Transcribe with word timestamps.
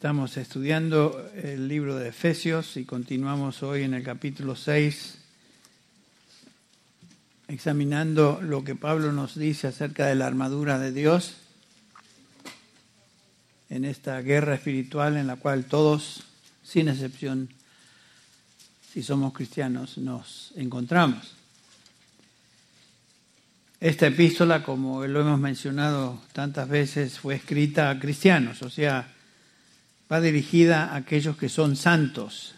Estamos 0.00 0.38
estudiando 0.38 1.30
el 1.34 1.68
libro 1.68 1.96
de 1.96 2.08
Efesios 2.08 2.78
y 2.78 2.86
continuamos 2.86 3.62
hoy 3.62 3.82
en 3.82 3.92
el 3.92 4.02
capítulo 4.02 4.56
6, 4.56 5.18
examinando 7.48 8.40
lo 8.40 8.64
que 8.64 8.74
Pablo 8.74 9.12
nos 9.12 9.38
dice 9.38 9.66
acerca 9.66 10.06
de 10.06 10.14
la 10.14 10.26
armadura 10.26 10.78
de 10.78 10.92
Dios 10.92 11.34
en 13.68 13.84
esta 13.84 14.22
guerra 14.22 14.54
espiritual 14.54 15.18
en 15.18 15.26
la 15.26 15.36
cual 15.36 15.66
todos, 15.66 16.22
sin 16.62 16.88
excepción, 16.88 17.50
si 18.94 19.02
somos 19.02 19.34
cristianos, 19.34 19.98
nos 19.98 20.52
encontramos. 20.56 21.34
Esta 23.80 24.06
epístola, 24.06 24.62
como 24.62 25.06
lo 25.06 25.20
hemos 25.20 25.38
mencionado 25.38 26.22
tantas 26.32 26.70
veces, 26.70 27.18
fue 27.18 27.34
escrita 27.34 27.90
a 27.90 27.98
cristianos, 27.98 28.62
o 28.62 28.70
sea, 28.70 29.16
va 30.10 30.20
dirigida 30.20 30.86
a 30.86 30.96
aquellos 30.96 31.36
que 31.36 31.48
son 31.48 31.76
santos. 31.76 32.54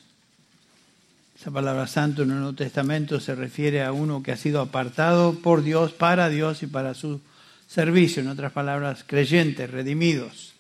Esa 1.38 1.51
palabra 1.51 1.87
santo 1.87 2.23
en 2.23 2.30
el 2.30 2.37
Nuevo 2.37 2.55
Testamento 2.55 3.20
se 3.20 3.34
refiere 3.34 3.83
a 3.83 3.93
uno 3.93 4.23
que 4.23 4.33
ha 4.33 4.37
sido 4.37 4.60
apartado 4.60 5.34
por 5.34 5.62
Dios, 5.62 5.93
para 5.93 6.29
Dios 6.29 6.62
y 6.62 6.66
para 6.66 6.95
su 6.95 7.20
servicio, 7.66 8.23
en 8.23 8.29
otras 8.29 8.52
palabras, 8.52 9.05
creyentes, 9.07 9.70
redimidos. 9.70 10.55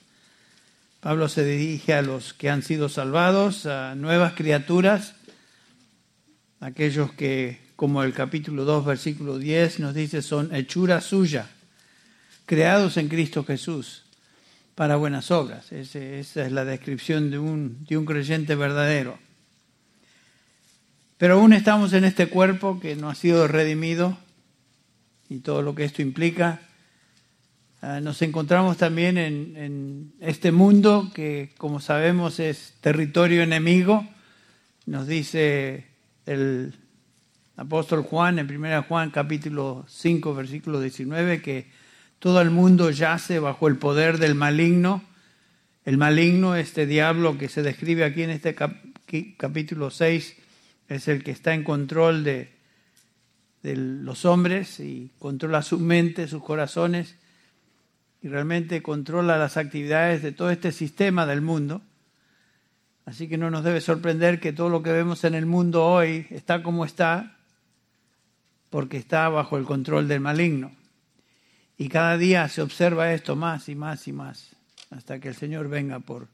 Pablo 1.00 1.28
se 1.28 1.44
dirige 1.44 1.94
a 1.94 2.02
los 2.02 2.34
que 2.34 2.50
han 2.50 2.62
sido 2.62 2.88
salvados, 2.88 3.66
a 3.66 3.94
nuevas 3.94 4.34
criaturas, 4.34 5.14
aquellos 6.60 7.12
que, 7.12 7.60
como 7.76 8.02
el 8.02 8.12
capítulo 8.12 8.64
2, 8.64 8.84
versículo 8.84 9.38
10 9.38 9.80
nos 9.80 9.94
dice, 9.94 10.20
son 10.20 10.54
hechura 10.54 11.00
suya, 11.00 11.48
creados 12.44 12.96
en 12.98 13.08
Cristo 13.08 13.44
Jesús 13.44 14.01
para 14.74 14.96
buenas 14.96 15.30
obras. 15.30 15.70
esa 15.72 15.98
es 15.98 16.52
la 16.52 16.64
descripción 16.64 17.30
de 17.30 17.38
un, 17.38 17.84
de 17.84 17.96
un 17.96 18.04
creyente 18.04 18.54
verdadero. 18.54 19.18
Pero 21.18 21.34
aún 21.34 21.52
estamos 21.52 21.92
en 21.92 22.04
este 22.04 22.28
cuerpo 22.28 22.80
que 22.80 22.96
no 22.96 23.08
ha 23.08 23.14
sido 23.14 23.46
redimido 23.46 24.16
y 25.28 25.38
todo 25.38 25.62
lo 25.62 25.74
que 25.74 25.84
esto 25.84 26.02
implica. 26.02 26.60
Ah, 27.80 28.00
nos 28.00 28.22
encontramos 28.22 28.76
también 28.76 29.18
en, 29.18 29.56
en, 29.56 30.12
este 30.20 30.52
mundo 30.52 31.10
que, 31.14 31.52
como 31.58 31.80
sabemos, 31.80 32.40
es 32.40 32.74
territorio 32.80 33.42
enemigo. 33.42 34.06
Nos 34.86 35.06
dice 35.06 35.86
el 36.26 36.74
apóstol 37.56 38.02
Juan 38.02 38.38
en 38.38 38.50
1 38.50 38.82
Juan 38.84 39.10
capítulo 39.10 39.84
5, 39.88 40.34
versículo 40.34 40.80
19, 40.80 41.42
que 41.42 41.81
todo 42.22 42.40
el 42.40 42.50
mundo 42.50 42.88
yace 42.90 43.40
bajo 43.40 43.66
el 43.66 43.78
poder 43.78 44.18
del 44.18 44.36
maligno. 44.36 45.02
El 45.84 45.98
maligno, 45.98 46.54
este 46.54 46.86
diablo 46.86 47.36
que 47.36 47.48
se 47.48 47.64
describe 47.64 48.04
aquí 48.04 48.22
en 48.22 48.30
este 48.30 48.54
capítulo 49.36 49.90
6, 49.90 50.36
es 50.88 51.08
el 51.08 51.24
que 51.24 51.32
está 51.32 51.52
en 51.52 51.64
control 51.64 52.22
de, 52.22 52.52
de 53.64 53.74
los 53.74 54.24
hombres 54.24 54.78
y 54.78 55.10
controla 55.18 55.62
su 55.62 55.80
mente, 55.80 56.28
sus 56.28 56.44
corazones 56.44 57.16
y 58.22 58.28
realmente 58.28 58.82
controla 58.82 59.36
las 59.36 59.56
actividades 59.56 60.22
de 60.22 60.30
todo 60.30 60.52
este 60.52 60.70
sistema 60.70 61.26
del 61.26 61.40
mundo. 61.40 61.82
Así 63.04 63.26
que 63.26 63.36
no 63.36 63.50
nos 63.50 63.64
debe 63.64 63.80
sorprender 63.80 64.38
que 64.38 64.52
todo 64.52 64.68
lo 64.68 64.84
que 64.84 64.92
vemos 64.92 65.24
en 65.24 65.34
el 65.34 65.46
mundo 65.46 65.84
hoy 65.84 66.28
está 66.30 66.62
como 66.62 66.84
está, 66.84 67.36
porque 68.70 68.96
está 68.96 69.28
bajo 69.28 69.58
el 69.58 69.64
control 69.64 70.06
del 70.06 70.20
maligno. 70.20 70.70
Y 71.82 71.88
cada 71.88 72.16
día 72.16 72.48
se 72.48 72.62
observa 72.62 73.12
esto 73.12 73.34
más 73.34 73.68
y 73.68 73.74
más 73.74 74.06
y 74.06 74.12
más, 74.12 74.50
hasta 74.90 75.18
que 75.18 75.26
el 75.26 75.34
Señor 75.34 75.68
venga 75.68 75.98
por 75.98 76.28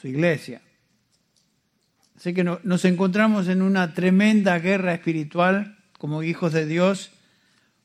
su 0.00 0.08
iglesia. 0.08 0.62
Así 2.16 2.32
que 2.32 2.44
nos 2.44 2.84
encontramos 2.86 3.48
en 3.48 3.60
una 3.60 3.92
tremenda 3.92 4.58
guerra 4.58 4.94
espiritual 4.94 5.76
como 5.98 6.22
hijos 6.22 6.54
de 6.54 6.64
Dios, 6.64 7.10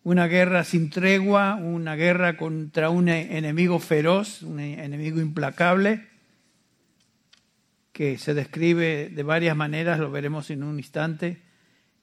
una 0.04 0.28
guerra 0.28 0.64
sin 0.64 0.90
tregua, 0.90 1.56
una 1.56 1.98
guerra 1.98 2.38
contra 2.38 2.90
un 2.90 3.10
enemigo 3.10 3.80
feroz, 3.80 4.42
un 4.42 4.62
enemigo 4.62 5.20
implacable, 5.20 6.08
que 7.92 8.18
se 8.18 8.34
describe 8.34 9.10
de 9.10 9.24
varias 9.24 9.58
maneras, 9.58 10.00
lo 10.00 10.12
veremos 10.12 10.50
en 10.50 10.64
un 10.64 10.78
instante 10.78 11.42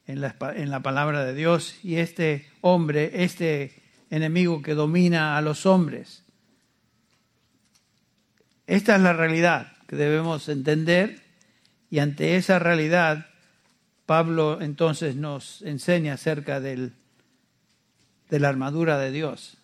en 0.07 0.21
la, 0.21 0.37
en 0.55 0.69
la 0.69 0.81
palabra 0.81 1.25
de 1.25 1.35
Dios. 1.35 1.79
Y 1.83 1.97
este 1.97 2.47
hombre, 2.61 3.25
este 3.25 3.80
enemigo 4.11 4.63
que 4.63 4.75
domina 4.75 5.37
a 5.37 5.41
los 5.41 5.67
hombres. 5.67 6.23
Esta 8.67 8.97
es 8.97 9.03
la 9.03 9.13
realidad 9.13 9.73
que 9.87 9.97
debemos 9.97 10.49
entender 10.49 11.23
y 11.91 11.99
ante 11.99 12.37
esa 12.37 12.59
realidad 12.59 13.27
Pablo 14.07 14.61
entonces 14.61 15.17
nos 15.17 15.63
enseña 15.63 16.15
acerca 16.15 16.61
del, 16.61 16.93
de 18.29 18.41
la 18.41 18.49
armadura 18.49 18.99
de 18.99 19.13
Dios. 19.13 19.57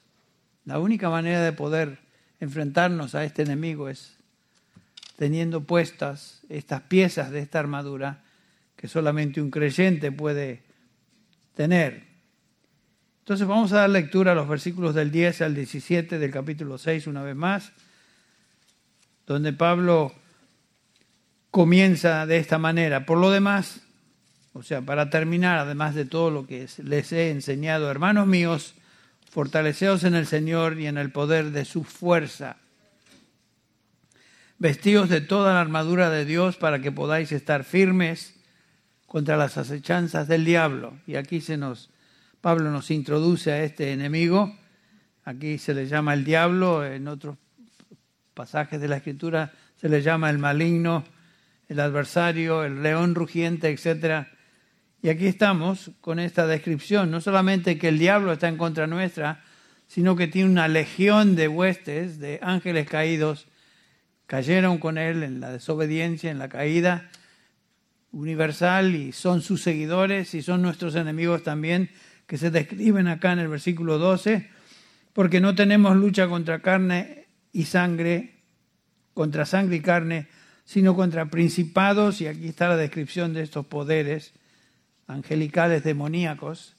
La 0.65 0.78
única 0.78 1.11
manera 1.11 1.43
de 1.43 1.53
poder 1.53 1.99
enfrentarnos 2.41 3.15
a 3.15 3.25
este 3.25 3.43
enemigo 3.43 3.89
es 3.89 4.17
teniendo 5.17 5.65
puestas 5.65 6.43
estas 6.49 6.83
piezas 6.83 7.31
de 7.31 7.41
esta 7.41 7.59
armadura 7.59 8.23
que 8.77 8.89
solamente 8.89 9.41
un 9.41 9.51
creyente 9.51 10.13
puede 10.13 10.63
tener. 11.55 12.06
Entonces 13.26 13.48
vamos 13.48 13.72
a 13.72 13.78
dar 13.78 13.91
lectura 13.91 14.31
a 14.31 14.34
los 14.37 14.47
versículos 14.47 14.94
del 14.94 15.10
10 15.10 15.42
al 15.42 15.53
17 15.56 16.20
del 16.20 16.31
capítulo 16.31 16.78
6 16.78 17.09
una 17.09 17.25
vez 17.25 17.34
más, 17.34 17.72
donde 19.26 19.53
Pablo 19.53 20.14
comienza 21.50 22.25
de 22.25 22.36
esta 22.36 22.59
manera. 22.59 23.04
Por 23.04 23.19
lo 23.19 23.32
demás, 23.32 23.81
o 24.53 24.62
sea, 24.62 24.81
para 24.81 25.10
terminar, 25.10 25.59
además 25.59 25.97
de 25.97 26.04
todo 26.04 26.31
lo 26.31 26.47
que 26.47 26.69
les 26.84 27.10
he 27.10 27.32
enseñado, 27.32 27.91
hermanos 27.91 28.28
míos, 28.28 28.75
fortaleceos 29.28 30.04
en 30.04 30.15
el 30.15 30.28
Señor 30.28 30.78
y 30.78 30.86
en 30.86 30.97
el 30.97 31.10
poder 31.10 31.50
de 31.50 31.65
su 31.65 31.82
fuerza. 31.82 32.59
Vestíos 34.60 35.09
de 35.09 35.20
toda 35.20 35.54
la 35.54 35.62
armadura 35.62 36.10
de 36.10 36.26
Dios 36.26 36.56
para 36.59 36.78
que 36.78 36.92
podáis 36.92 37.32
estar 37.32 37.65
firmes 37.65 38.36
contra 39.09 39.36
las 39.36 39.59
acechanzas 39.59 40.28
del 40.28 40.44
diablo. 40.44 40.94
Y 41.09 41.16
aquí 41.16 41.41
se 41.41 41.56
nos 41.56 41.91
Pablo 42.47 42.71
nos 42.71 42.93
introduce 42.93 43.51
a 43.51 43.65
este 43.65 43.91
enemigo, 43.91 44.57
aquí 45.25 45.59
se 45.59 45.75
le 45.75 45.89
llama 45.89 46.15
el 46.15 46.25
diablo, 46.25 46.87
en 46.87 47.09
otros 47.09 47.37
pasajes 48.34 48.81
de 48.81 48.87
la 48.87 48.99
escritura 48.99 49.53
se 49.75 49.89
le 49.89 50.01
llama 50.01 50.31
el 50.31 50.39
maligno, 50.39 51.03
el 51.67 51.81
adversario, 51.81 52.62
el 52.62 52.84
león 52.84 53.17
rugiente, 53.17 53.69
etc. 53.69 54.29
Y 55.03 55.09
aquí 55.09 55.27
estamos 55.27 55.91
con 56.01 56.21
esta 56.21 56.47
descripción, 56.47 57.11
no 57.11 57.21
solamente 57.21 57.79
que 57.79 57.89
el 57.89 57.99
diablo 57.99 58.33
está 58.33 58.47
en 58.47 58.59
contra 58.59 58.87
nuestra, 58.87 59.43
sino 59.89 60.15
que 60.15 60.28
tiene 60.28 60.49
una 60.49 60.69
legión 60.69 61.34
de 61.34 61.49
huestes, 61.49 62.21
de 62.21 62.39
ángeles 62.43 62.89
caídos, 62.89 63.49
cayeron 64.28 64.78
con 64.78 64.99
él 64.99 65.25
en 65.25 65.41
la 65.41 65.51
desobediencia, 65.51 66.31
en 66.31 66.39
la 66.39 66.49
caída 66.49 67.11
universal, 68.13 68.95
y 68.95 69.11
son 69.11 69.43
sus 69.43 69.65
seguidores 69.65 70.33
y 70.34 70.43
son 70.43 70.63
nuestros 70.63 70.95
enemigos 70.95 71.43
también, 71.43 71.91
que 72.26 72.38
se 72.38 72.50
describen 72.50 73.09
acá 73.09 73.32
en 73.32 73.38
el 73.38 73.48
versículo 73.48 73.98
12, 73.98 74.50
porque 75.12 75.41
no 75.41 75.54
tenemos 75.54 75.97
lucha 75.97 76.28
contra 76.28 76.60
carne 76.60 77.28
y 77.53 77.64
sangre, 77.64 78.42
contra 79.14 79.47
sangre 79.47 79.76
y 79.76 79.81
carne, 79.81 80.28
sino 80.65 80.97
contra 80.97 81.26
principados, 81.26 82.20
y 82.20 82.26
aquí 82.26 82.48
está 82.48 82.69
la 82.69 82.76
descripción 82.76 83.32
de 83.32 83.42
estos 83.42 83.66
poderes 83.66 84.32
angelicales 85.06 85.84
demoníacos, 85.84 86.76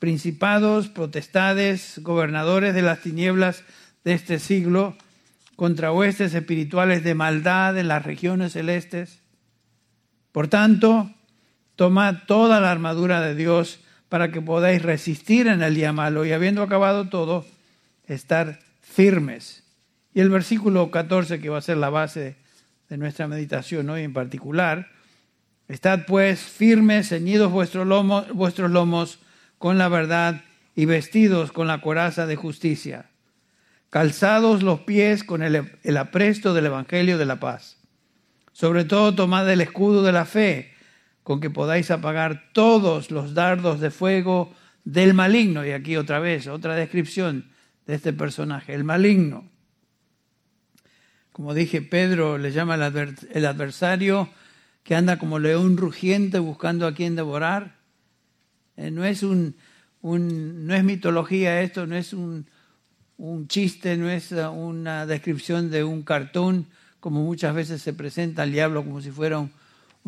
principados, 0.00 0.88
potestades, 0.88 2.00
gobernadores 2.02 2.74
de 2.74 2.82
las 2.82 3.00
tinieblas 3.00 3.62
de 4.04 4.14
este 4.14 4.38
siglo, 4.38 4.96
contra 5.56 5.92
huestes 5.92 6.34
espirituales 6.34 7.02
de 7.02 7.14
maldad 7.14 7.78
en 7.78 7.88
las 7.88 8.04
regiones 8.04 8.52
celestes. 8.52 9.22
Por 10.30 10.48
tanto, 10.48 11.12
tomad 11.74 12.26
toda 12.26 12.60
la 12.60 12.70
armadura 12.70 13.20
de 13.20 13.34
Dios 13.34 13.80
para 14.08 14.30
que 14.30 14.40
podáis 14.40 14.82
resistir 14.82 15.46
en 15.46 15.62
el 15.62 15.74
día 15.74 15.92
malo 15.92 16.24
y 16.24 16.32
habiendo 16.32 16.62
acabado 16.62 17.08
todo, 17.08 17.44
estar 18.06 18.60
firmes. 18.80 19.64
Y 20.14 20.20
el 20.20 20.30
versículo 20.30 20.90
14, 20.90 21.40
que 21.40 21.50
va 21.50 21.58
a 21.58 21.62
ser 21.62 21.76
la 21.76 21.90
base 21.90 22.36
de 22.88 22.96
nuestra 22.96 23.28
meditación 23.28 23.90
hoy 23.90 24.02
en 24.02 24.14
particular, 24.14 24.88
estad 25.68 26.06
pues 26.06 26.40
firmes, 26.40 27.10
ceñidos 27.10 27.52
vuestros 27.52 27.86
lomos, 27.86 28.32
vuestros 28.32 28.70
lomos 28.70 29.18
con 29.58 29.76
la 29.76 29.88
verdad 29.88 30.42
y 30.74 30.86
vestidos 30.86 31.52
con 31.52 31.66
la 31.66 31.80
coraza 31.80 32.26
de 32.26 32.36
justicia, 32.36 33.06
calzados 33.90 34.62
los 34.62 34.80
pies 34.80 35.24
con 35.24 35.42
el, 35.42 35.70
el 35.82 35.96
apresto 35.96 36.54
del 36.54 36.66
Evangelio 36.66 37.18
de 37.18 37.26
la 37.26 37.40
paz. 37.40 37.76
Sobre 38.52 38.84
todo 38.84 39.14
tomad 39.14 39.48
el 39.50 39.60
escudo 39.60 40.02
de 40.02 40.12
la 40.12 40.24
fe, 40.24 40.72
con 41.28 41.40
que 41.40 41.50
podáis 41.50 41.90
apagar 41.90 42.48
todos 42.54 43.10
los 43.10 43.34
dardos 43.34 43.80
de 43.80 43.90
fuego 43.90 44.50
del 44.84 45.12
maligno. 45.12 45.62
Y 45.66 45.72
aquí 45.72 45.98
otra 45.98 46.20
vez, 46.20 46.46
otra 46.46 46.74
descripción 46.74 47.50
de 47.86 47.96
este 47.96 48.14
personaje, 48.14 48.72
el 48.72 48.82
maligno. 48.82 49.44
como 51.32 51.52
dije, 51.52 51.82
Pedro 51.82 52.38
le 52.38 52.50
llama 52.50 52.76
el 52.76 53.44
adversario 53.44 54.30
que 54.82 54.94
anda 54.94 55.18
como 55.18 55.38
león 55.38 55.76
rugiente 55.76 56.38
buscando 56.38 56.86
a 56.86 56.94
quien 56.94 57.14
devorar. 57.14 57.76
Eh, 58.78 58.90
no, 58.90 59.04
es 59.04 59.22
un, 59.22 59.54
no 60.00 60.74
es 60.74 60.82
mitología 60.82 61.60
esto, 61.60 61.86
no 61.86 61.94
es 61.94 62.14
un, 62.14 62.46
un 63.18 63.48
chiste, 63.48 63.98
no 63.98 64.08
es 64.08 64.32
una 64.32 65.04
descripción 65.04 65.70
de 65.70 65.84
un 65.84 66.04
cartoon, 66.04 66.68
como 67.00 67.22
muchas 67.22 67.54
veces 67.54 67.82
se 67.82 67.92
presenta 67.92 68.44
al 68.44 68.52
diablo 68.52 68.82
como 68.82 69.02
si 69.02 69.10
fuera 69.10 69.40
un, 69.40 69.50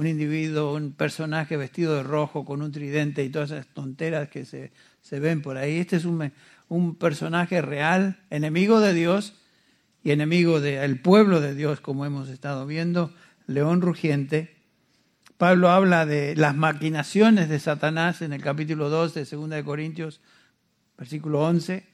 un 0.00 0.06
individuo, 0.06 0.72
un 0.72 0.92
personaje 0.92 1.58
vestido 1.58 1.94
de 1.94 2.02
rojo 2.02 2.46
con 2.46 2.62
un 2.62 2.72
tridente 2.72 3.22
y 3.22 3.28
todas 3.28 3.50
esas 3.50 3.66
tonteras 3.66 4.30
que 4.30 4.46
se, 4.46 4.72
se 5.02 5.20
ven 5.20 5.42
por 5.42 5.58
ahí. 5.58 5.78
Este 5.78 5.96
es 5.96 6.06
un, 6.06 6.32
un 6.70 6.94
personaje 6.94 7.60
real, 7.60 8.18
enemigo 8.30 8.80
de 8.80 8.94
Dios 8.94 9.34
y 10.02 10.12
enemigo 10.12 10.58
del 10.62 10.98
pueblo 11.02 11.42
de 11.42 11.54
Dios, 11.54 11.82
como 11.82 12.06
hemos 12.06 12.30
estado 12.30 12.64
viendo, 12.64 13.12
león 13.46 13.82
rugiente. 13.82 14.56
Pablo 15.36 15.68
habla 15.68 16.06
de 16.06 16.34
las 16.34 16.56
maquinaciones 16.56 17.50
de 17.50 17.60
Satanás 17.60 18.22
en 18.22 18.32
el 18.32 18.40
capítulo 18.40 18.88
2 18.88 19.12
de 19.12 19.24
2 19.26 19.50
de 19.50 19.64
Corintios, 19.64 20.22
versículo 20.96 21.42
11. 21.42 21.86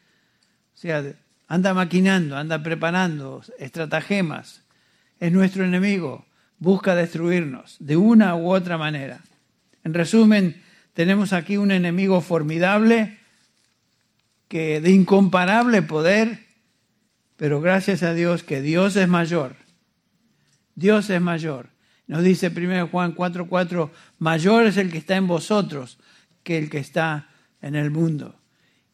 O 0.74 0.78
sea, 0.78 1.02
anda 1.48 1.74
maquinando, 1.74 2.36
anda 2.36 2.62
preparando 2.62 3.42
estratagemas. 3.58 4.62
Es 5.18 5.32
nuestro 5.32 5.64
enemigo, 5.64 6.25
busca 6.58 6.94
destruirnos 6.94 7.76
de 7.78 7.96
una 7.96 8.34
u 8.36 8.50
otra 8.50 8.78
manera. 8.78 9.20
En 9.84 9.94
resumen, 9.94 10.62
tenemos 10.94 11.32
aquí 11.32 11.56
un 11.56 11.70
enemigo 11.70 12.20
formidable 12.20 13.18
que 14.48 14.80
de 14.80 14.90
incomparable 14.90 15.82
poder, 15.82 16.40
pero 17.36 17.60
gracias 17.60 18.02
a 18.02 18.14
Dios 18.14 18.42
que 18.42 18.62
Dios 18.62 18.96
es 18.96 19.08
mayor. 19.08 19.56
Dios 20.74 21.10
es 21.10 21.20
mayor. 21.20 21.70
Nos 22.06 22.22
dice 22.22 22.50
1 22.50 22.88
Juan 22.88 23.14
4:4, 23.14 23.90
mayor 24.18 24.66
es 24.66 24.76
el 24.76 24.90
que 24.90 24.98
está 24.98 25.16
en 25.16 25.26
vosotros 25.26 25.98
que 26.42 26.58
el 26.58 26.70
que 26.70 26.78
está 26.78 27.28
en 27.60 27.74
el 27.74 27.90
mundo. 27.90 28.36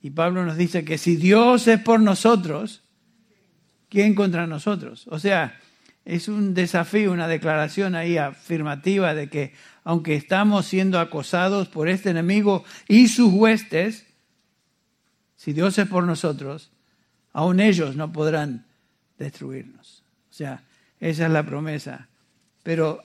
Y 0.00 0.10
Pablo 0.10 0.44
nos 0.44 0.56
dice 0.56 0.84
que 0.84 0.98
si 0.98 1.16
Dios 1.16 1.68
es 1.68 1.80
por 1.80 2.00
nosotros, 2.00 2.82
¿quién 3.88 4.14
contra 4.14 4.46
nosotros? 4.46 5.06
O 5.08 5.18
sea, 5.18 5.60
es 6.04 6.28
un 6.28 6.54
desafío, 6.54 7.12
una 7.12 7.28
declaración 7.28 7.94
ahí 7.94 8.18
afirmativa 8.18 9.14
de 9.14 9.28
que 9.28 9.54
aunque 9.84 10.14
estamos 10.14 10.66
siendo 10.66 10.98
acosados 10.98 11.68
por 11.68 11.88
este 11.88 12.10
enemigo 12.10 12.64
y 12.88 13.08
sus 13.08 13.32
huestes, 13.32 14.06
si 15.36 15.52
Dios 15.52 15.78
es 15.78 15.88
por 15.88 16.04
nosotros, 16.04 16.70
aún 17.32 17.60
ellos 17.60 17.96
no 17.96 18.12
podrán 18.12 18.66
destruirnos. 19.18 20.04
O 20.30 20.34
sea, 20.34 20.62
esa 21.00 21.26
es 21.26 21.32
la 21.32 21.44
promesa. 21.44 22.08
Pero 22.62 23.02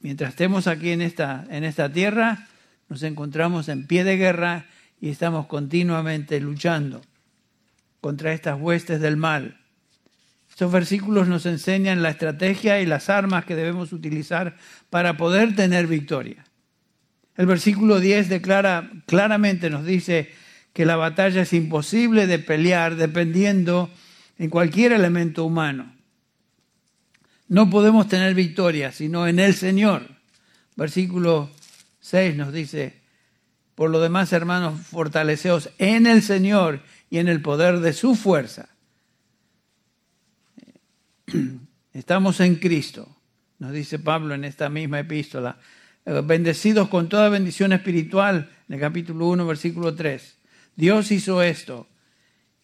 mientras 0.00 0.30
estemos 0.30 0.66
aquí 0.66 0.90
en 0.90 1.02
esta, 1.02 1.46
en 1.50 1.64
esta 1.64 1.90
tierra, 1.90 2.48
nos 2.88 3.02
encontramos 3.02 3.68
en 3.68 3.86
pie 3.86 4.04
de 4.04 4.16
guerra 4.16 4.66
y 5.00 5.08
estamos 5.08 5.46
continuamente 5.46 6.40
luchando 6.40 7.00
contra 8.00 8.32
estas 8.32 8.60
huestes 8.60 9.00
del 9.00 9.16
mal. 9.16 9.58
Estos 10.58 10.72
versículos 10.72 11.28
nos 11.28 11.46
enseñan 11.46 12.02
la 12.02 12.10
estrategia 12.10 12.80
y 12.80 12.86
las 12.86 13.10
armas 13.10 13.44
que 13.44 13.54
debemos 13.54 13.92
utilizar 13.92 14.56
para 14.90 15.16
poder 15.16 15.54
tener 15.54 15.86
victoria. 15.86 16.44
El 17.36 17.46
versículo 17.46 18.00
10 18.00 18.28
declara 18.28 18.90
claramente, 19.06 19.70
nos 19.70 19.84
dice, 19.84 20.32
que 20.72 20.84
la 20.84 20.96
batalla 20.96 21.42
es 21.42 21.52
imposible 21.52 22.26
de 22.26 22.40
pelear 22.40 22.96
dependiendo 22.96 23.88
en 24.36 24.50
cualquier 24.50 24.90
elemento 24.90 25.44
humano. 25.44 25.94
No 27.46 27.70
podemos 27.70 28.08
tener 28.08 28.34
victoria 28.34 28.90
sino 28.90 29.28
en 29.28 29.38
el 29.38 29.54
Señor. 29.54 30.08
Versículo 30.74 31.50
6 32.00 32.34
nos 32.34 32.52
dice, 32.52 33.00
por 33.76 33.90
lo 33.90 34.00
demás, 34.00 34.32
hermanos, 34.32 34.80
fortaleceos 34.80 35.70
en 35.78 36.08
el 36.08 36.20
Señor 36.20 36.80
y 37.10 37.18
en 37.18 37.28
el 37.28 37.42
poder 37.42 37.78
de 37.78 37.92
su 37.92 38.16
fuerza. 38.16 38.70
Estamos 41.92 42.40
en 42.40 42.56
Cristo, 42.56 43.08
nos 43.58 43.72
dice 43.72 43.98
Pablo 43.98 44.34
en 44.34 44.44
esta 44.44 44.68
misma 44.68 45.00
epístola, 45.00 45.58
bendecidos 46.24 46.88
con 46.88 47.08
toda 47.08 47.28
bendición 47.28 47.72
espiritual, 47.72 48.50
en 48.68 48.74
el 48.74 48.80
capítulo 48.80 49.26
1, 49.28 49.46
versículo 49.46 49.94
3. 49.94 50.36
Dios 50.76 51.10
hizo 51.10 51.42
esto. 51.42 51.86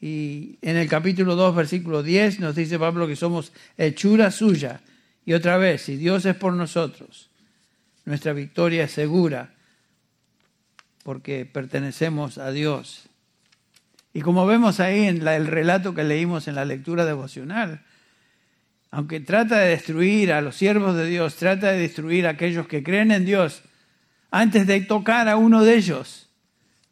Y 0.01 0.59
en 0.61 0.77
el 0.77 0.89
capítulo 0.89 1.35
2, 1.35 1.55
versículo 1.55 2.03
10, 2.03 2.41
nos 2.41 2.55
dice 2.55 2.79
Pablo 2.79 3.07
que 3.07 3.17
somos 3.17 3.53
hechura 3.77 4.31
suya. 4.31 4.81
Y 5.25 5.33
otra 5.33 5.57
vez, 5.57 5.83
si 5.83 5.97
Dios 5.97 6.27
es 6.27 6.37
por 6.37 6.53
nosotros, 6.53 7.31
nuestra 8.05 8.33
victoria 8.33 8.85
es 8.85 8.93
segura 8.93 9.55
porque 11.03 11.47
pertenecemos 11.47 12.39
a 12.39 12.51
Dios. 12.51 13.09
Y 14.13 14.21
como 14.21 14.47
vemos 14.47 14.81
ahí 14.81 15.05
en 15.05 15.27
el 15.27 15.47
relato 15.47 15.95
que 15.95 16.05
leímos 16.05 16.49
en 16.49 16.55
la 16.55 16.65
lectura 16.65 17.05
devocional, 17.05 17.83
aunque 18.95 19.19
trata 19.19 19.59
de 19.59 19.71
destruir 19.71 20.33
a 20.33 20.41
los 20.41 20.55
siervos 20.55 20.95
de 20.95 21.07
Dios, 21.07 21.35
trata 21.35 21.73
de 21.73 21.81
destruir 21.81 22.29
a 22.29 22.31
aquellos 22.31 22.69
que 22.69 22.85
creen 22.85 23.11
en 23.11 23.25
Dios, 23.25 23.65
antes 24.31 24.69
de 24.69 24.81
tocar 24.83 25.29
a 25.29 25.37
uno 25.37 25.65
de 25.65 25.75
ellos, 25.75 26.31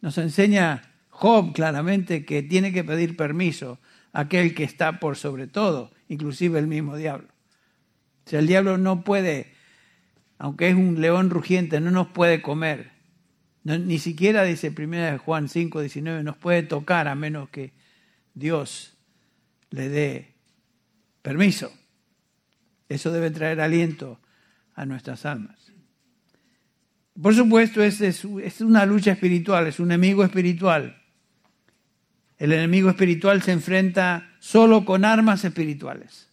nos 0.01 0.17
enseña 0.17 0.81
Job 1.07 1.53
claramente 1.53 2.25
que 2.25 2.43
tiene 2.43 2.73
que 2.73 2.83
pedir 2.83 3.15
permiso 3.15 3.79
a 4.11 4.21
aquel 4.21 4.53
que 4.53 4.65
está 4.65 4.99
por 4.99 5.15
sobre 5.15 5.47
todo, 5.47 5.93
inclusive 6.09 6.59
el 6.59 6.67
mismo 6.67 6.97
diablo. 6.97 7.29
O 8.25 8.29
sea, 8.29 8.39
el 8.39 8.47
diablo 8.47 8.77
no 8.77 9.05
puede, 9.05 9.53
aunque 10.39 10.67
es 10.67 10.75
un 10.75 10.99
león 10.99 11.29
rugiente, 11.29 11.79
no 11.79 11.89
nos 11.89 12.07
puede 12.07 12.41
comer. 12.41 12.91
ni 13.63 13.97
siquiera, 13.97 14.43
dice 14.43 14.73
1 14.77 15.19
Juan 15.19 15.47
5, 15.47 15.79
19, 15.79 16.21
nos 16.23 16.35
puede 16.35 16.63
tocar 16.63 17.07
a 17.07 17.15
menos 17.15 17.47
que 17.47 17.71
Dios 18.33 18.97
le 19.69 19.87
dé 19.87 20.33
permiso. 21.21 21.71
Eso 22.93 23.11
debe 23.11 23.31
traer 23.31 23.59
aliento 23.59 24.19
a 24.75 24.85
nuestras 24.85 25.25
almas. 25.25 25.71
Por 27.19 27.35
supuesto, 27.35 27.83
es, 27.83 28.25
una 28.61 28.85
lucha 28.85 29.11
espiritual, 29.11 29.67
es 29.67 29.79
un 29.79 29.91
enemigo 29.91 30.23
espiritual. 30.23 31.01
El 32.37 32.51
enemigo 32.53 32.89
espiritual 32.89 33.41
se 33.41 33.51
enfrenta 33.51 34.31
solo 34.39 34.85
con 34.85 35.05
armas 35.05 35.43
espirituales, 35.43 36.27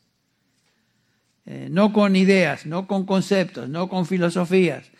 eh, 1.46 1.68
no 1.70 1.92
con 1.92 2.16
ideas, 2.16 2.66
no 2.66 2.86
con 2.86 3.06
conceptos, 3.06 3.68
no 3.68 3.88
con 3.88 4.06
filosofías, 4.06 4.90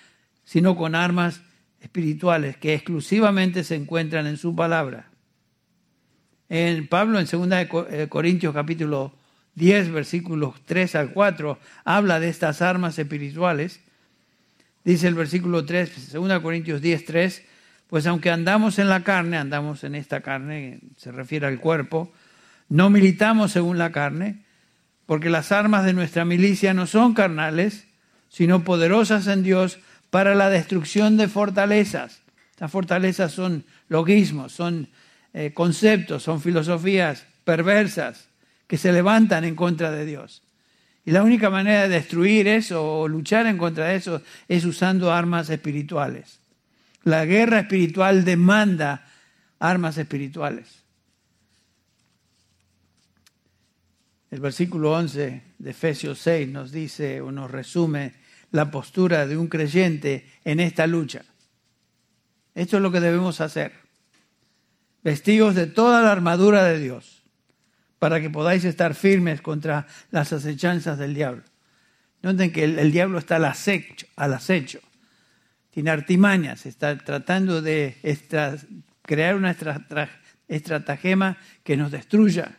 sino 0.45 0.77
con 0.77 0.95
armas 0.95 1.41
espirituales 1.81 2.57
que 2.57 2.75
exclusivamente 2.75 3.65
se 3.65 3.77
encuentran 3.77 4.27
en 4.27 4.37
su 4.37 4.55
palabra. 4.55 5.11
En 6.49 6.87
Pablo 6.89 7.19
en 7.19 7.27
2 7.27 7.49
eh, 7.91 8.07
Corintios 8.09 8.53
capítulo 8.53 9.20
10 9.61 9.93
versículos 9.93 10.55
3 10.65 10.95
al 10.97 11.13
4 11.13 11.59
habla 11.85 12.19
de 12.19 12.31
estas 12.31 12.63
armas 12.63 12.99
espirituales. 12.99 13.81
Dice 14.85 15.07
el 15.07 15.15
versículo 15.15 15.67
3, 15.67 16.13
2 16.13 16.41
Corintios 16.41 16.81
10, 16.81 17.05
3, 17.05 17.45
pues 17.87 18.07
aunque 18.07 18.31
andamos 18.31 18.79
en 18.79 18.89
la 18.89 19.05
carne, 19.05 19.37
andamos 19.37 19.85
en 19.85 19.95
esta 19.95 20.23
carne, 20.23 20.81
se 20.97 21.13
refiere 21.13 21.47
al 21.47 21.61
cuerpo, 21.61 22.11
no 22.71 22.89
militamos 22.89 23.53
según 23.53 23.77
la 23.77 23.93
carne, 23.93 24.45
porque 25.05 25.29
las 25.29 25.53
armas 25.53 25.85
de 25.85 25.93
nuestra 25.93 26.25
milicia 26.25 26.73
no 26.73 26.87
son 26.87 27.13
carnales, 27.13 27.87
sino 28.31 28.65
poderosas 28.65 29.27
en 29.27 29.43
Dios 29.43 29.79
para 30.09 30.35
la 30.35 30.49
destrucción 30.49 31.19
de 31.19 31.29
fortalezas. 31.29 32.23
Estas 32.53 32.71
fortalezas 32.71 33.33
son 33.33 33.65
logismos, 33.89 34.53
son 34.53 34.89
eh, 35.35 35.53
conceptos, 35.53 36.23
son 36.23 36.41
filosofías 36.41 37.27
perversas 37.45 38.30
que 38.71 38.79
se 38.79 38.93
levantan 38.93 39.43
en 39.43 39.57
contra 39.57 39.91
de 39.91 40.07
Dios. 40.07 40.45
Y 41.05 41.11
la 41.11 41.25
única 41.25 41.51
manera 41.51 41.83
de 41.83 41.89
destruir 41.89 42.47
eso 42.47 43.01
o 43.01 43.09
luchar 43.09 43.47
en 43.47 43.59
contra 43.59 43.89
de 43.89 43.97
eso 43.97 44.23
es 44.47 44.65
usando 44.65 45.13
armas 45.13 45.51
espirituales. 45.51 46.39
La 47.03 47.25
guerra 47.25 47.59
espiritual 47.59 48.25
demanda 48.25 49.11
armas 49.59 49.99
espirituales. 49.99 50.85
El 54.31 54.39
versículo 54.39 54.93
11 54.93 55.43
de 55.59 55.71
Efesios 55.71 56.21
6 56.21 56.51
nos 56.51 56.71
dice 56.71 57.21
o 57.21 57.33
nos 57.33 57.51
resume 57.51 58.15
la 58.53 58.71
postura 58.71 59.27
de 59.27 59.37
un 59.37 59.49
creyente 59.49 60.31
en 60.45 60.61
esta 60.61 60.87
lucha. 60.87 61.25
Esto 62.55 62.77
es 62.77 62.83
lo 62.85 62.93
que 62.93 63.01
debemos 63.01 63.41
hacer. 63.41 63.73
Vestidos 65.03 65.57
de 65.57 65.67
toda 65.67 66.03
la 66.03 66.13
armadura 66.13 66.63
de 66.63 66.79
Dios 66.79 67.20
para 68.01 68.21
que 68.21 68.31
podáis 68.31 68.65
estar 68.65 68.97
firmes 68.97 69.41
contra 69.41 69.87
las 70.11 70.33
acechanzas 70.33 70.99
del 70.99 71.15
diablo. 71.15 71.45
Noten 72.23 72.51
que 72.51 72.65
el, 72.65 72.91
diablo 72.91 73.19
está 73.19 73.37
al 73.37 73.45
acecho, 73.45 74.07
al 74.17 74.35
acecho 74.35 74.81
tiene 75.71 75.91
artimañas, 75.91 76.67
está 76.67 76.99
tratando 76.99 77.63
de 77.63 77.97
crear 79.03 79.37
una 79.37 79.57
estratagema 80.49 81.39
que 81.63 81.77
nos 81.77 81.91
destruya. 81.91 82.57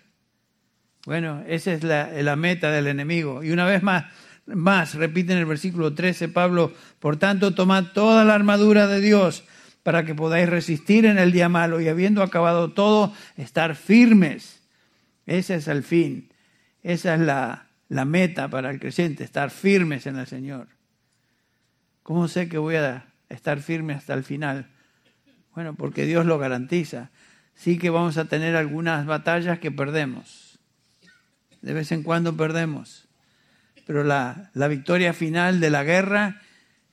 Bueno, 1.05 1.43
esa 1.48 1.74
es 1.74 1.83
la, 1.83 2.36
meta 2.36 2.71
del 2.71 2.88
enemigo. 2.88 3.43
Y 3.43 3.51
una 3.51 3.65
vez 3.65 3.83
más, 3.83 4.05
más, 4.45 4.95
repite 4.95 5.33
en 5.33 5.39
el 5.39 5.45
versículo 5.45 5.93
13 5.93 6.29
Pablo, 6.29 6.74
por 7.00 7.17
tanto, 7.17 7.53
tomad 7.53 7.91
toda 7.93 8.24
la 8.24 8.36
armadura 8.36 8.88
de 8.88 9.01
Dios 9.01 9.43
para 9.83 10.05
que 10.05 10.15
podáis 10.15 10.48
resistir 10.48 11.05
en 11.05 11.17
el 11.17 11.31
día 11.31 11.50
malo 11.50 11.81
y 11.81 11.88
habiendo 11.88 12.24
acabado 12.24 12.71
todo, 12.71 13.13
estar 13.36 13.75
firmes. 13.75 14.61
Ese 15.31 15.55
es 15.55 15.69
el 15.69 15.81
fin. 15.81 16.29
Esa 16.83 17.13
es 17.13 17.21
la, 17.21 17.67
la 17.88 18.03
meta 18.03 18.50
para 18.50 18.69
el 18.69 18.81
creyente, 18.81 19.23
estar 19.23 19.50
firmes 19.50 20.05
en 20.05 20.17
el 20.17 20.27
Señor. 20.27 20.67
¿Cómo 22.03 22.27
sé 22.27 22.50
que 22.50 22.57
voy 22.57 22.75
a 22.75 23.05
estar 23.29 23.61
firme 23.61 23.93
hasta 23.93 24.13
el 24.13 24.25
final? 24.25 24.69
Bueno, 25.55 25.73
porque 25.73 26.05
Dios 26.05 26.25
lo 26.25 26.38
garantiza. 26.38 27.11
Sí 27.55 27.77
que 27.77 27.89
vamos 27.89 28.17
a 28.17 28.25
tener 28.25 28.57
algunas 28.57 29.05
batallas 29.05 29.59
que 29.59 29.71
perdemos. 29.71 30.59
De 31.61 31.73
vez 31.73 31.93
en 31.93 32.03
cuando 32.03 32.35
perdemos. 32.35 33.07
Pero 33.88 34.03
la, 34.03 34.51
la 34.53 34.67
victoria 34.67 35.13
final 35.13 35.61
de 35.61 35.69
la 35.69 35.85
guerra 35.85 36.41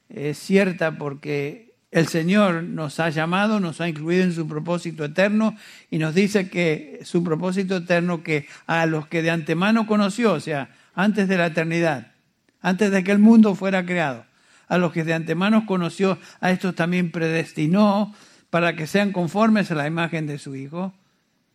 es 0.09 0.39
cierta 0.39 0.97
porque 0.97 1.68
el 1.91 2.09
Señor 2.09 2.65
nos 2.65 3.01
ha 3.01 3.09
llamado, 3.09 3.61
nos 3.61 3.81
ha 3.81 3.89
incluido 3.89 4.25
en 4.25 4.33
su 4.33 4.47
propósito 4.47 5.05
eterno 5.05 5.57
y 5.91 5.99
nos 5.99 6.15
dice 6.15 6.51
que 6.51 7.01
su 7.05 7.25
propósito 7.25 7.79
eterno 7.79 8.23
que 8.23 8.47
a 8.67 8.85
los 8.87 9.07
que 9.07 9.23
de 9.23 9.31
antemano 9.31 9.87
conoció, 9.87 10.35
o 10.35 10.41
sea, 10.41 10.71
antes 10.95 11.29
de 11.29 11.39
la 11.39 11.47
eternidad, 11.47 12.13
antes 12.61 12.91
de 12.91 13.05
que 13.05 13.13
el 13.13 13.19
mundo 13.19 13.55
fuera 13.55 13.87
creado, 13.87 14.27
a 14.69 14.77
los 14.77 14.93
que 14.93 15.05
de 15.05 15.15
antemano 15.15 15.65
conoció, 15.65 16.19
a 16.41 16.51
estos 16.51 16.75
también 16.75 17.11
predestinó 17.11 18.15
para 18.51 18.77
que 18.77 18.87
sean 18.87 19.13
conformes 19.13 19.71
a 19.71 19.75
la 19.75 19.87
imagen 19.87 20.27
de 20.27 20.39
su 20.39 20.55
Hijo. 20.55 20.95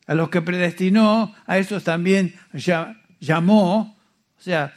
A 0.05 0.15
los 0.15 0.29
que 0.29 0.41
predestinó, 0.41 1.33
a 1.45 1.57
estos 1.57 1.83
también 1.83 2.35
llamó, 3.19 3.97
o 4.37 4.41
sea, 4.41 4.73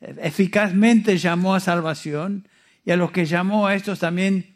eficazmente 0.00 1.16
llamó 1.16 1.54
a 1.54 1.60
salvación. 1.60 2.48
Y 2.84 2.90
a 2.92 2.96
los 2.96 3.10
que 3.10 3.24
llamó 3.24 3.66
a 3.66 3.74
estos 3.74 3.98
también 3.98 4.55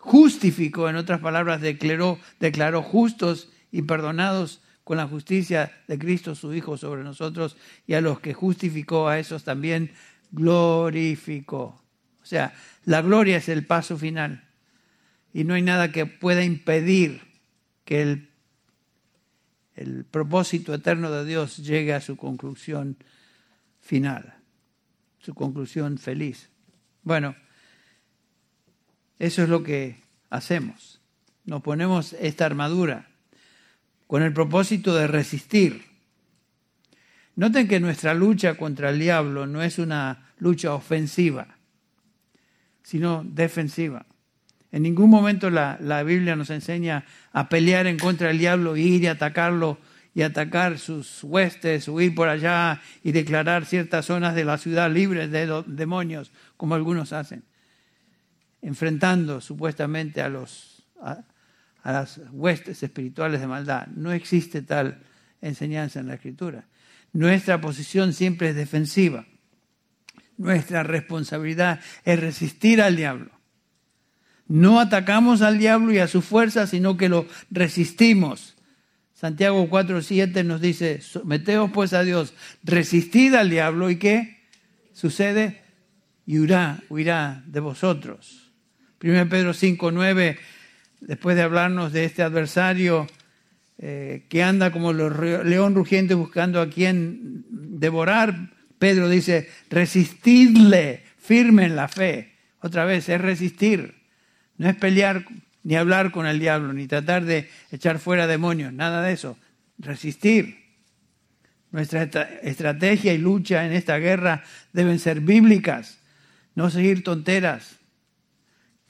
justificó, 0.00 0.88
en 0.88 0.96
otras 0.96 1.20
palabras, 1.20 1.60
declaró, 1.60 2.18
declaró 2.40 2.82
justos 2.82 3.50
y 3.70 3.82
perdonados 3.82 4.62
con 4.82 4.96
la 4.96 5.06
justicia 5.06 5.70
de 5.86 5.98
Cristo 5.98 6.34
su 6.34 6.52
Hijo 6.54 6.76
sobre 6.76 7.04
nosotros, 7.04 7.56
y 7.86 7.94
a 7.94 8.00
los 8.00 8.18
que 8.18 8.34
justificó, 8.34 9.08
a 9.08 9.18
esos 9.18 9.44
también 9.44 9.92
glorificó. 10.32 11.80
O 12.22 12.24
sea, 12.24 12.54
la 12.84 13.02
gloria 13.02 13.36
es 13.36 13.48
el 13.48 13.66
paso 13.66 13.98
final, 13.98 14.48
y 15.32 15.44
no 15.44 15.54
hay 15.54 15.62
nada 15.62 15.92
que 15.92 16.06
pueda 16.06 16.42
impedir 16.42 17.20
que 17.84 18.02
el, 18.02 18.30
el 19.76 20.04
propósito 20.04 20.74
eterno 20.74 21.10
de 21.10 21.24
Dios 21.26 21.58
llegue 21.58 21.92
a 21.92 22.00
su 22.00 22.16
conclusión 22.16 22.96
final, 23.80 24.34
su 25.18 25.34
conclusión 25.34 25.98
feliz. 25.98 26.48
Bueno, 27.02 27.36
eso 29.20 29.42
es 29.42 29.50
lo 29.50 29.62
que 29.62 30.00
hacemos. 30.30 30.98
Nos 31.44 31.62
ponemos 31.62 32.14
esta 32.14 32.46
armadura 32.46 33.10
con 34.06 34.22
el 34.22 34.32
propósito 34.32 34.94
de 34.94 35.06
resistir. 35.06 35.84
Noten 37.36 37.68
que 37.68 37.80
nuestra 37.80 38.14
lucha 38.14 38.56
contra 38.56 38.88
el 38.88 38.98
diablo 38.98 39.46
no 39.46 39.62
es 39.62 39.78
una 39.78 40.32
lucha 40.38 40.72
ofensiva, 40.72 41.48
sino 42.82 43.22
defensiva. 43.22 44.06
En 44.72 44.82
ningún 44.84 45.10
momento 45.10 45.50
la, 45.50 45.76
la, 45.82 46.02
Biblia 46.02 46.34
nos 46.34 46.48
enseña 46.48 47.04
a 47.32 47.48
pelear 47.50 47.86
en 47.86 47.98
contra 47.98 48.28
del 48.28 48.38
diablo, 48.38 48.76
ir 48.76 49.02
y 49.02 49.06
atacarlo 49.06 49.78
y 50.14 50.22
atacar 50.22 50.78
sus 50.78 51.22
huestes, 51.24 51.88
huir 51.88 52.14
por 52.14 52.28
allá 52.28 52.80
y 53.04 53.12
declarar 53.12 53.66
ciertas 53.66 54.06
zonas 54.06 54.34
de 54.34 54.44
la 54.44 54.56
ciudad 54.56 54.90
libres 54.90 55.30
de 55.30 55.62
demonios, 55.66 56.32
como 56.56 56.74
algunos 56.74 57.12
hacen 57.12 57.49
enfrentando 58.62 59.40
supuestamente 59.40 60.20
a, 60.22 60.28
los, 60.28 60.82
a, 61.00 61.24
las 61.84 62.20
huestes 62.32 62.82
espirituales 62.82 63.40
de 63.40 63.46
maldad. 63.46 63.86
No 63.88 64.12
existe 64.12 64.62
tal 64.62 65.02
enseñanza 65.40 66.00
en 66.00 66.08
la 66.08 66.14
Escritura. 66.14 66.66
Nuestra 67.12 67.60
posición 67.60 68.12
siempre 68.12 68.50
es 68.50 68.56
defensiva. 68.56 69.26
Nuestra 70.36 70.82
responsabilidad 70.82 71.80
es 72.04 72.20
resistir 72.20 72.80
al 72.80 72.96
diablo. 72.96 73.30
No 74.46 74.80
atacamos 74.80 75.42
al 75.42 75.58
diablo 75.58 75.92
y 75.92 75.98
a 75.98 76.08
su 76.08 76.22
fuerza, 76.22 76.66
sino 76.66 76.96
que 76.96 77.08
lo 77.08 77.26
resistimos. 77.50 78.56
Santiago 79.14 79.68
4.7 79.68 80.44
nos 80.44 80.60
dice, 80.60 81.02
someteos 81.02 81.70
pues 81.72 81.92
a 81.92 82.02
Dios, 82.02 82.32
resistid 82.62 83.34
al 83.34 83.50
diablo 83.50 83.90
y 83.90 83.96
¿qué 83.96 84.40
sucede? 84.94 85.62
Y 86.24 86.38
huirá, 86.38 86.82
huirá 86.88 87.44
de 87.46 87.60
vosotros. 87.60 88.49
1 89.02 89.30
Pedro 89.30 89.54
5, 89.54 89.92
9, 89.92 90.38
después 91.00 91.34
de 91.34 91.42
hablarnos 91.42 91.92
de 91.92 92.04
este 92.04 92.22
adversario 92.22 93.06
eh, 93.78 94.26
que 94.28 94.42
anda 94.42 94.70
como 94.70 94.92
león 94.92 95.74
rugiente 95.74 96.12
buscando 96.12 96.60
a 96.60 96.68
quien 96.68 97.46
devorar, 97.48 98.50
Pedro 98.78 99.08
dice, 99.08 99.48
resistidle 99.70 101.02
firme 101.16 101.64
en 101.64 101.76
la 101.76 101.88
fe. 101.88 102.34
Otra 102.60 102.84
vez, 102.84 103.08
es 103.08 103.18
resistir. 103.18 103.94
No 104.58 104.68
es 104.68 104.76
pelear 104.76 105.24
ni 105.62 105.76
hablar 105.76 106.10
con 106.10 106.26
el 106.26 106.38
diablo, 106.38 106.74
ni 106.74 106.86
tratar 106.86 107.24
de 107.24 107.48
echar 107.70 108.00
fuera 108.00 108.26
demonios, 108.26 108.70
nada 108.74 109.02
de 109.02 109.12
eso. 109.14 109.38
Resistir. 109.78 110.58
Nuestra 111.70 112.02
estrategia 112.42 113.14
y 113.14 113.18
lucha 113.18 113.64
en 113.64 113.72
esta 113.72 113.96
guerra 113.96 114.44
deben 114.74 114.98
ser 114.98 115.20
bíblicas, 115.20 116.00
no 116.54 116.68
seguir 116.68 117.02
tonteras 117.02 117.79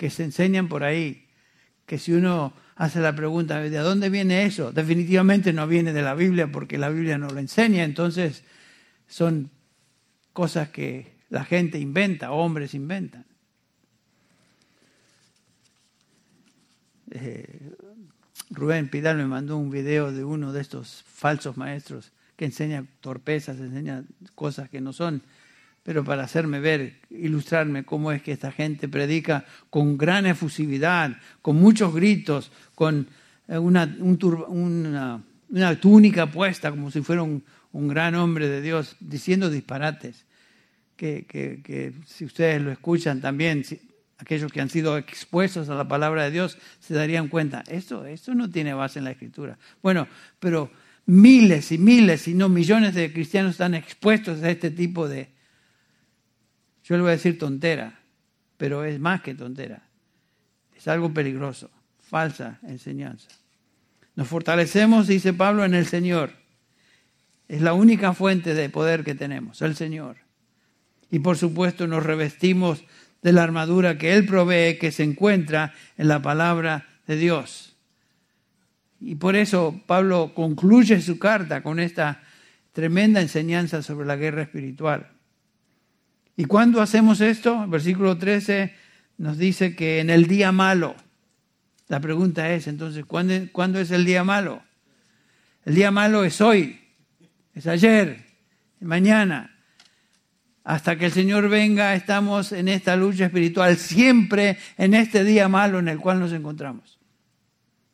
que 0.01 0.09
se 0.09 0.25
enseñan 0.25 0.67
por 0.67 0.83
ahí, 0.83 1.27
que 1.85 1.99
si 1.99 2.15
uno 2.15 2.55
hace 2.77 3.01
la 3.01 3.15
pregunta, 3.15 3.61
¿de 3.61 3.79
dónde 3.81 4.09
viene 4.09 4.47
eso? 4.47 4.73
Definitivamente 4.73 5.53
no 5.53 5.67
viene 5.67 5.93
de 5.93 6.01
la 6.01 6.15
Biblia 6.15 6.51
porque 6.51 6.79
la 6.79 6.89
Biblia 6.89 7.19
no 7.19 7.29
lo 7.29 7.39
enseña, 7.39 7.85
entonces 7.85 8.43
son 9.09 9.51
cosas 10.33 10.71
que 10.71 11.17
la 11.29 11.45
gente 11.45 11.79
inventa, 11.79 12.33
hombres 12.33 12.73
inventan. 12.73 13.27
Eh, 17.11 17.75
Rubén 18.49 18.89
Pidal 18.89 19.19
me 19.19 19.27
mandó 19.27 19.59
un 19.59 19.69
video 19.69 20.13
de 20.13 20.25
uno 20.25 20.55
de 20.55 20.63
estos 20.63 21.05
falsos 21.07 21.59
maestros 21.59 22.11
que 22.37 22.47
enseña 22.47 22.87
torpezas, 23.01 23.59
enseña 23.59 24.05
cosas 24.35 24.71
que 24.71 24.81
no 24.81 24.95
son 24.95 25.21
pero 25.91 26.05
para 26.05 26.23
hacerme 26.23 26.61
ver, 26.61 27.01
ilustrarme 27.11 27.83
cómo 27.83 28.13
es 28.13 28.23
que 28.23 28.31
esta 28.31 28.53
gente 28.53 28.89
predica 28.89 29.45
con 29.71 29.99
gran 29.99 30.25
efusividad, 30.25 31.17
con 31.43 31.57
muchos 31.57 31.93
gritos, 31.93 32.53
con 32.77 33.09
eh, 33.49 33.59
una, 33.59 33.93
una, 33.99 35.81
túnica 35.81 36.31
puesta 36.31 36.71
como 36.71 36.93
si 36.93 37.01
fuera 37.01 37.25
un, 37.25 37.43
gran 37.73 38.15
hombre 38.15 38.49
de 38.49 38.63
Dios, 38.63 38.95
diciendo 39.01 39.51
disparates, 39.51 40.27
que, 40.95 41.27
que, 41.27 41.93
si 42.07 42.25
ustedes 42.25 42.63
lo 42.63 42.71
escuchan 42.71 43.21
también, 43.21 43.65
aquellos 44.19 44.53
que 44.53 44.61
han 44.61 44.71
sido 44.71 44.97
expuestos 44.97 45.71
a 45.71 45.75
la 45.75 45.89
palabra 45.89 46.23
de 46.23 46.31
Dios, 46.31 46.57
se 46.79 46.95
darían 46.95 47.27
cuenta, 47.27 47.65
esto, 47.67 48.07
esto 48.07 48.33
no 48.33 48.49
tiene 48.49 48.75
base 48.75 49.01
en 49.01 49.07
la 49.07 49.11
escritura. 49.11 49.59
Bueno, 49.83 50.07
pero 50.39 50.71
miles 51.07 51.73
y 51.73 51.79
miles, 51.79 52.29
y 52.29 52.35
no 52.35 52.49
millones 52.49 52.95
de 52.95 53.13
cristianos 53.13 53.51
están 53.51 53.75
expuestos 53.75 54.41
a 54.45 54.51
este 54.53 54.71
tipo 54.71 55.09
de, 55.09 55.40
yo 56.91 56.97
le 56.97 57.03
voy 57.03 57.11
a 57.11 57.13
decir 57.13 57.39
tontera, 57.39 58.01
pero 58.57 58.85
es 58.85 58.99
más 58.99 59.23
que 59.23 59.37
tontera. 59.37 59.81
Es 60.77 60.89
algo 60.89 61.15
peligroso, 61.15 61.71
falsa 62.01 62.59
enseñanza. 62.65 63.29
Nos 64.17 64.27
fortalecemos, 64.27 65.07
dice 65.07 65.33
Pablo, 65.33 65.65
en 65.65 65.75
el 65.75 65.87
Señor. 65.87 66.33
Es 67.47 67.63
la 67.63 67.75
única 67.75 68.13
fuente 68.13 68.55
de 68.55 68.69
poder 68.71 69.05
que 69.05 69.15
tenemos, 69.15 69.63
el 69.63 69.77
Señor. 69.77 70.17
Y 71.13 71.21
por 71.21 71.39
supuesto 71.39 71.87
nos 71.87 72.03
revestimos 72.03 72.83
de 73.23 73.33
la 73.35 73.45
armadura 73.45 73.97
que 73.97 74.15
Él 74.15 74.27
provee, 74.27 74.77
que 74.77 74.91
se 74.91 75.05
encuentra 75.05 75.73
en 75.97 76.09
la 76.09 76.21
palabra 76.23 76.89
de 77.07 77.15
Dios. 77.15 77.77
Y 78.99 79.15
por 79.15 79.37
eso 79.37 79.81
Pablo 79.87 80.33
concluye 80.35 81.01
su 81.01 81.21
carta 81.21 81.63
con 81.63 81.79
esta 81.79 82.21
tremenda 82.73 83.21
enseñanza 83.21 83.81
sobre 83.81 84.09
la 84.09 84.17
guerra 84.17 84.43
espiritual. 84.43 85.20
¿Y 86.41 86.47
cuándo 86.47 86.81
hacemos 86.81 87.21
esto? 87.21 87.67
Versículo 87.69 88.17
13 88.17 88.75
nos 89.19 89.37
dice 89.37 89.77
que 89.77 90.01
en 90.01 90.09
el 90.09 90.27
día 90.27 90.53
malo. 90.53 90.97
La 91.87 92.01
pregunta 92.01 92.51
es 92.55 92.67
entonces, 92.67 93.05
¿cuándo, 93.05 93.79
es 93.79 93.91
el 93.91 94.07
día 94.07 94.25
malo? 94.25 94.63
El 95.67 95.75
día 95.75 95.91
malo 95.91 96.25
es 96.25 96.41
hoy, 96.41 96.81
es 97.53 97.67
ayer, 97.67 98.25
mañana. 98.81 99.55
Hasta 100.65 100.97
que 100.97 101.05
el 101.05 101.13
Señor 101.13 101.51
venga, 101.51 101.95
estamos 101.95 102.53
en 102.53 102.69
esta 102.69 102.97
lucha 102.97 103.27
espiritual, 103.27 103.77
siempre 103.77 104.57
en 104.79 104.95
este 104.95 105.25
día 105.25 105.47
malo 105.47 105.79
en 105.79 105.89
el 105.89 105.99
cual 105.99 106.21
nos 106.21 106.33
encontramos. 106.33 106.99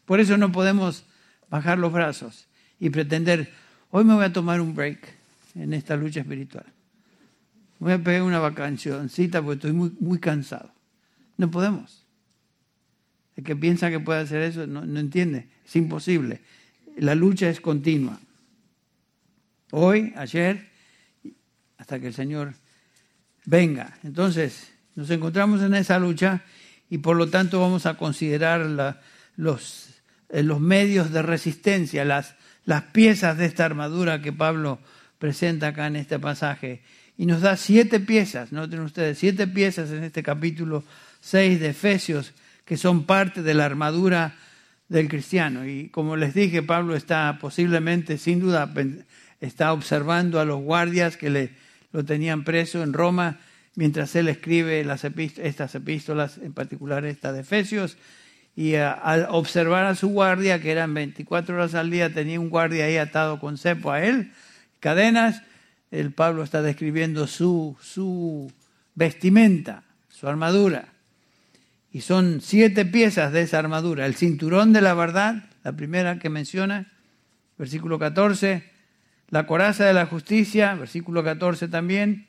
Por 0.05 0.21
eso 0.21 0.37
no 0.37 0.53
podemos 0.53 1.05
bajar 1.51 1.81
los 1.81 1.93
brazos 1.93 2.47
y 2.79 2.91
pretender 2.91 3.53
hoy 3.91 4.05
me 4.05 4.15
voy 4.15 4.25
a 4.25 4.33
tomar 4.33 4.61
un 4.61 4.73
break 4.73 5.01
en 5.57 5.73
esta 5.73 5.97
lucha 5.97 6.21
espiritual. 6.21 6.76
Voy 7.79 7.93
a 7.93 7.99
pegar 7.99 8.23
una 8.23 8.39
vacacioncita 8.39 9.43
porque 9.43 9.57
estoy 9.57 9.73
muy, 9.73 9.93
muy 10.01 10.19
cansado. 10.19 10.73
No 11.37 11.51
podemos. 11.51 12.07
El 13.37 13.45
que 13.45 13.55
piensa 13.55 13.91
que 13.91 14.01
puede 14.01 14.21
hacer 14.21 14.43
eso 14.43 14.67
no, 14.67 14.87
no 14.87 14.99
entiende. 14.99 15.49
Es 15.65 15.77
imposible. 15.77 16.41
La 16.97 17.15
lucha 17.15 17.51
es 17.51 17.61
continua. 17.61 18.19
Hoy, 19.73 20.15
ayer, 20.17 20.71
hasta 21.77 22.01
que 22.01 22.09
el 22.09 22.15
Señor 22.15 22.55
venga. 23.45 23.99
Entonces, 24.03 24.73
nos 24.95 25.11
encontramos 25.11 25.61
en 25.63 25.75
esa 25.75 25.99
lucha 25.99 26.43
y 26.89 26.99
por 26.99 27.17
lo 27.17 27.29
tanto 27.29 27.61
vamos 27.61 27.85
a 27.87 27.97
considerar 27.99 28.61
los, 29.37 29.89
eh, 30.31 30.43
los 30.43 30.61
medios 30.61 31.11
de 31.11 31.23
resistencia, 31.23 32.05
las, 32.05 32.37
las 32.65 32.83
piezas 32.83 33.37
de 33.37 33.47
esta 33.47 33.65
armadura 33.65 34.23
que 34.23 34.33
Pablo 34.33 34.79
presenta 35.19 35.69
acá 35.69 35.87
en 35.87 35.97
este 35.97 36.19
pasaje. 36.19 36.83
Y 37.19 37.27
nos 37.27 37.41
da 37.41 37.57
siete 37.57 38.01
piezas, 38.01 38.53
noten 38.53 38.81
ustedes, 38.81 39.19
siete 39.19 39.47
piezas 39.47 39.91
en 39.91 40.05
este 40.05 40.23
capítulo 40.23 40.85
6 41.21 41.61
de 41.61 41.69
Efesios 41.71 42.33
que 42.67 42.77
son 42.77 43.05
parte 43.05 43.43
de 43.43 43.55
la 43.55 43.65
armadura 43.65 44.35
del 44.89 45.09
cristiano. 45.09 45.67
Y 45.67 45.89
como 45.89 46.17
les 46.17 46.35
dije, 46.35 46.63
Pablo 46.63 46.95
está 46.95 47.39
posiblemente, 47.41 48.19
sin 48.19 48.41
duda, 48.41 48.71
está 49.41 49.73
observando 49.73 50.41
a 50.41 50.45
los 50.45 50.61
guardias 50.61 51.17
que 51.17 51.31
le, 51.31 51.51
lo 51.93 52.05
tenían 52.05 52.45
preso 52.45 52.83
en 52.83 52.93
Roma 52.93 53.39
mientras 53.77 54.17
él 54.17 54.29
escribe 54.29 54.85
las 54.85 55.05
estas 55.05 55.75
epístolas, 55.75 56.39
en 56.39 56.53
particular 56.53 57.05
esta 57.05 57.33
de 57.33 57.41
Efesios. 57.41 57.97
Y 58.57 58.75
al 58.75 59.27
observar 59.31 59.85
a 59.85 59.95
su 59.95 60.09
guardia, 60.09 60.61
que 60.61 60.73
eran 60.73 60.93
24 60.93 61.55
horas 61.55 61.75
al 61.75 61.91
día, 61.91 62.13
tenía 62.13 62.41
un 62.41 62.49
guardia 62.49 62.87
ahí 62.87 62.97
atado 62.97 63.39
con 63.39 63.59
cepo 63.59 63.93
a 63.93 64.03
él, 64.03 64.33
cadenas, 64.81 65.43
el 66.01 66.13
Pablo 66.13 66.43
está 66.43 66.63
describiendo 66.63 67.27
su, 67.27 67.77
su 67.81 68.53
vestimenta, 68.95 69.85
su 70.09 70.29
armadura. 70.29 70.89
Y 71.91 72.03
son 72.03 72.41
siete 72.43 72.85
piezas 72.85 73.33
de 73.33 73.43
esa 73.43 73.59
armadura. 73.59 74.05
El 74.05 74.15
cinturón 74.15 74.73
de 74.73 74.83
la 74.83 74.95
verdad, 74.95 75.45
la 75.65 75.73
primera 75.73 76.19
que 76.19 76.29
menciona, 76.29 76.93
versículo 77.57 77.99
14. 77.99 78.65
La 79.31 79.47
coraza 79.47 79.87
de 79.87 79.95
la 79.95 80.07
justicia, 80.07 80.75
versículo 80.75 81.25
14 81.25 81.69
también, 81.69 82.27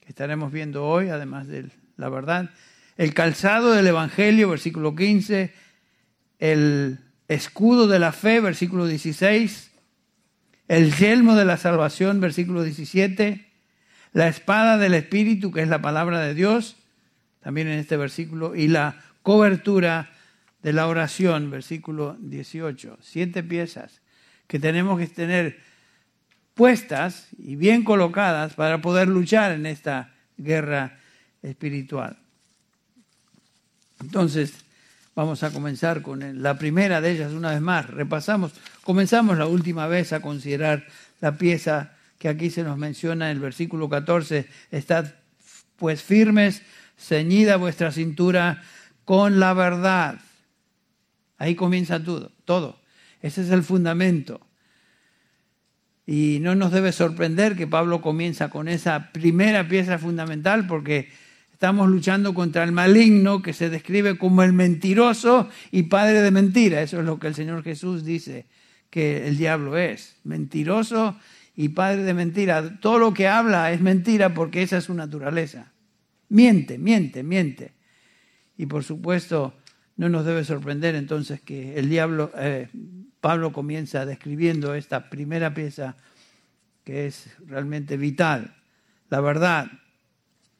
que 0.00 0.08
estaremos 0.10 0.52
viendo 0.52 0.84
hoy, 0.84 1.08
además 1.08 1.48
de 1.48 1.70
la 1.96 2.08
verdad. 2.10 2.50
El 2.96 3.14
calzado 3.14 3.72
del 3.72 3.86
Evangelio, 3.86 4.50
versículo 4.50 4.94
15. 4.94 5.52
El 6.38 6.98
escudo 7.28 7.88
de 7.88 7.98
la 7.98 8.12
fe, 8.12 8.40
versículo 8.40 8.86
16. 8.86 9.70
El 10.68 10.94
yelmo 10.94 11.34
de 11.34 11.44
la 11.44 11.56
salvación, 11.56 12.20
versículo 12.20 12.62
17. 12.62 13.46
La 14.12 14.28
espada 14.28 14.78
del 14.78 14.94
Espíritu, 14.94 15.50
que 15.50 15.62
es 15.62 15.68
la 15.68 15.82
palabra 15.82 16.20
de 16.20 16.34
Dios, 16.34 16.76
también 17.40 17.68
en 17.68 17.78
este 17.78 17.96
versículo, 17.96 18.54
y 18.54 18.68
la 18.68 19.02
cobertura 19.22 20.10
de 20.62 20.72
la 20.72 20.86
oración, 20.86 21.50
versículo 21.50 22.16
18. 22.20 22.98
Siete 23.02 23.42
piezas 23.42 24.00
que 24.46 24.58
tenemos 24.58 24.98
que 24.98 25.06
tener 25.06 25.60
puestas 26.54 27.28
y 27.36 27.56
bien 27.56 27.84
colocadas 27.84 28.54
para 28.54 28.80
poder 28.80 29.08
luchar 29.08 29.52
en 29.52 29.66
esta 29.66 30.14
guerra 30.38 30.98
espiritual. 31.42 32.16
Entonces, 34.00 34.54
vamos 35.14 35.42
a 35.42 35.50
comenzar 35.50 36.02
con 36.02 36.42
la 36.42 36.58
primera 36.58 37.00
de 37.00 37.12
ellas 37.12 37.32
una 37.32 37.50
vez 37.50 37.60
más. 37.60 37.88
Repasamos, 37.88 38.52
comenzamos 38.84 39.38
la 39.38 39.46
última 39.46 39.88
vez 39.88 40.12
a 40.12 40.20
considerar 40.20 40.86
la 41.20 41.36
pieza 41.36 41.94
que 42.18 42.28
aquí 42.28 42.50
se 42.50 42.62
nos 42.62 42.78
menciona 42.78 43.30
en 43.30 43.36
el 43.36 43.42
versículo 43.42 43.88
14. 43.88 44.46
Estad 44.70 45.14
pues 45.76 46.02
firmes 46.02 46.62
ceñida 46.96 47.56
vuestra 47.56 47.90
cintura 47.90 48.62
con 49.04 49.40
la 49.40 49.54
verdad. 49.54 50.20
Ahí 51.38 51.54
comienza 51.54 52.02
todo, 52.02 52.30
todo. 52.44 52.78
Ese 53.22 53.42
es 53.42 53.50
el 53.50 53.62
fundamento. 53.62 54.40
Y 56.06 56.38
no 56.42 56.54
nos 56.54 56.70
debe 56.70 56.92
sorprender 56.92 57.56
que 57.56 57.66
Pablo 57.66 58.02
comienza 58.02 58.50
con 58.50 58.68
esa 58.68 59.10
primera 59.12 59.66
pieza 59.66 59.98
fundamental 59.98 60.66
porque 60.66 61.08
estamos 61.52 61.88
luchando 61.88 62.34
contra 62.34 62.62
el 62.62 62.72
maligno 62.72 63.40
que 63.40 63.54
se 63.54 63.70
describe 63.70 64.18
como 64.18 64.42
el 64.42 64.52
mentiroso 64.52 65.48
y 65.70 65.84
padre 65.84 66.20
de 66.20 66.30
mentira. 66.30 66.82
Eso 66.82 67.00
es 67.00 67.06
lo 67.06 67.18
que 67.18 67.28
el 67.28 67.34
Señor 67.34 67.62
Jesús 67.64 68.04
dice 68.04 68.44
que 68.94 69.26
el 69.26 69.36
diablo 69.36 69.76
es. 69.76 70.14
Mentiroso 70.22 71.18
y 71.56 71.70
padre 71.70 72.04
de 72.04 72.14
mentira. 72.14 72.78
Todo 72.78 73.00
lo 73.00 73.12
que 73.12 73.26
habla 73.26 73.72
es 73.72 73.80
mentira 73.80 74.34
porque 74.34 74.62
esa 74.62 74.76
es 74.76 74.84
su 74.84 74.94
naturaleza. 74.94 75.72
Miente, 76.28 76.78
miente, 76.78 77.24
miente. 77.24 77.72
Y 78.56 78.66
por 78.66 78.84
supuesto, 78.84 79.54
no 79.96 80.08
nos 80.08 80.24
debe 80.24 80.44
sorprender 80.44 80.94
entonces 80.94 81.40
que 81.40 81.76
el 81.76 81.90
diablo, 81.90 82.30
eh, 82.38 82.68
Pablo 83.20 83.52
comienza 83.52 84.06
describiendo 84.06 84.76
esta 84.76 85.10
primera 85.10 85.52
pieza 85.54 85.96
que 86.84 87.06
es 87.06 87.30
realmente 87.48 87.96
vital, 87.96 88.54
la 89.10 89.20
verdad. 89.20 89.66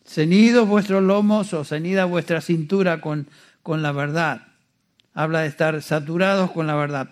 Ceñidos 0.04 0.66
vuestros 0.66 1.04
lomos 1.04 1.54
o 1.54 1.62
ceñida 1.62 2.04
vuestra 2.04 2.40
cintura 2.40 3.00
con, 3.00 3.28
con 3.62 3.80
la 3.80 3.92
verdad. 3.92 4.53
Habla 5.14 5.42
de 5.42 5.48
estar 5.48 5.80
saturados 5.80 6.50
con 6.50 6.66
la 6.66 6.74
verdad, 6.74 7.08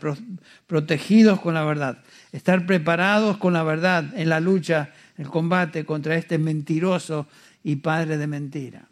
protegidos 0.67 1.41
con 1.41 1.55
la 1.55 1.65
verdad, 1.65 2.03
estar 2.33 2.67
preparados 2.67 3.38
con 3.38 3.53
la 3.53 3.62
verdad 3.62 4.05
en 4.15 4.29
la 4.29 4.41
lucha, 4.41 4.91
el 5.17 5.29
combate 5.29 5.85
contra 5.85 6.17
este 6.17 6.37
mentiroso 6.37 7.29
y 7.62 7.77
padre 7.77 8.19
de 8.19 8.27
mentira. 8.27 8.88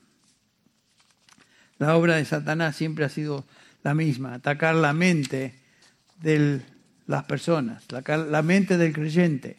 La 1.79 1.97
obra 1.97 2.17
de 2.17 2.25
Satanás 2.25 2.77
siempre 2.77 3.05
ha 3.05 3.09
sido 3.09 3.45
la 3.83 3.95
misma, 3.95 4.35
atacar 4.35 4.75
la 4.77 4.93
mente 4.93 5.55
de 6.21 6.61
las 7.07 7.25
personas, 7.25 7.85
la 7.91 8.43
mente 8.43 8.77
del 8.77 8.93
creyente. 8.93 9.59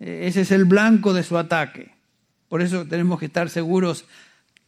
E, 0.00 0.26
ese 0.26 0.40
es 0.40 0.50
el 0.50 0.64
blanco 0.64 1.12
de 1.12 1.22
su 1.22 1.38
ataque. 1.38 1.92
Por 2.48 2.62
eso 2.62 2.86
tenemos 2.86 3.18
que 3.18 3.26
estar 3.26 3.50
seguros 3.50 4.06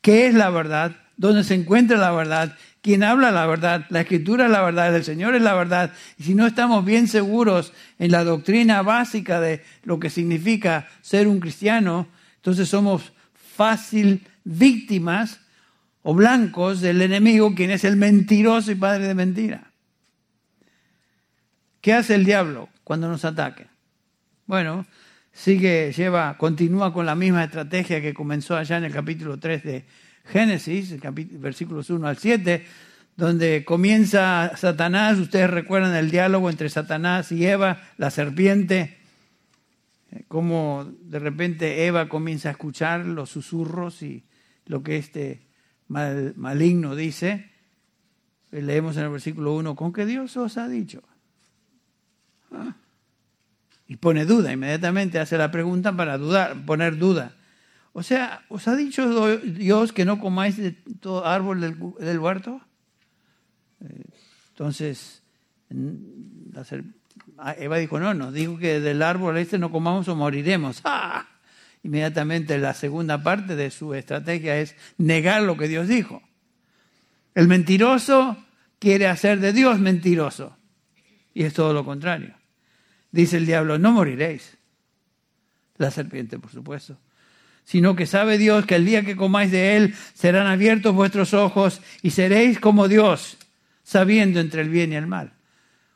qué 0.02 0.26
es 0.26 0.34
la 0.34 0.50
verdad, 0.50 0.96
dónde 1.20 1.44
se 1.44 1.54
encuentra 1.54 1.98
la 1.98 2.12
verdad, 2.12 2.56
quién 2.80 3.02
habla 3.04 3.30
la 3.30 3.46
verdad, 3.46 3.84
la 3.90 4.00
escritura 4.00 4.46
es 4.46 4.50
la 4.50 4.62
verdad, 4.62 4.96
el 4.96 5.04
Señor 5.04 5.34
es 5.34 5.42
la 5.42 5.52
verdad. 5.52 5.92
Y 6.16 6.22
si 6.22 6.34
no 6.34 6.46
estamos 6.46 6.82
bien 6.82 7.08
seguros 7.08 7.74
en 7.98 8.10
la 8.10 8.24
doctrina 8.24 8.80
básica 8.80 9.38
de 9.38 9.62
lo 9.82 10.00
que 10.00 10.08
significa 10.08 10.88
ser 11.02 11.28
un 11.28 11.38
cristiano, 11.38 12.08
entonces 12.36 12.70
somos 12.70 13.12
fácil 13.34 14.26
víctimas 14.44 15.40
o 16.00 16.14
blancos 16.14 16.80
del 16.80 17.02
enemigo, 17.02 17.54
quien 17.54 17.70
es 17.70 17.84
el 17.84 17.96
mentiroso 17.96 18.72
y 18.72 18.76
padre 18.76 19.06
de 19.06 19.14
mentira. 19.14 19.72
¿Qué 21.82 21.92
hace 21.92 22.14
el 22.14 22.24
diablo 22.24 22.70
cuando 22.82 23.08
nos 23.08 23.26
ataca? 23.26 23.66
Bueno, 24.46 24.86
sigue, 25.34 25.92
lleva, 25.92 26.38
continúa 26.38 26.94
con 26.94 27.04
la 27.04 27.14
misma 27.14 27.44
estrategia 27.44 28.00
que 28.00 28.14
comenzó 28.14 28.56
allá 28.56 28.78
en 28.78 28.84
el 28.84 28.92
capítulo 28.92 29.38
3 29.38 29.62
de 29.62 29.84
Génesis, 30.24 30.96
versículos 31.40 31.90
1 31.90 32.06
al 32.06 32.16
7, 32.16 32.64
donde 33.16 33.64
comienza 33.64 34.52
Satanás, 34.56 35.18
ustedes 35.18 35.50
recuerdan 35.50 35.94
el 35.94 36.10
diálogo 36.10 36.48
entre 36.48 36.68
Satanás 36.68 37.32
y 37.32 37.46
Eva, 37.46 37.82
la 37.98 38.10
serpiente, 38.10 38.98
cómo 40.28 40.90
de 41.02 41.18
repente 41.18 41.86
Eva 41.86 42.08
comienza 42.08 42.48
a 42.48 42.52
escuchar 42.52 43.04
los 43.06 43.30
susurros 43.30 44.02
y 44.02 44.24
lo 44.66 44.82
que 44.82 44.96
este 44.96 45.42
maligno 45.88 46.94
dice. 46.94 47.50
Leemos 48.50 48.96
en 48.96 49.04
el 49.04 49.10
versículo 49.10 49.54
1, 49.54 49.76
¿con 49.76 49.92
qué 49.92 50.06
Dios 50.06 50.36
os 50.36 50.56
ha 50.56 50.68
dicho? 50.68 51.02
Ah. 52.50 52.74
Y 53.86 53.96
pone 53.96 54.24
duda, 54.24 54.52
inmediatamente 54.52 55.18
hace 55.18 55.36
la 55.36 55.50
pregunta 55.50 55.96
para 55.96 56.16
dudar, 56.16 56.64
poner 56.64 56.96
duda. 56.96 57.36
O 57.92 58.02
sea, 58.02 58.44
¿os 58.48 58.68
ha 58.68 58.76
dicho 58.76 59.38
Dios 59.38 59.92
que 59.92 60.04
no 60.04 60.20
comáis 60.20 60.56
de 60.56 60.72
todo 60.72 61.26
árbol 61.26 61.60
del, 61.60 62.18
huerto? 62.18 62.60
Entonces, 64.50 65.22
Ah, 67.42 67.54
Eva 67.58 67.78
dijo, 67.78 67.98
no, 67.98 68.12
nos 68.12 68.34
dijo 68.34 68.58
que 68.58 68.80
del 68.80 69.02
árbol 69.02 69.38
este 69.38 69.58
no 69.58 69.70
comamos 69.70 70.08
o 70.08 70.16
moriremos. 70.16 70.80
¡Ah! 70.84 71.26
Inmediatamente 71.82 72.58
la 72.58 72.74
segunda 72.74 73.22
parte 73.22 73.56
de 73.56 73.70
su 73.70 73.94
estrategia 73.94 74.58
es 74.58 74.76
negar 74.98 75.42
lo 75.42 75.56
que 75.56 75.66
Dios 75.66 75.88
dijo. 75.88 76.22
El 77.34 77.48
mentiroso 77.48 78.36
quiere 78.78 79.06
hacer 79.06 79.40
de 79.40 79.54
Dios 79.54 79.78
mentiroso. 79.78 80.56
Y 81.32 81.44
es 81.44 81.54
todo 81.54 81.72
lo 81.72 81.84
contrario. 81.84 82.34
Dice 83.12 83.38
el 83.38 83.46
diablo, 83.46 83.78
no 83.78 83.92
moriréis. 83.92 84.58
La 85.78 85.90
serpiente, 85.90 86.38
por 86.38 86.50
supuesto. 86.50 86.98
Sino 87.64 87.94
que 87.94 88.06
sabe 88.06 88.38
Dios 88.38 88.66
que 88.66 88.76
el 88.76 88.84
día 88.84 89.04
que 89.04 89.16
comáis 89.16 89.50
de 89.50 89.76
él 89.76 89.94
serán 90.14 90.46
abiertos 90.46 90.94
vuestros 90.94 91.34
ojos 91.34 91.80
y 92.02 92.10
seréis 92.10 92.58
como 92.58 92.88
Dios, 92.88 93.38
sabiendo 93.84 94.40
entre 94.40 94.62
el 94.62 94.68
bien 94.68 94.92
y 94.92 94.96
el 94.96 95.06
mal. 95.06 95.32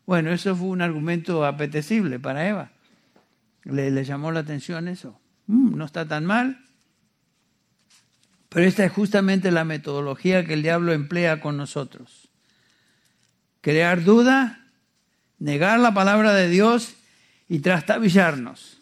Bueno, 0.07 0.31
eso 0.33 0.55
fue 0.55 0.69
un 0.69 0.83
argumento 0.83 1.45
apetecible 1.45 2.19
para 2.19 2.49
Eva. 2.49 2.71
le, 3.65 4.05
llamó 4.05 4.31
la 4.31 4.41
atención 4.41 4.89
eso. 4.89 5.19
Mm, 5.47 5.77
no 5.77 5.85
está 5.85 6.07
tan 6.07 6.25
mal. 6.25 6.65
Pero 8.55 8.67
esta 8.67 8.85
es 8.85 8.93
justamente 8.93 9.51
la 9.51 9.65
metodología 9.65 10.45
que 10.47 10.55
el 10.55 10.63
diablo 10.63 10.93
emplea 10.93 11.41
con 11.41 11.57
nosotros. 11.57 12.29
Crear 13.61 14.05
duda, 14.05 14.69
negar 15.41 15.81
la 15.81 15.93
palabra 15.93 16.33
de 16.35 16.49
Dios 16.49 16.95
y 17.49 17.59
trastabillarnos, 17.59 18.81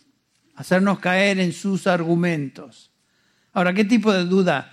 hacernos 0.63 1.01
caer 1.01 1.41
en 1.41 1.53
sus 1.53 1.89
argumentos. 1.89 2.93
Ahora, 3.53 3.75
¿qué 3.75 3.85
tipo 3.85 4.13
de 4.13 4.25
duda 4.25 4.73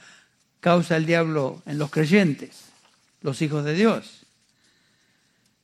causa 0.59 0.95
el 0.95 1.07
diablo 1.07 1.63
en 1.65 1.79
los 1.79 1.89
creyentes, 1.89 2.65
los 3.21 3.41
hijos 3.41 3.65
de 3.65 3.73
Dios? 3.73 4.27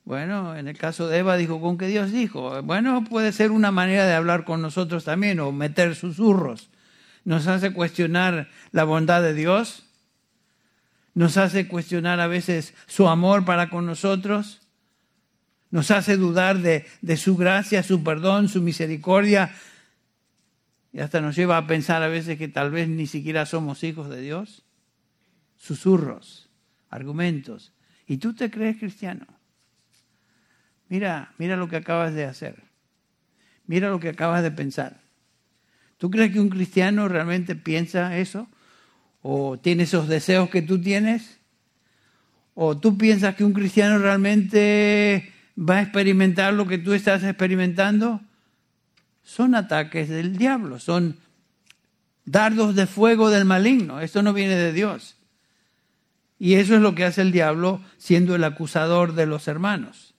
Bueno, 0.03 0.55
en 0.55 0.67
el 0.67 0.75
caso 0.79 1.07
de 1.07 1.19
Eva 1.19 1.37
dijo, 1.37 1.61
¿con 1.61 1.77
qué 1.77 1.85
Dios 1.85 2.11
dijo? 2.11 2.59
Bueno, 2.63 3.03
puede 3.03 3.31
ser 3.33 3.51
una 3.51 3.69
manera 3.69 4.07
de 4.07 4.15
hablar 4.15 4.45
con 4.45 4.63
nosotros 4.63 5.03
también 5.03 5.39
o 5.39 5.51
meter 5.51 5.95
susurros. 5.95 6.69
Nos 7.23 7.45
hace 7.45 7.71
cuestionar 7.71 8.49
la 8.71 8.83
bondad 8.83 9.21
de 9.21 9.35
Dios. 9.35 9.83
Nos 11.13 11.37
hace 11.37 11.67
cuestionar 11.67 12.19
a 12.19 12.25
veces 12.25 12.73
su 12.87 13.07
amor 13.07 13.45
para 13.45 13.69
con 13.69 13.85
nosotros. 13.85 14.61
Nos 15.69 15.91
hace 15.91 16.17
dudar 16.17 16.57
de, 16.57 16.87
de 17.01 17.15
su 17.15 17.37
gracia, 17.37 17.83
su 17.83 18.03
perdón, 18.03 18.49
su 18.49 18.63
misericordia. 18.63 19.53
Y 20.95 21.01
hasta 21.01 21.19
nos 21.19 21.35
lleva 21.35 21.57
a 21.57 21.67
pensar 21.67 22.01
a 22.03 22.07
veces 22.07 22.37
que 22.37 22.47
tal 22.47 22.71
vez 22.71 22.87
ni 22.87 23.05
siquiera 23.05 23.45
somos 23.45 23.83
hijos 23.83 24.09
de 24.09 24.21
Dios. 24.21 24.63
Susurros, 25.57 26.49
argumentos. 26.89 27.73
¿Y 28.07 28.15
tú 28.15 28.33
te 28.33 28.49
crees 28.49 28.77
cristiano? 28.77 29.27
Mira, 30.87 31.33
mira 31.37 31.57
lo 31.57 31.67
que 31.67 31.75
acabas 31.75 32.13
de 32.13 32.23
hacer. 32.23 32.63
Mira 33.65 33.89
lo 33.89 33.99
que 33.99 34.07
acabas 34.07 34.41
de 34.41 34.51
pensar. 34.51 35.01
¿Tú 35.97 36.09
crees 36.09 36.31
que 36.31 36.39
un 36.39 36.47
cristiano 36.47 37.09
realmente 37.09 37.57
piensa 37.57 38.17
eso? 38.17 38.47
¿O 39.21 39.59
tiene 39.59 39.83
esos 39.83 40.07
deseos 40.07 40.49
que 40.49 40.61
tú 40.61 40.79
tienes? 40.79 41.41
¿O 42.53 42.77
tú 42.77 42.97
piensas 42.97 43.35
que 43.35 43.43
un 43.43 43.51
cristiano 43.51 43.97
realmente 43.97 45.33
va 45.59 45.79
a 45.79 45.81
experimentar 45.81 46.53
lo 46.53 46.65
que 46.65 46.77
tú 46.77 46.93
estás 46.93 47.21
experimentando? 47.25 48.21
Son 49.25 49.55
ataques 49.55 50.07
del 50.07 50.37
diablo, 50.37 50.79
son 50.79 51.17
dardos 52.23 52.75
de 52.75 52.87
fuego 52.87 53.29
del 53.29 53.43
maligno. 53.43 53.99
Esto 53.99 54.23
no 54.23 54.31
viene 54.31 54.55
de 54.55 54.71
Dios. 54.71 55.17
Y 56.39 56.53
eso 56.53 56.75
es 56.75 56.81
lo 56.81 56.95
que 56.95 57.03
hace 57.03 57.21
el 57.21 57.33
diablo 57.33 57.81
siendo 57.97 58.35
el 58.35 58.45
acusador 58.45 59.13
de 59.13 59.25
los 59.25 59.49
hermanos 59.49 60.15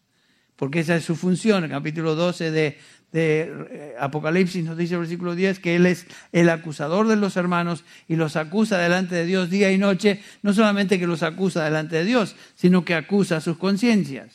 porque 0.57 0.81
esa 0.81 0.97
es 0.97 1.05
su 1.05 1.15
función. 1.15 1.65
El 1.65 1.71
capítulo 1.71 2.15
12 2.15 2.51
de, 2.51 2.79
eh, 3.13 3.95
Apocalipsis 4.01 4.65
nos 4.65 4.77
dice 4.77 4.95
el 4.95 5.01
versículo 5.01 5.35
10 5.35 5.61
que 5.61 5.77
Él 5.77 5.87
es 5.87 6.07
el 6.33 6.49
acusador 6.51 7.07
de 7.07 7.17
los 7.17 7.37
hermanos 7.37 7.85
y 8.09 8.17
los 8.17 8.37
acusa 8.37 8.79
delante 8.79 9.15
de 9.15 9.27
Dios 9.27 9.49
día 9.49 9.71
y 9.71 9.79
noche, 9.79 10.21
no 10.43 10.53
solamente 10.53 10.99
que 10.99 11.07
los 11.07 11.23
acusa 11.23 11.65
delante 11.65 11.97
de 11.97 12.05
Dios, 12.05 12.37
sino 12.57 12.85
que 12.85 12.95
acusa 12.95 13.41
sus 13.41 13.59
conciencias. 13.59 14.35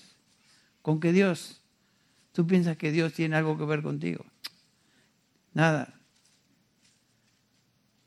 ¿Con 0.82 1.00
que 1.00 1.12
Dios? 1.12 1.62
¿Tú 2.32 2.48
piensas 2.48 2.78
que 2.78 2.92
Dios 2.92 3.14
tiene 3.14 3.36
algo 3.36 3.58
que 3.58 3.66
ver 3.66 3.82
contigo? 3.82 4.26
Nada. 5.54 5.94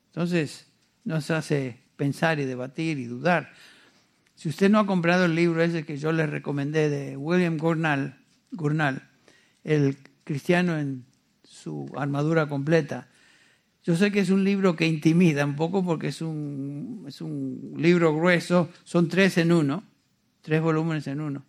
Entonces 0.07 0.67
nos 1.05 1.31
hace 1.31 1.81
pensar 1.97 2.39
y 2.41 2.45
debatir 2.45 2.99
y 2.99 3.05
dudar. 3.05 3.53
Si 4.35 4.49
usted 4.49 4.71
no 4.71 4.79
ha 4.79 4.87
comprado 4.87 5.27
el 5.27 5.35
libro 5.35 5.63
ese 5.63 5.85
que 5.85 5.97
yo 5.97 6.13
le 6.13 6.27
recomendé 6.27 6.89
de 6.89 7.17
William 7.17 7.57
Gurnall, 7.57 8.17
Gurnall 8.53 9.03
el 9.63 9.97
cristiano 10.25 10.79
en 10.79 11.05
su 11.43 11.91
armadura 11.97 12.49
completa, 12.49 13.09
yo 13.85 13.97
sé 13.97 14.11
que 14.11 14.21
es 14.21 14.31
un 14.31 14.45
libro 14.45 14.77
que 14.77 14.87
intimida 14.87 15.45
un 15.45 15.57
poco 15.57 15.85
porque 15.85 16.09
es 16.09 16.23
un, 16.23 17.05
es 17.07 17.21
un 17.21 17.75
libro 17.77 18.15
grueso, 18.17 18.71
son 18.83 19.09
tres 19.09 19.37
en 19.37 19.53
uno, 19.53 19.85
tres 20.41 20.63
volúmenes 20.63 21.07
en 21.07 21.21
uno. 21.21 21.45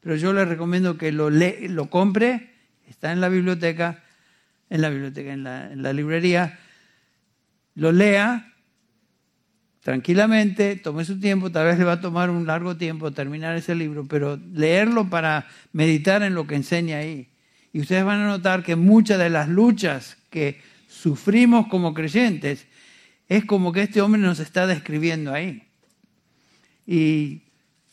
Pero 0.00 0.16
yo 0.16 0.32
le 0.32 0.44
recomiendo 0.44 0.98
que 0.98 1.12
lo, 1.12 1.30
le, 1.30 1.68
lo 1.68 1.88
compre, 1.88 2.50
está 2.88 3.12
en 3.12 3.20
la 3.20 3.28
biblioteca, 3.28 4.02
en 4.70 4.82
la 4.82 4.90
biblioteca, 4.90 5.32
en 5.32 5.42
la, 5.82 5.92
librería, 5.92 6.58
lo 7.74 7.92
lea 7.92 8.52
tranquilamente, 9.80 10.76
tome 10.76 11.04
su 11.04 11.18
tiempo, 11.18 11.50
tal 11.50 11.66
vez 11.66 11.78
le 11.78 11.84
va 11.84 11.92
a 11.92 12.00
tomar 12.00 12.30
un 12.30 12.46
largo 12.46 12.76
tiempo 12.76 13.10
terminar 13.12 13.56
ese 13.56 13.74
libro, 13.74 14.06
pero 14.06 14.38
leerlo 14.52 15.08
para 15.08 15.46
meditar 15.72 16.22
en 16.22 16.34
lo 16.34 16.46
que 16.46 16.56
enseña 16.56 16.98
ahí. 16.98 17.28
Y 17.72 17.80
ustedes 17.80 18.04
van 18.04 18.20
a 18.20 18.26
notar 18.26 18.62
que 18.62 18.76
muchas 18.76 19.18
de 19.18 19.30
las 19.30 19.48
luchas 19.48 20.18
que 20.30 20.60
sufrimos 20.88 21.68
como 21.68 21.94
creyentes 21.94 22.66
es 23.28 23.44
como 23.44 23.72
que 23.72 23.82
este 23.82 24.00
hombre 24.00 24.20
nos 24.20 24.40
está 24.40 24.66
describiendo 24.66 25.32
ahí. 25.32 25.62
Y 26.86 27.42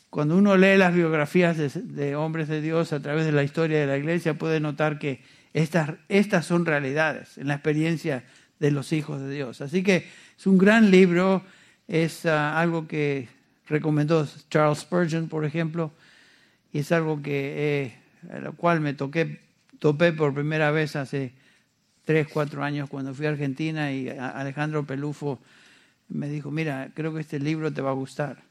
cuando 0.10 0.38
uno 0.38 0.56
lee 0.56 0.78
las 0.78 0.94
biografías 0.94 1.58
de, 1.58 2.16
hombres 2.16 2.48
de 2.48 2.62
Dios 2.62 2.94
a 2.94 3.02
través 3.02 3.26
de 3.26 3.34
la 3.34 3.44
historia 3.44 3.82
de 3.82 3.86
la 3.86 3.98
iglesia, 3.98 4.36
puede 4.36 4.62
notar 4.62 4.98
que 4.98 5.22
estas, 5.56 5.92
estas 6.10 6.46
son 6.46 6.66
realidades 6.66 7.38
en 7.38 7.48
la 7.48 7.54
experiencia 7.54 8.26
de 8.60 8.72
los 8.72 8.92
hijos 8.92 9.22
de 9.22 9.34
Dios. 9.34 9.62
Así 9.62 9.84
que 9.84 10.06
es 10.38 10.48
un 10.48 10.58
gran 10.58 10.92
libro 10.92 11.44
es 11.88 12.26
ah, 12.26 12.60
algo 12.60 12.88
que 12.88 13.30
recomendó 13.68 14.28
Charles 14.50 14.80
Spurgeon, 14.80 15.30
por 15.30 15.46
ejemplo, 15.46 15.94
y 16.74 16.80
es 16.80 16.92
algo 16.92 17.22
que 17.22 17.54
eh, 17.86 18.34
a 18.34 18.40
lo 18.40 18.54
cual 18.54 18.82
me 18.82 18.94
toqué, 18.94 19.40
topé 19.80 20.12
por 20.12 20.34
primera 20.34 20.72
vez 20.72 20.98
hace 20.98 21.32
tres, 22.04 22.28
cuatro 22.28 22.62
años 22.62 22.90
cuando 22.90 23.14
fui 23.14 23.26
a 23.26 23.30
Argentina 23.30 23.94
y 23.94 24.10
Alejandro 24.10 24.86
Pelufo 24.86 25.40
me 26.10 26.28
dijo, 26.28 26.52
mira, 26.52 26.92
creo 26.94 27.14
que 27.14 27.22
este 27.22 27.40
libro 27.40 27.72
te 27.72 27.82
va 27.82 27.92
a 27.92 27.94
gustar. 27.94 28.44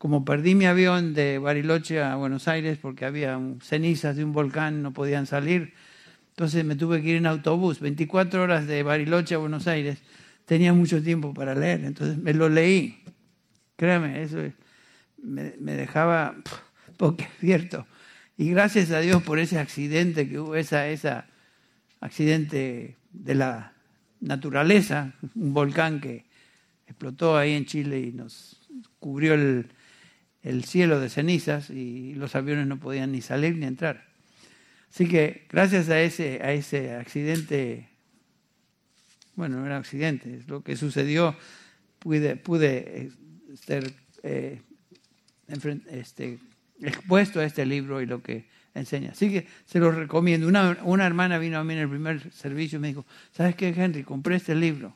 Como 0.00 0.24
perdí 0.24 0.54
mi 0.54 0.64
avión 0.64 1.12
de 1.12 1.38
Bariloche 1.38 2.00
a 2.02 2.16
Buenos 2.16 2.48
Aires 2.48 2.78
porque 2.80 3.04
había 3.04 3.38
cenizas 3.60 4.16
de 4.16 4.24
un 4.24 4.32
volcán, 4.32 4.80
no 4.80 4.94
podían 4.94 5.26
salir, 5.26 5.74
entonces 6.30 6.64
me 6.64 6.74
tuve 6.74 7.02
que 7.02 7.10
ir 7.10 7.16
en 7.16 7.26
autobús, 7.26 7.80
24 7.80 8.42
horas 8.42 8.66
de 8.66 8.82
Bariloche 8.82 9.34
a 9.34 9.38
Buenos 9.38 9.66
Aires 9.66 9.98
tenía 10.46 10.72
mucho 10.72 11.02
tiempo 11.02 11.34
para 11.34 11.54
leer, 11.54 11.84
entonces 11.84 12.16
me 12.16 12.32
lo 12.32 12.48
leí. 12.48 13.04
Créame, 13.76 14.22
eso 14.22 14.38
me, 15.22 15.52
dejaba 15.58 16.34
porque 16.96 17.28
cierto. 17.38 17.86
Y 18.38 18.48
gracias 18.48 18.92
a 18.92 19.00
Dios 19.00 19.22
por 19.22 19.38
ese 19.38 19.58
accidente 19.58 20.26
que 20.30 20.38
hubo, 20.40 20.54
esa, 20.54 20.88
esa 20.88 21.26
accidente 22.00 22.96
de 23.12 23.34
la 23.34 23.74
naturaleza, 24.18 25.12
un 25.34 25.52
volcán 25.52 26.00
que 26.00 26.24
explotó 26.86 27.36
ahí 27.36 27.52
en 27.52 27.66
Chile 27.66 28.00
y 28.00 28.12
nos 28.12 28.66
cubrió 28.98 29.34
el, 29.34 29.66
el 30.42 30.64
cielo 30.64 31.00
de 31.00 31.10
cenizas 31.10 31.70
y 31.70 32.14
los 32.14 32.34
aviones 32.34 32.66
no 32.66 32.78
podían 32.78 33.12
ni 33.12 33.20
salir 33.20 33.56
ni 33.56 33.66
entrar. 33.66 34.08
Así 34.90 35.06
que 35.06 35.46
gracias 35.50 35.88
a 35.88 36.00
ese, 36.00 36.40
a 36.42 36.52
ese 36.52 36.94
accidente 36.94 37.90
bueno, 39.40 39.58
no 39.58 39.66
era 39.66 39.78
accidente, 39.78 40.36
es 40.36 40.48
lo 40.48 40.62
que 40.62 40.76
sucedió, 40.76 41.34
pude, 41.98 42.36
pude 42.36 42.76
eh, 42.76 43.10
ser 43.54 43.90
eh, 44.22 44.60
este, 45.90 46.38
expuesto 46.82 47.40
a 47.40 47.44
este 47.44 47.64
libro 47.64 48.02
y 48.02 48.06
lo 48.06 48.22
que 48.22 48.44
enseña. 48.74 49.12
Así 49.12 49.30
que 49.30 49.46
se 49.64 49.78
lo 49.78 49.92
recomiendo. 49.92 50.46
Una, 50.46 50.76
una 50.82 51.06
hermana 51.06 51.38
vino 51.38 51.58
a 51.58 51.64
mí 51.64 51.72
en 51.72 51.80
el 51.80 51.88
primer 51.88 52.30
servicio 52.34 52.76
y 52.76 52.80
me 52.80 52.88
dijo, 52.88 53.06
¿sabes 53.32 53.54
qué, 53.54 53.68
Henry? 53.68 54.02
Compré 54.02 54.36
este 54.36 54.54
libro. 54.54 54.94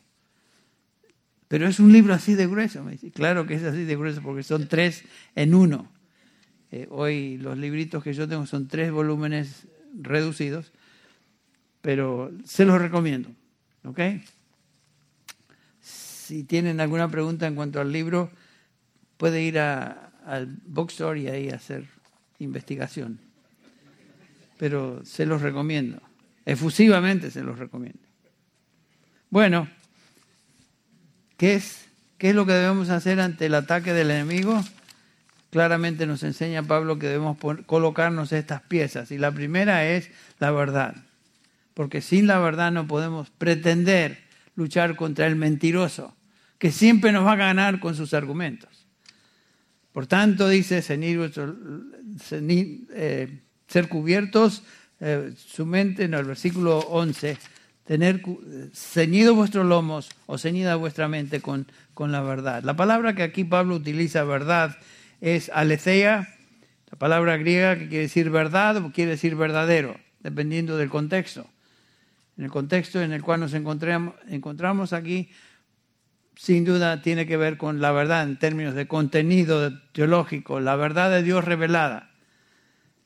Pero 1.55 1.69
es 1.69 1.79
un 1.79 1.93
libro 1.93 2.12
así 2.12 2.35
de 2.35 2.49
grueso. 2.49 2.83
Me 2.83 2.90
dice, 2.90 3.12
claro 3.12 3.47
que 3.47 3.55
es 3.55 3.62
así 3.62 3.85
de 3.85 3.95
grueso 3.95 4.21
porque 4.23 4.43
son 4.43 4.67
tres 4.67 5.05
en 5.37 5.55
uno. 5.55 5.88
Eh, 6.73 6.88
hoy 6.90 7.38
los 7.38 7.57
libritos 7.57 8.03
que 8.03 8.12
yo 8.12 8.27
tengo 8.27 8.45
son 8.45 8.67
tres 8.67 8.90
volúmenes 8.90 9.69
reducidos, 9.97 10.73
pero 11.81 12.33
se 12.45 12.64
los 12.64 12.83
recomiendo. 12.83 13.29
¿Ok? 13.85 14.01
Si 15.81 16.43
tienen 16.43 16.81
alguna 16.81 17.09
pregunta 17.09 17.47
en 17.47 17.55
cuanto 17.55 17.81
al 17.81 17.93
libro, 17.93 18.33
puede 19.17 19.40
ir 19.40 19.61
al 19.61 20.59
bookstore 20.67 21.21
y 21.21 21.29
ahí 21.29 21.51
hacer 21.51 21.87
investigación. 22.40 23.21
Pero 24.59 25.05
se 25.05 25.25
los 25.25 25.40
recomiendo. 25.40 26.03
Efusivamente 26.47 27.31
se 27.31 27.45
los 27.45 27.61
recomiendo. 27.61 28.01
Bueno, 29.31 29.69
¿qué 31.37 31.55
es, 31.55 31.87
¿qué 32.18 32.31
es 32.31 32.35
lo 32.35 32.47
que 32.47 32.53
debemos 32.53 32.90
hacer 32.90 33.20
ante 33.20 33.47
el 33.47 33.55
ataque 33.55 33.92
del 33.92 34.11
enemigo? 34.11 34.62
Claramente 35.51 36.07
nos 36.07 36.23
enseña 36.23 36.62
Pablo 36.62 36.99
que 36.99 37.07
debemos 37.07 37.38
colocarnos 37.66 38.33
estas 38.33 38.62
piezas. 38.62 39.11
Y 39.11 39.18
la 39.18 39.31
primera 39.31 39.87
es 39.87 40.11
la 40.38 40.51
verdad 40.51 40.97
porque 41.75 42.01
sin 42.01 42.27
la 42.29 42.38
verdad 42.38 42.73
no 42.73 42.87
podemos 42.87 43.29
pretender 43.31 44.18
luchar 44.57 44.97
contra 44.97 45.27
el 45.27 45.37
mentiroso, 45.37 46.16
que 46.59 46.70
siempre 46.73 47.12
nos 47.12 47.27
va 47.27 47.33
a 47.33 47.37
ganar 47.37 47.81
con 47.81 47.97
sus 47.97 48.14
argumentos. 48.14 48.87
Por 49.92 50.07
tanto, 50.07 50.49
dice 50.49 50.83
eh, 52.31 53.40
ser 53.66 53.88
cubiertos, 53.88 54.62
eh, 55.01 55.35
su 55.37 55.66
mente, 55.66 56.09
no, 56.09 56.18
el 56.18 56.27
versículo 56.27 56.79
11, 56.79 57.37
tener 57.85 58.23
ceñido 58.73 59.35
vuestros 59.35 59.66
lomos 59.66 60.11
o 60.27 60.38
ceñida 60.38 60.77
vuestra 60.77 61.09
mente 61.09 61.40
con, 61.40 61.66
con 61.92 62.12
la 62.12 62.23
verdad. 62.23 62.62
La 62.64 62.77
palabra 62.77 63.14
que 63.14 63.23
aquí 63.23 63.44
Pablo 63.44 63.77
utiliza, 63.77 64.25
verdad, 64.25 64.77
es 65.20 65.51
aletheia, 65.55 66.29
la 66.90 66.99
palabra 66.99 67.37
griega 67.37 67.79
que 67.79 67.88
quiere 67.88 68.05
decir 68.05 68.31
verdad 68.31 68.77
o 68.79 68.92
quiere 68.92 69.12
decir 69.12 69.37
verdadero, 69.37 69.97
dependiendo 70.20 70.77
del 70.77 70.88
contexto. 70.88 71.47
En 72.37 72.44
el 72.44 72.51
contexto 72.51 73.01
en 73.01 73.12
el 73.12 73.23
cual 73.23 73.40
nos 73.40 73.55
encontramos, 73.55 74.14
encontramos 74.29 74.92
aquí, 74.92 75.31
sin 76.37 76.64
duda 76.64 77.01
tiene 77.01 77.27
que 77.27 77.37
ver 77.37 77.59
con 77.59 77.81
la 77.81 77.92
verdad 77.92 78.25
en 78.25 78.38
términos 78.38 78.75
de 78.75 78.88
contenido 78.88 79.73
teológico, 79.92 80.59
la 80.59 80.75
verdad 80.75 81.11
de 81.11 81.23
Dios 81.23 81.44
revelada. 81.44 82.11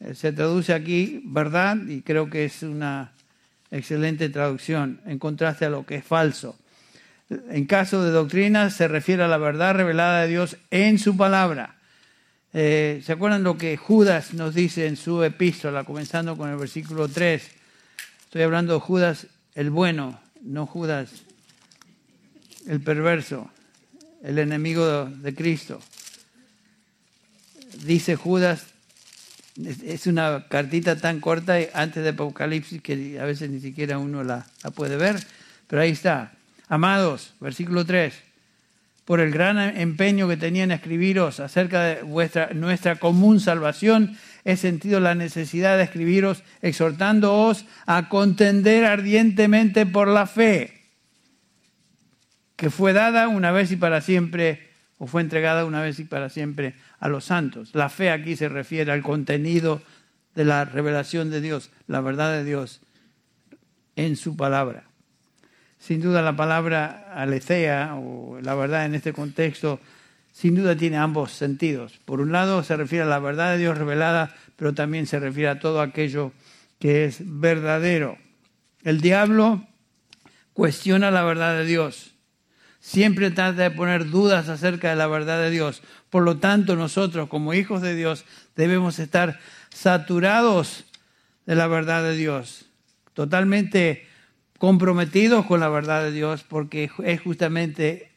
Eh, 0.01 0.15
se 0.15 0.33
traduce 0.33 0.73
aquí 0.73 1.21
verdad 1.27 1.77
y 1.87 2.03
creo 2.03 2.31
que 2.31 2.45
es 2.45 2.63
una 2.63 3.13
excelente 3.71 4.29
traducción 4.29 5.01
en 5.07 5.19
contraste 5.19 5.65
a 5.65 5.71
lo 5.71 5.85
que 5.85 5.97
es 5.97 6.05
falso. 6.05 6.57
En 7.51 7.67
caso 7.67 8.03
de 8.03 8.11
doctrina 8.11 8.71
se 8.71 8.89
refiere 8.89 9.23
a 9.23 9.29
la 9.29 9.37
verdad 9.37 9.75
revelada 9.75 10.23
de 10.23 10.29
Dios 10.29 10.57
en 10.71 10.99
su 10.99 11.17
palabra. 11.17 11.77
Eh, 12.55 13.03
¿Se 13.05 13.13
acuerdan 13.13 13.43
lo 13.43 13.59
que 13.59 13.77
Judas 13.77 14.33
nos 14.33 14.55
dice 14.55 14.87
en 14.87 14.97
su 14.97 15.23
epístola, 15.23 15.85
comenzando 15.85 16.37
con 16.37 16.49
el 16.49 16.57
versículo 16.57 17.09
3? 17.09 17.51
Estoy 18.25 18.43
hablando 18.43 18.75
de 18.75 18.81
Judas 18.81 19.27
el 19.55 19.71
bueno, 19.71 20.21
no 20.43 20.67
Judas 20.67 21.11
el 22.67 22.81
perverso, 22.81 23.51
el 24.23 24.39
enemigo 24.39 25.07
de 25.07 25.35
Cristo. 25.35 25.81
Dice 27.85 28.17
Judas 28.17 28.67
es 29.65 30.07
una 30.07 30.47
cartita 30.49 30.97
tan 30.97 31.21
corta 31.21 31.57
antes 31.75 32.03
de 32.03 32.11
Apocalipsis 32.11 32.81
que 32.81 33.19
a 33.21 33.25
veces 33.25 33.51
ni 33.51 33.61
siquiera 33.61 33.99
uno 33.99 34.23
la, 34.23 34.47
puede 34.75 34.97
ver, 34.97 35.17
pero 35.67 35.83
ahí 35.83 35.91
está. 35.91 36.33
Amados, 36.69 37.35
versículo 37.41 37.85
3, 37.85 38.15
por 39.05 39.21
el 39.21 39.33
gran 39.33 39.59
empeño 39.59 40.29
que 40.29 40.37
tenían 40.37 40.71
en 40.71 40.77
escribiros 40.77 41.41
acerca 41.41 41.83
de 41.83 42.03
vuestra, 42.03 42.51
nuestra 42.53 42.97
común 42.97 43.41
salvación, 43.41 44.17
he 44.45 44.57
sentido 44.57 45.01
la 45.01 45.15
necesidad 45.15 45.77
de 45.77 45.85
escribiros 45.85 46.43
exhortándoos 46.63 47.65
a 47.87 48.09
contender 48.09 48.85
ardientemente 48.85 49.87
por 49.87 50.09
la 50.09 50.27
fe, 50.27 50.83
que 52.55 52.71
fue 52.71 52.93
dada 52.93 53.29
una 53.29 53.51
vez 53.51 53.73
y 53.73 53.77
para 53.77 54.03
siempre, 54.03 54.69
o 54.99 55.07
fue 55.07 55.23
entregada 55.23 55.65
una 55.65 55.81
vez 55.81 55.99
y 55.99 56.05
para 56.05 56.29
siempre 56.29 56.75
a 56.99 57.09
los 57.09 57.25
santos. 57.25 57.71
La 57.75 57.89
fe 57.89 58.11
aquí 58.11 58.37
se 58.37 58.49
refiere 58.49 58.93
al 58.93 59.03
contenido 59.03 59.83
de 60.35 60.45
la 60.45 60.65
revelación 60.65 61.31
de 61.31 61.41
Dios, 61.41 61.71
la 61.87 62.01
verdad 62.01 62.33
de 62.33 62.45
Dios 62.45 62.81
en 63.97 64.17
su 64.17 64.37
palabra. 64.37 64.85
Sin 65.79 66.01
duda 66.01 66.23
la 66.23 66.37
palabra 66.37 67.13
alecea 67.15 67.95
o 67.97 68.41
la 68.41 68.55
verdad 68.55 68.85
en 68.87 68.95
este 68.95 69.13
contexto 69.13 69.81
sin 70.39 70.55
duda 70.55 70.77
tiene 70.77 70.97
ambos 70.97 71.33
sentidos. 71.33 71.99
Por 72.05 72.21
un 72.21 72.31
lado 72.31 72.63
se 72.63 72.77
refiere 72.77 73.03
a 73.03 73.09
la 73.09 73.19
verdad 73.19 73.53
de 73.53 73.59
Dios 73.59 73.77
revelada, 73.77 74.37
pero 74.55 74.73
también 74.73 75.09
se 75.09 75.19
refiere 75.19 75.49
a 75.49 75.59
todo 75.59 75.81
aquello 75.81 76.31
que 76.79 77.05
es 77.05 77.23
verdadero. 77.25 78.19
El 78.85 79.01
diablo 79.01 79.67
cuestiona 80.53 81.11
la 81.11 81.25
verdad 81.25 81.59
de 81.59 81.65
Dios. 81.65 82.15
Siempre 82.81 83.31
trata 83.31 83.65
de 83.65 83.71
poner 83.71 84.09
dudas 84.09 84.49
acerca 84.49 84.91
de 84.91 84.97
la 84.97 85.07
verdad 85.07 85.41
de 85.41 85.51
Dios. 85.51 85.83
Por 86.11 86.23
lo 86.23 86.39
tanto, 86.39 86.77
nosotros 86.77 87.29
como 87.29 87.55
hijos 87.55 87.83
de 87.83 87.95
Dios 87.95 88.25
debemos 88.57 88.99
estar 88.99 89.41
saturados 89.71 90.85
de 91.47 91.55
la 91.55 91.67
verdad 91.67 92.03
de 92.03 92.17
Dios, 92.17 92.67
totalmente 93.15 94.07
comprometidos 94.59 95.47
con 95.47 95.61
la 95.61 95.69
verdad 95.69 96.03
de 96.03 96.13
Dios, 96.13 96.45
porque 96.45 96.91
es 97.05 97.21
justamente 97.21 98.11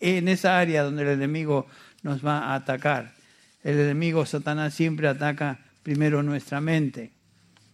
en 0.00 0.28
esa 0.28 0.58
área 0.58 0.82
donde 0.82 1.02
el 1.02 1.08
enemigo 1.08 1.66
nos 2.02 2.24
va 2.24 2.38
a 2.38 2.54
atacar. 2.54 3.14
El 3.62 3.78
enemigo 3.78 4.26
Satanás 4.26 4.74
siempre 4.74 5.08
ataca 5.08 5.60
primero 5.82 6.22
nuestra 6.22 6.60
mente. 6.60 7.12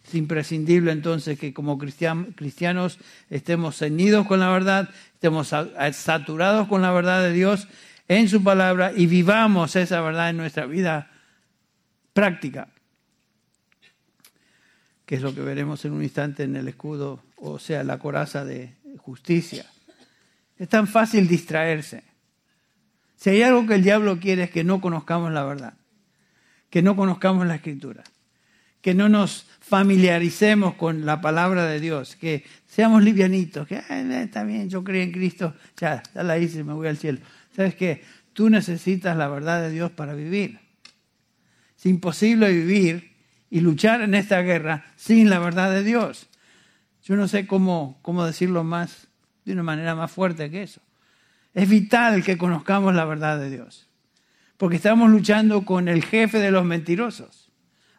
Es 0.07 0.15
imprescindible 0.15 0.93
entonces 0.93 1.39
que 1.39 1.53
como 1.53 1.79
cristianos 1.79 2.99
estemos 3.31 3.77
ceñidos 3.79 4.27
con 4.27 4.41
la 4.41 4.51
verdad, 4.51 4.91
estemos 5.21 5.49
saturados 5.93 6.67
con 6.67 6.81
la 6.81 6.93
verdad 6.93 7.21
de 7.23 7.31
Dios 7.35 7.69
en 8.09 8.27
su 8.31 8.43
palabra 8.43 8.91
y 8.97 9.05
vivamos 9.05 9.77
esa 9.77 10.01
verdad 10.01 10.31
en 10.31 10.39
nuestra 10.39 10.65
vida 10.65 11.11
práctica, 12.15 12.69
que 15.05 15.17
es 15.17 15.21
lo 15.21 15.35
que 15.35 15.43
veremos 15.43 15.85
en 15.85 15.93
un 15.93 16.03
instante 16.03 16.45
en 16.45 16.57
el 16.57 16.69
escudo, 16.69 17.23
o 17.37 17.59
sea, 17.59 17.85
la 17.85 17.99
coraza 17.99 18.47
de 18.47 18.73
justicia. 18.97 19.67
Es 20.57 20.71
tan 20.71 20.87
fácil 20.87 21.29
distraerse. 21.29 22.03
Si 23.17 23.29
hay 23.29 23.43
algo 23.43 23.67
que 23.67 23.75
el 23.75 23.83
diablo 23.83 24.19
quiere 24.19 24.45
es 24.45 24.51
que 24.51 24.65
no 24.65 24.81
conozcamos 24.81 25.33
la 25.33 25.45
verdad, 25.45 25.75
que 26.71 26.81
no 26.81 26.97
conozcamos 26.97 27.47
la 27.47 27.57
escritura, 27.57 28.05
que 28.81 28.95
no 28.95 29.09
nos 29.09 29.47
familiaricemos 29.61 30.75
con 30.75 31.07
la 31.07 31.21
palabra 31.21 31.67
de 31.67 31.81
Dios, 31.81 32.17
que 32.17 32.45
seamos 32.67 33.03
livianitos, 33.03 33.67
que 33.67 33.83
está 33.89 34.45
bien, 34.45 34.69
yo 34.69 34.83
creo 34.83 35.03
en 35.03 35.13
Cristo, 35.13 35.55
ya, 35.77 36.03
ya 36.15 36.23
la 36.23 36.39
hice, 36.39 36.65
me 36.65 36.73
voy 36.73 36.89
al 36.89 36.97
cielo. 36.97 37.21
¿Sabes 37.55 37.75
qué? 37.75 38.03
Tú 38.33 38.51
necesitas 38.51 39.17
la 39.17 39.29
verdad 39.29 39.63
de 39.63 39.71
Dios 39.71 39.91
para 39.91 40.15
vivir. 40.15 40.59
Es 41.77 41.87
imposible 41.87 42.51
vivir 42.53 43.13
y 43.49 43.61
luchar 43.61 44.03
en 44.03 44.15
esta 44.15 44.41
guerra 44.43 44.85
sin 44.97 45.31
la 45.31 45.39
verdad 45.39 45.71
de 45.71 45.83
Dios. 45.83 46.29
Yo 47.05 47.17
no 47.17 47.29
sé 47.29 47.47
cómo, 47.47 47.99
cómo 48.03 48.25
decirlo 48.25 48.65
más, 48.65 49.09
de 49.45 49.53
una 49.53 49.63
manera 49.63 49.95
más 49.95 50.11
fuerte 50.11 50.51
que 50.51 50.63
eso. 50.63 50.81
Es 51.55 51.69
vital 51.69 52.23
que 52.23 52.39
conozcamos 52.39 52.95
la 52.95 53.05
verdad 53.05 53.39
de 53.39 53.51
Dios, 53.51 53.89
porque 54.57 54.77
estamos 54.77 55.11
luchando 55.11 55.65
con 55.65 55.89
el 55.89 56.05
jefe 56.05 56.39
de 56.39 56.51
los 56.51 56.65
mentirosos, 56.65 57.40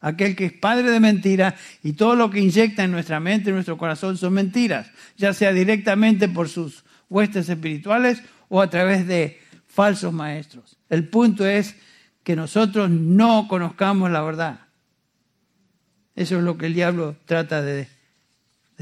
aquel 0.02 0.36
que 0.36 0.46
es 0.46 0.54
padre 0.54 0.92
de 0.92 1.00
mentira 1.00 1.56
y 1.84 1.94
todo 1.94 2.16
lo 2.16 2.30
que 2.30 2.40
inyecta 2.40 2.84
en 2.84 2.92
nuestra 2.92 3.20
mente, 3.20 3.50
en 3.50 3.56
nuestro 3.56 3.78
corazón 3.78 4.18
son 4.18 4.34
mentiras, 4.34 4.92
ya 5.16 5.34
sea 5.34 5.54
directamente 5.54 6.28
por 6.28 6.50
sus 6.50 6.84
huestes 7.10 7.48
espirituales 7.48 8.22
o 8.50 8.62
a 8.62 8.70
través 8.70 9.08
de 9.08 9.40
falsos 9.68 10.12
maestros. 10.12 10.78
El 10.90 11.08
punto 11.08 11.46
es 11.46 11.76
que 12.24 12.36
nosotros 12.36 12.90
no 12.90 13.48
conozcamos 13.48 14.12
la 14.12 14.22
verdad. 14.22 14.60
Eso 16.16 16.38
es 16.38 16.44
lo 16.44 16.58
que 16.58 16.66
el 16.66 16.74
diablo 16.74 17.16
trata 17.26 17.62
de, 17.62 17.88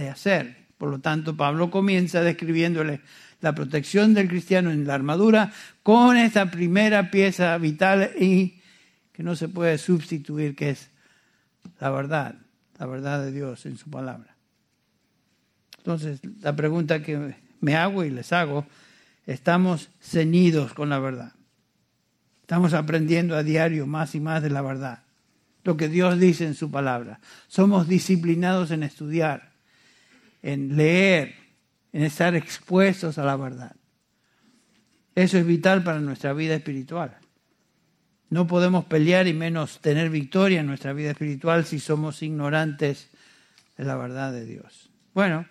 hacer. 0.10 0.66
Por 0.78 0.90
lo 0.90 1.00
tanto, 1.00 1.36
Pablo 1.36 1.70
comienza 1.70 2.22
describiéndole 2.22 3.02
la 3.42 3.54
protección 3.54 4.14
del 4.14 4.30
cristiano 4.30 4.72
en 4.72 4.88
la 4.88 4.94
armadura 4.94 5.52
con 5.84 6.16
esta 6.16 6.50
primera 6.50 7.12
pieza 7.12 7.58
vital 7.58 8.12
y 8.18 8.62
que 9.12 9.24
no 9.24 9.36
se 9.36 9.50
puede 9.50 9.78
sustituir, 9.78 10.56
que 10.56 10.70
es 10.70 10.90
la 11.80 11.90
verdad, 11.90 12.36
la 12.78 12.86
verdad 12.86 13.24
de 13.24 13.32
Dios 13.32 13.66
en 13.66 13.78
su 13.78 13.90
palabra. 13.90 14.36
Entonces, 15.78 16.20
la 16.42 16.56
pregunta 16.56 17.02
que 17.02 17.36
me 17.62 17.76
hago 17.76 18.04
y 18.04 18.10
les 18.10 18.34
hago 18.34 18.66
estamos 19.26 19.90
ceñidos 20.02 20.74
con 20.74 20.90
la 20.90 21.00
verdad. 21.00 21.34
Estamos 22.42 22.74
aprendiendo 22.74 23.36
a 23.36 23.44
diario 23.44 23.86
más 23.86 24.16
y 24.16 24.20
más 24.20 24.42
de 24.42 24.50
la 24.50 24.64
verdad, 24.64 25.04
lo 25.64 25.78
que 25.78 25.88
Dios 25.88 26.20
dice 26.20 26.48
en 26.48 26.56
su 26.56 26.72
palabra. 26.72 27.20
Somos 27.48 27.88
disciplinados 27.88 28.72
en 28.72 28.82
estudiar, 28.82 29.52
en 30.42 30.76
leer, 30.76 31.36
en 31.94 32.02
estar 32.02 32.34
expuestos 32.34 33.20
a 33.20 33.24
la 33.24 33.36
verdad. 33.36 33.76
Eso 35.14 35.38
es 35.38 35.46
vital 35.46 35.84
para 35.84 36.00
nuestra 36.00 36.34
vida 36.34 36.56
espiritual. 36.56 37.19
No 38.30 38.46
podemos 38.46 38.86
pelear 38.86 39.28
y 39.28 39.34
menos 39.34 39.80
tener 39.80 40.10
victoria 40.10 40.60
en 40.60 40.68
nuestra 40.68 40.94
vida 40.94 41.12
espiritual 41.12 41.66
si 41.66 41.80
somos 41.80 42.22
ignorantes 42.22 43.10
de 43.78 43.86
la 43.86 43.96
verdad 43.96 44.32
de 44.32 44.46
Dios. 44.46 44.90
Bueno, 45.14 45.46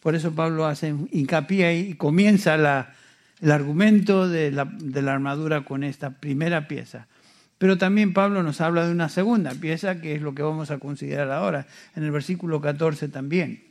por 0.00 0.14
eso 0.14 0.32
Pablo 0.32 0.66
hace 0.66 0.94
hincapié 1.10 1.78
y 1.78 1.94
comienza 1.94 2.54
el 2.54 3.50
argumento 3.50 4.28
de 4.28 4.52
la, 4.52 4.64
de 4.64 5.02
la 5.02 5.14
armadura 5.14 5.64
con 5.64 5.82
esta 5.82 6.10
primera 6.10 6.68
pieza. 6.68 7.08
Pero 7.58 7.78
también 7.78 8.12
Pablo 8.12 8.42
nos 8.42 8.60
habla 8.60 8.86
de 8.86 8.92
una 8.92 9.08
segunda 9.08 9.52
pieza, 9.54 10.00
que 10.00 10.14
es 10.16 10.22
lo 10.22 10.34
que 10.34 10.42
vamos 10.42 10.70
a 10.70 10.78
considerar 10.78 11.30
ahora, 11.30 11.66
en 11.94 12.02
el 12.04 12.10
versículo 12.10 12.60
14 12.60 13.08
también. 13.08 13.64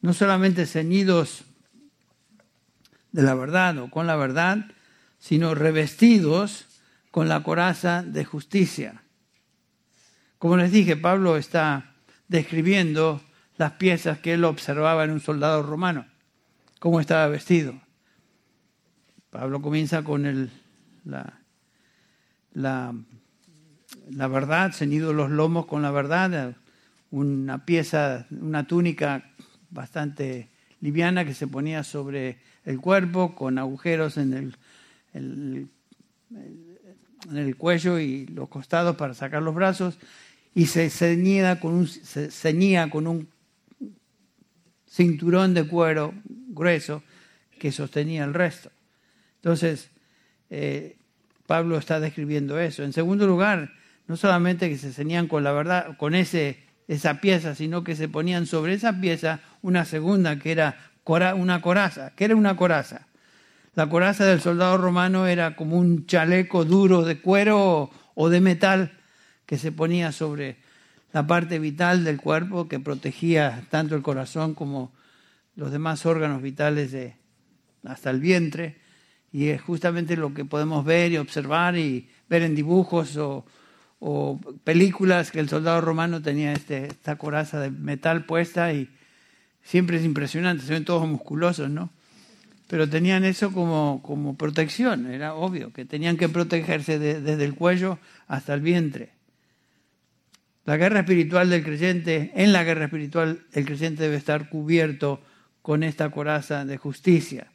No 0.00 0.12
solamente 0.12 0.66
ceñidos 0.66 1.44
de 3.12 3.22
la 3.22 3.34
verdad 3.34 3.78
o 3.78 3.90
con 3.90 4.06
la 4.06 4.16
verdad, 4.16 4.66
sino 5.18 5.54
revestidos 5.54 6.66
con 7.16 7.30
la 7.30 7.42
coraza 7.42 8.02
de 8.02 8.26
justicia. 8.26 9.02
Como 10.36 10.58
les 10.58 10.70
dije, 10.70 10.98
Pablo 10.98 11.38
está 11.38 11.94
describiendo 12.28 13.22
las 13.56 13.72
piezas 13.72 14.18
que 14.18 14.34
él 14.34 14.44
observaba 14.44 15.02
en 15.02 15.12
un 15.12 15.20
soldado 15.20 15.62
romano, 15.62 16.04
cómo 16.78 17.00
estaba 17.00 17.26
vestido. 17.28 17.80
Pablo 19.30 19.62
comienza 19.62 20.04
con 20.04 20.26
el, 20.26 20.50
la, 21.06 21.40
la, 22.52 22.92
verdad, 24.28 24.72
ceñido 24.72 25.14
los 25.14 25.30
lomos 25.30 25.64
con 25.64 25.80
la 25.80 25.90
verdad, 25.90 26.54
una 27.10 27.64
pieza, 27.64 28.26
una 28.30 28.66
túnica 28.66 29.30
bastante 29.70 30.50
liviana 30.82 31.24
que 31.24 31.32
se 31.32 31.46
ponía 31.46 31.82
sobre 31.82 32.40
el 32.66 32.78
cuerpo 32.78 33.34
con 33.34 33.56
agujeros 33.56 34.18
en 34.18 34.52
el, 35.14 35.70
en 37.30 37.38
el 37.38 37.56
cuello 37.56 37.98
y 37.98 38.26
los 38.26 38.48
costados 38.48 38.96
para 38.96 39.14
sacar 39.14 39.42
los 39.42 39.54
brazos 39.54 39.98
y 40.54 40.66
se 40.66 40.88
ceñía 40.90 41.60
con 41.60 41.74
un, 41.74 41.86
ceñía 41.86 42.88
con 42.90 43.06
un 43.06 43.28
cinturón 44.88 45.54
de 45.54 45.64
cuero 45.64 46.14
grueso 46.24 47.02
que 47.58 47.72
sostenía 47.72 48.24
el 48.24 48.34
resto. 48.34 48.70
Entonces, 49.36 49.90
eh, 50.50 50.96
Pablo 51.46 51.78
está 51.78 52.00
describiendo 52.00 52.58
eso. 52.58 52.82
En 52.82 52.92
segundo 52.92 53.26
lugar, 53.26 53.72
no 54.06 54.16
solamente 54.16 54.68
que 54.68 54.78
se 54.78 54.92
ceñían 54.92 55.28
con 55.28 55.44
la 55.44 55.52
verdad, 55.52 55.96
con 55.96 56.14
ese, 56.14 56.64
esa 56.88 57.20
pieza, 57.20 57.54
sino 57.54 57.84
que 57.84 57.96
se 57.96 58.08
ponían 58.08 58.46
sobre 58.46 58.74
esa 58.74 59.00
pieza 59.00 59.40
una 59.62 59.84
segunda 59.84 60.38
que 60.38 60.52
era 60.52 60.90
una 61.34 61.60
coraza. 61.60 62.12
¿Qué 62.16 62.24
era 62.24 62.36
una 62.36 62.56
coraza? 62.56 63.06
La 63.76 63.90
coraza 63.90 64.24
del 64.24 64.40
soldado 64.40 64.78
romano 64.78 65.26
era 65.26 65.54
como 65.54 65.76
un 65.76 66.06
chaleco 66.06 66.64
duro 66.64 67.04
de 67.04 67.20
cuero 67.20 67.90
o 68.14 68.28
de 68.30 68.40
metal 68.40 68.98
que 69.44 69.58
se 69.58 69.70
ponía 69.70 70.12
sobre 70.12 70.56
la 71.12 71.26
parte 71.26 71.58
vital 71.58 72.02
del 72.02 72.18
cuerpo 72.18 72.68
que 72.68 72.80
protegía 72.80 73.64
tanto 73.68 73.94
el 73.94 74.00
corazón 74.00 74.54
como 74.54 74.94
los 75.56 75.70
demás 75.72 76.06
órganos 76.06 76.40
vitales 76.40 76.90
de, 76.90 77.16
hasta 77.84 78.08
el 78.08 78.18
vientre. 78.18 78.80
Y 79.30 79.48
es 79.48 79.60
justamente 79.60 80.16
lo 80.16 80.32
que 80.32 80.46
podemos 80.46 80.82
ver 80.82 81.12
y 81.12 81.18
observar 81.18 81.76
y 81.76 82.08
ver 82.30 82.44
en 82.44 82.54
dibujos 82.54 83.18
o, 83.18 83.44
películas 84.64 85.30
que 85.30 85.40
el 85.40 85.50
soldado 85.50 85.82
romano 85.82 86.22
tenía 86.22 86.54
este, 86.54 86.86
esta 86.86 87.16
coraza 87.16 87.60
de 87.60 87.70
metal 87.70 88.24
puesta 88.24 88.72
y 88.72 88.88
siempre 89.62 89.98
es 89.98 90.04
impresionante, 90.04 90.64
se 90.64 90.72
ven 90.72 90.86
todos 90.86 91.06
musculosos, 91.06 91.68
¿no? 91.68 91.90
Pero 92.68 92.88
tenían 92.88 93.24
eso 93.24 93.52
como, 93.52 94.02
como 94.02 94.36
protección, 94.36 95.06
era 95.06 95.34
obvio, 95.34 95.72
que 95.72 95.84
tenían 95.84 96.16
que 96.16 96.28
protegerse 96.28 96.98
desde 96.98 97.44
el 97.44 97.54
cuello 97.54 97.98
hasta 98.26 98.54
el 98.54 98.60
vientre. 98.60 99.16
La 100.66 100.76
guerra 100.76 101.00
espiritual 101.00 101.48
del 101.48 101.62
creyente, 101.62 102.32
en 102.34 102.52
la 102.52 102.64
guerra 102.64 102.86
espiritual 102.86 103.40
el 103.52 103.64
creyente 103.64 104.02
debe 104.02 104.16
estar 104.16 104.48
cubierto 104.48 105.22
con 105.62 105.84
esta 105.84 106.10
coraza 106.10 106.64
de 106.64 106.76
justicia. 106.76 107.52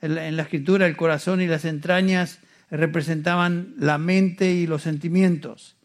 En 0.00 0.36
la, 0.36 0.42
escritura 0.42 0.86
el 0.86 0.96
corazón 0.96 1.42
y 1.42 1.46
las 1.46 1.66
entrañas 1.66 2.38
representaban 2.70 3.74
la 3.78 3.98
mente 3.98 4.52
y 4.52 4.66
los 4.66 4.82
sentimientos. 4.82 5.76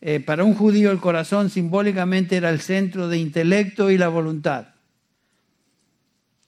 Eh, 0.00 0.20
para 0.20 0.44
un 0.44 0.54
judío 0.54 0.92
el 0.92 0.98
corazón 0.98 1.50
simbólicamente 1.50 2.36
era 2.36 2.50
el 2.50 2.60
centro 2.60 3.08
de 3.08 3.18
intelecto 3.18 3.90
y 3.90 3.98
la 3.98 4.08
voluntad. 4.08 4.71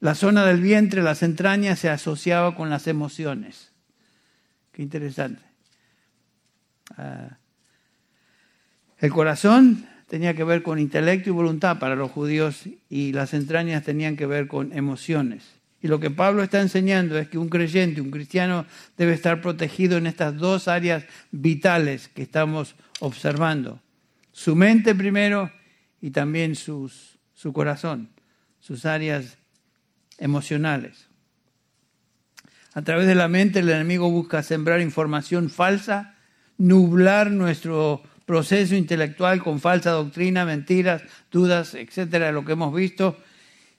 La 0.04 0.14
zona 0.14 0.44
del 0.44 0.60
vientre, 0.60 1.02
las 1.02 1.22
entrañas, 1.22 1.78
se 1.78 1.88
asociaba 1.88 2.54
con 2.54 2.68
las 2.68 2.88
emociones. 2.88 3.72
Qué 4.70 4.82
interesante. 4.82 5.40
Ah, 6.98 7.38
el 8.98 9.10
corazón 9.10 9.86
tenía 10.06 10.34
que 10.34 10.44
ver 10.44 10.62
con 10.62 10.78
intelecto 10.78 11.30
y 11.30 11.32
voluntad 11.32 11.78
para 11.78 11.96
los 11.96 12.10
judíos 12.10 12.64
y 12.90 13.12
las 13.12 13.32
entrañas 13.32 13.82
tenían 13.82 14.14
que 14.14 14.26
ver 14.26 14.46
con 14.46 14.74
emociones. 14.74 15.54
Y 15.80 15.88
lo 15.88 15.98
que 16.00 16.10
Pablo 16.10 16.42
está 16.42 16.60
enseñando 16.60 17.18
es 17.18 17.30
que 17.30 17.38
un 17.38 17.48
creyente, 17.48 18.02
un 18.02 18.10
cristiano, 18.10 18.66
debe 18.98 19.14
estar 19.14 19.40
protegido 19.40 19.96
en 19.96 20.06
estas 20.06 20.36
dos 20.36 20.68
áreas 20.68 21.06
vitales 21.30 22.08
que 22.08 22.20
estamos 22.20 22.74
observando. 23.00 23.80
Su 24.32 24.54
mente 24.54 24.94
primero 24.94 25.50
y 26.02 26.10
también 26.10 26.56
su 26.56 26.90
corazón, 27.54 28.10
sus 28.60 28.84
áreas 28.84 29.38
emocionales. 30.18 31.08
A 32.74 32.82
través 32.82 33.06
de 33.06 33.14
la 33.14 33.28
mente 33.28 33.60
el 33.60 33.68
enemigo 33.68 34.10
busca 34.10 34.42
sembrar 34.42 34.80
información 34.80 35.48
falsa, 35.48 36.16
nublar 36.58 37.30
nuestro 37.30 38.02
proceso 38.26 38.74
intelectual 38.74 39.42
con 39.42 39.60
falsa 39.60 39.90
doctrina, 39.90 40.44
mentiras, 40.44 41.02
dudas, 41.30 41.74
etcétera, 41.74 42.32
lo 42.32 42.44
que 42.44 42.52
hemos 42.52 42.74
visto. 42.74 43.16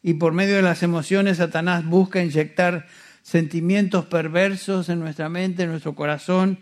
Y 0.01 0.13
por 0.13 0.33
medio 0.33 0.55
de 0.55 0.61
las 0.61 0.83
emociones, 0.83 1.37
Satanás 1.37 1.85
busca 1.85 2.23
inyectar 2.23 2.87
sentimientos 3.21 4.05
perversos 4.05 4.87
en 4.89 4.99
nuestra 4.99 5.29
mente, 5.29 5.63
en 5.63 5.71
nuestro 5.71 5.95
corazón, 5.95 6.59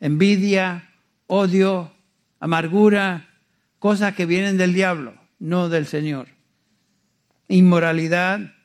envidia, 0.00 0.90
odio, 1.26 1.92
amargura, 2.40 3.28
cosas 3.78 4.14
que 4.14 4.26
vienen 4.26 4.56
del 4.56 4.72
diablo, 4.72 5.14
no 5.38 5.68
del 5.68 5.86
Señor. 5.86 6.28
Inmoralidad, 7.48 8.55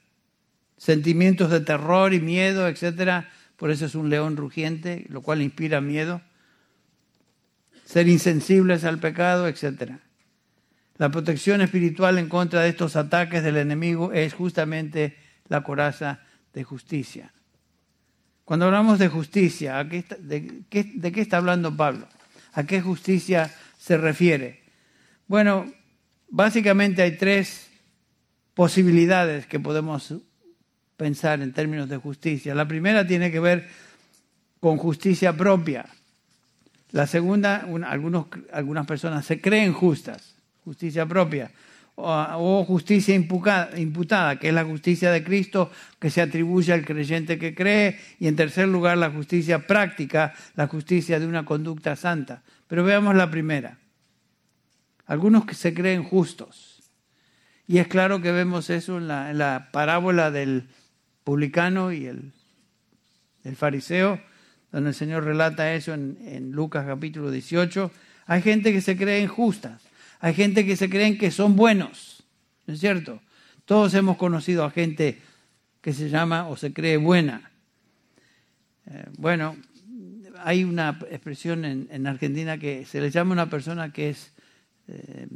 sentimientos 0.82 1.52
de 1.52 1.60
terror 1.60 2.12
y 2.12 2.20
miedo, 2.20 2.68
etcétera. 2.68 3.30
Por 3.56 3.70
eso 3.70 3.86
es 3.86 3.94
un 3.94 4.10
león 4.10 4.36
rugiente, 4.36 5.06
lo 5.10 5.22
cual 5.22 5.44
inspira 5.44 5.80
miedo 5.80 6.24
ser 7.86 8.08
insensibles 8.08 8.84
al 8.84 8.98
pecado, 8.98 9.48
etc. 9.48 9.92
La 10.98 11.12
protección 11.12 11.62
espiritual 11.62 12.18
en 12.18 12.30
contra 12.30 12.62
de 12.62 12.70
estos 12.70 12.96
ataques 12.96 13.44
del 13.44 13.58
enemigo 13.58 14.12
es 14.12 14.34
justamente 14.34 15.18
la 15.50 15.62
coraza 15.62 16.22
de 16.52 16.64
justicia. 16.64 17.32
Cuando 18.44 18.66
hablamos 18.66 18.98
de 18.98 19.08
justicia, 19.08 19.84
de, 19.84 20.64
qué, 20.68 21.12
está 21.18 21.38
hablando 21.38 21.78
Pablo? 21.78 22.08
¿A 22.54 22.64
qué 22.64 22.82
justicia 22.82 23.54
se 23.78 23.98
refiere? 23.98 24.64
Bueno, 25.28 25.72
básicamente 26.28 27.04
hay 27.04 27.18
tres 27.18 27.70
posibilidades 28.56 29.46
que 29.46 29.60
podemos 29.60 30.16
pensar 31.02 31.42
en 31.42 31.52
términos 31.52 31.90
de 31.90 31.98
justicia. 31.98 32.54
La 32.54 32.68
primera 32.68 33.08
tiene 33.08 33.32
que 33.32 33.40
ver 33.40 33.68
con 34.60 34.78
justicia 34.78 35.36
propia. 35.36 35.88
La 36.92 37.08
segunda, 37.08 37.66
algunos, 37.88 38.28
algunas 38.54 38.86
personas 38.86 39.26
se 39.26 39.42
creen 39.42 39.74
justas, 39.74 40.36
justicia 40.64 41.08
propia, 41.08 41.50
o, 41.96 42.64
justicia 42.66 43.16
imputada, 43.16 44.38
que 44.38 44.50
es 44.50 44.54
la 44.54 44.64
justicia 44.64 45.12
de 45.12 45.24
Cristo 45.24 45.72
que 45.98 46.12
se 46.12 46.22
atribuye 46.22 46.72
al 46.72 46.86
creyente 46.86 47.40
que 47.40 47.56
cree, 47.56 48.00
y 48.20 48.28
en 48.28 48.36
tercer 48.36 48.68
lugar 48.68 49.00
la 49.00 49.10
justicia 49.10 49.66
práctica, 49.66 50.36
la 50.54 50.68
justicia 50.68 51.20
de 51.20 51.26
una 51.26 51.46
conducta 51.46 51.96
santa. 51.96 52.44
Pero 52.68 52.84
veamos 52.84 53.16
la 53.16 53.32
primera. 53.32 53.80
Algunos 55.08 55.46
que 55.46 55.56
se 55.56 55.74
creen 55.74 56.04
justos. 56.04 56.84
Y 57.66 57.80
es 57.80 57.88
claro 57.88 58.22
que 58.22 58.32
vemos 58.32 58.70
eso 58.70 59.00
en 59.00 59.08
la, 59.08 59.32
en 59.32 59.40
la 59.40 59.70
parábola 59.72 60.30
del 60.30 60.68
publicano 61.24 61.92
y 61.92 62.06
el, 62.06 62.32
el 63.44 63.56
fariseo 63.56 64.20
donde 64.72 64.92
el 64.92 64.96
Señor 64.96 65.26
relata 65.26 65.74
eso 65.74 65.94
en, 65.94 66.52
Lucas 66.52 66.86
capítulo 66.86 67.30
18, 67.30 67.92
hay 68.26 68.42
gente 68.42 68.72
que 68.72 68.82
se 68.82 68.96
cree 68.96 69.22
injustas, 69.22 69.82
hay 70.20 70.34
gente 70.34 70.66
que 70.66 70.76
se 70.76 70.90
creen 70.90 71.18
que 71.18 71.32
son 71.32 71.56
buenos, 71.56 72.24
¿no 72.68 72.74
es 72.74 72.80
cierto? 72.80 73.22
Todos 73.66 73.94
hemos 73.94 74.18
conocido 74.18 74.64
a 74.64 74.72
gente 74.72 75.20
que 75.82 75.94
se 75.94 76.10
llama 76.10 76.48
o 76.48 76.56
se 76.56 76.74
cree 76.74 76.98
buena. 76.98 77.52
Eh, 78.86 79.06
bueno, 79.18 79.58
hay 80.44 80.64
una 80.64 81.00
expresión 81.10 81.66
en, 81.66 82.08
Argentina 82.08 82.58
que 82.58 82.86
se 82.86 83.02
le 83.02 83.12
llama 83.12 83.32
a 83.32 83.34
una 83.34 83.50
persona 83.50 83.92
que 83.92 84.10
es 84.10 84.32
eh, 84.88 85.28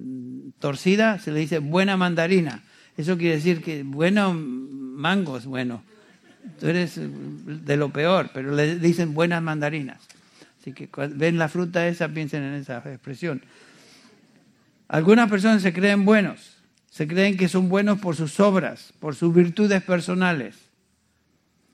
torcida, 0.60 1.20
se 1.20 1.32
le 1.32 1.40
dice 1.40 1.60
buena 1.60 1.98
mandarina. 1.98 2.64
Eso 2.98 3.18
quiere 3.18 3.36
decir 3.36 3.62
que 3.62 3.84
bueno 3.84 4.34
mango 4.96 5.38
es 5.38 5.46
bueno 5.46 5.84
tú 6.60 6.68
eres 6.68 6.96
de 6.98 7.78
lo 7.78 7.90
peor, 7.90 8.30
pero 8.34 8.54
le 8.54 8.78
dicen 8.80 9.14
buenas 9.14 9.42
mandarinas. 9.42 10.02
Así 10.60 10.74
que 10.74 10.88
cuando 10.88 11.18
ven 11.18 11.38
la 11.38 11.50
fruta 11.50 11.88
esa, 11.88 12.10
piensen 12.10 12.44
en 12.44 12.54
esa 12.56 12.78
expresión. 12.78 13.42
Algunas 14.88 15.30
personas 15.30 15.62
se 15.62 15.74
creen 15.74 16.06
buenos, 16.06 16.58
se 16.90 17.08
creen 17.08 17.38
que 17.38 17.50
son 17.50 17.70
buenos 17.70 18.00
por 18.00 18.16
sus 18.16 18.40
obras, 18.40 18.94
por 19.00 19.16
sus 19.16 19.34
virtudes 19.34 19.84
personales. 19.84 20.56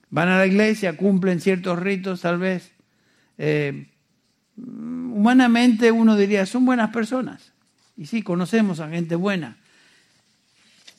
Van 0.10 0.28
a 0.28 0.38
la 0.38 0.46
iglesia, 0.46 0.98
cumplen 0.98 1.40
ciertos 1.40 1.80
ritos 1.80 2.22
tal 2.22 2.38
vez. 2.38 2.72
Eh, 3.38 3.88
humanamente 4.58 5.92
uno 5.92 6.18
diría, 6.18 6.46
son 6.46 6.66
buenas 6.66 6.92
personas. 6.92 7.54
Y 7.96 8.08
sí, 8.08 8.22
conocemos 8.22 8.80
a 8.80 8.90
gente 8.90 9.16
buena. 9.16 9.58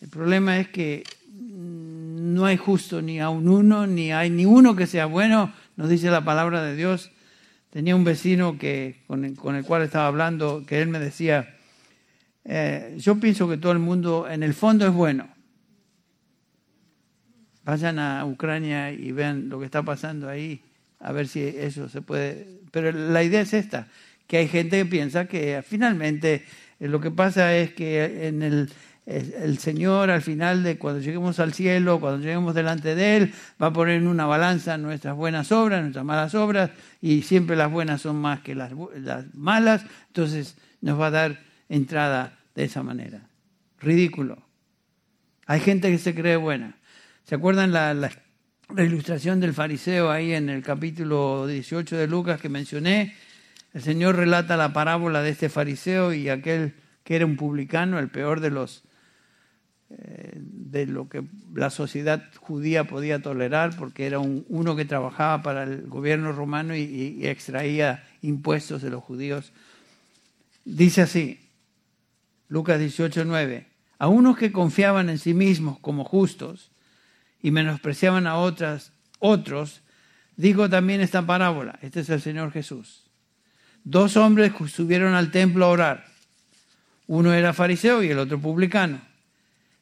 El 0.01 0.09
problema 0.09 0.59
es 0.59 0.69
que 0.69 1.05
no 2.33 2.47
hay 2.47 2.57
justo 2.57 3.03
ni 3.03 3.21
a 3.21 3.29
un 3.29 3.49
uno, 3.49 3.87
ni 3.87 4.13
hay 4.13 4.31
ni 4.31 4.45
uno 4.45 4.75
que 4.75 4.87
sea 4.87 5.07
bueno, 5.07 5.53
nos 5.77 5.89
dice 5.89 6.11
la 6.11 6.25
palabra 6.25 6.63
de 6.63 6.77
Dios. 6.77 7.11
Tenía 7.71 7.97
un 7.97 8.05
vecino 8.05 8.59
que, 8.59 9.03
con, 9.07 9.25
el, 9.25 9.37
cual 9.37 9.83
estaba 9.83 10.07
hablando, 10.07 10.65
que 10.67 10.83
él 10.83 10.89
me 10.89 10.99
decía, 10.99 11.57
eh, 12.45 12.97
yo 12.99 13.19
pienso 13.19 13.49
que 13.49 13.57
todo 13.57 13.73
el 13.73 13.79
mundo 13.79 14.29
en 14.29 14.43
el 14.43 14.55
fondo 14.55 14.87
es 14.87 14.93
bueno. 14.93 15.29
Vayan 17.65 17.99
a 17.99 18.25
Ucrania 18.27 18.93
y 18.93 19.13
vean 19.13 19.49
lo 19.49 19.59
que 19.59 19.65
está 19.65 19.83
pasando 19.83 20.29
ahí, 20.29 20.63
a 20.99 21.13
ver 21.13 21.29
si 21.29 21.41
eso 21.43 21.89
se 21.89 22.03
puede... 22.03 22.61
Pero 22.71 22.91
la 22.93 23.23
idea 23.23 23.41
es 23.41 23.55
esta, 23.55 23.89
que 24.27 24.39
hay 24.39 24.49
gente 24.49 24.79
que 24.79 24.87
piensa 24.87 25.27
que 25.27 25.63
finalmente 25.67 26.45
Lo 26.79 27.01
que 27.01 27.11
pasa 27.11 27.57
es 27.57 27.73
que 27.75 28.27
en 28.27 28.43
el, 28.43 28.71
el 29.07 29.59
Señor 29.59 30.11
al 30.11 30.23
final 30.23 30.63
de 30.63 30.79
cuando 30.79 31.01
lleguemos 31.01 31.41
al 31.41 31.53
cielo, 31.53 31.99
cuando 31.99 32.21
lleguemos 32.21 32.55
delante 32.55 32.95
de 32.95 33.17
Él, 33.17 33.35
va 33.61 33.69
a 33.69 33.73
poner 33.73 33.97
en 33.97 34.07
una 34.07 34.27
balanza 34.27 34.79
nuestras 34.79 35.17
buenas 35.17 35.51
obras, 35.51 35.83
nuestras 35.83 36.05
malas 36.05 36.35
obras, 36.35 36.71
y 37.01 37.23
siempre 37.23 37.57
las 37.57 37.71
buenas 37.71 38.01
son 38.03 38.17
más 38.17 38.41
que 38.41 38.55
las, 38.55 38.73
las 38.97 39.35
malas, 39.35 39.85
entonces 40.09 40.57
nos 40.81 41.01
va 41.01 41.07
a 41.07 41.11
dar 41.11 41.41
entrada 41.69 42.39
de 42.55 42.65
esa 42.65 42.83
manera. 42.83 43.27
Ridículo. 43.81 44.39
Hay 45.47 45.61
gente 45.61 45.91
que 45.91 45.99
se 45.99 46.15
cree 46.15 46.37
buena. 46.37 46.77
¿Se 47.25 47.35
acuerdan 47.35 47.73
la, 47.73 47.95
la, 47.95 48.11
ilustración 48.79 49.41
del 49.41 49.53
fariseo 49.53 50.11
ahí 50.11 50.33
en 50.33 50.49
el 50.49 50.63
capítulo 50.63 51.47
18 51.47 51.97
de 51.97 52.07
Lucas 52.07 52.41
que 52.41 52.49
mencioné? 52.49 53.17
El 53.75 53.83
Señor 53.83 54.17
relata 54.17 54.57
la 54.57 54.73
parábola 54.73 55.23
de 55.23 55.31
este 55.31 55.49
fariseo 55.49 56.13
y 56.13 56.29
aquel 56.29 56.75
que 57.05 57.17
era 57.17 57.27
un 57.27 57.37
publicano, 57.37 57.99
el 57.99 58.09
peor 58.09 58.41
de 58.41 58.51
los 58.51 58.85
de 60.35 60.87
lo 60.87 61.09
que 61.09 61.23
la 61.55 61.71
sociedad 61.71 62.25
judía 62.39 62.85
podía 62.85 63.21
tolerar, 63.21 63.77
porque 63.77 64.07
era 64.07 64.19
un, 64.19 64.45
uno 64.49 64.75
que 64.75 64.85
trabajaba 64.85 65.43
para 65.43 65.65
el 65.65 65.87
gobierno 65.87 66.33
romano 66.33 66.75
y, 66.75 66.83
y 66.83 67.27
extraía 67.27 68.05
impuestos 68.23 68.83
de 68.83 68.91
los 68.91 69.05
judíos. 69.05 69.53
Dice 70.65 71.03
así, 71.03 71.41
Lucas 72.49 72.79
18, 72.79 73.25
9, 73.25 73.67
a 73.99 74.09
unos 74.09 74.37
que 74.37 74.53
confiaban 74.53 75.11
en 75.11 75.19
sí 75.19 75.35
mismos 75.35 75.79
como 75.79 76.05
justos 76.05 76.71
y 77.43 77.51
menospreciaban 77.51 78.27
a 78.27 78.37
otras, 78.37 78.93
otros, 79.19 79.83
digo 80.37 80.69
también 80.69 81.01
esta 81.01 81.27
parábola, 81.27 81.79
este 81.83 82.01
es 82.01 82.11
el 82.11 82.21
Señor 82.21 82.53
Jesús. 82.53 83.05
Dos 83.85 84.17
hombres 84.17 84.53
subieron 84.73 85.15
al 85.15 85.31
templo 85.31 85.65
a 85.65 85.69
orar. 85.69 86.05
Uno 87.09 87.33
era 87.33 87.53
fariseo 87.53 88.03
y 88.03 88.09
el 88.09 88.19
otro 88.19 88.41
publicano. 88.41 89.01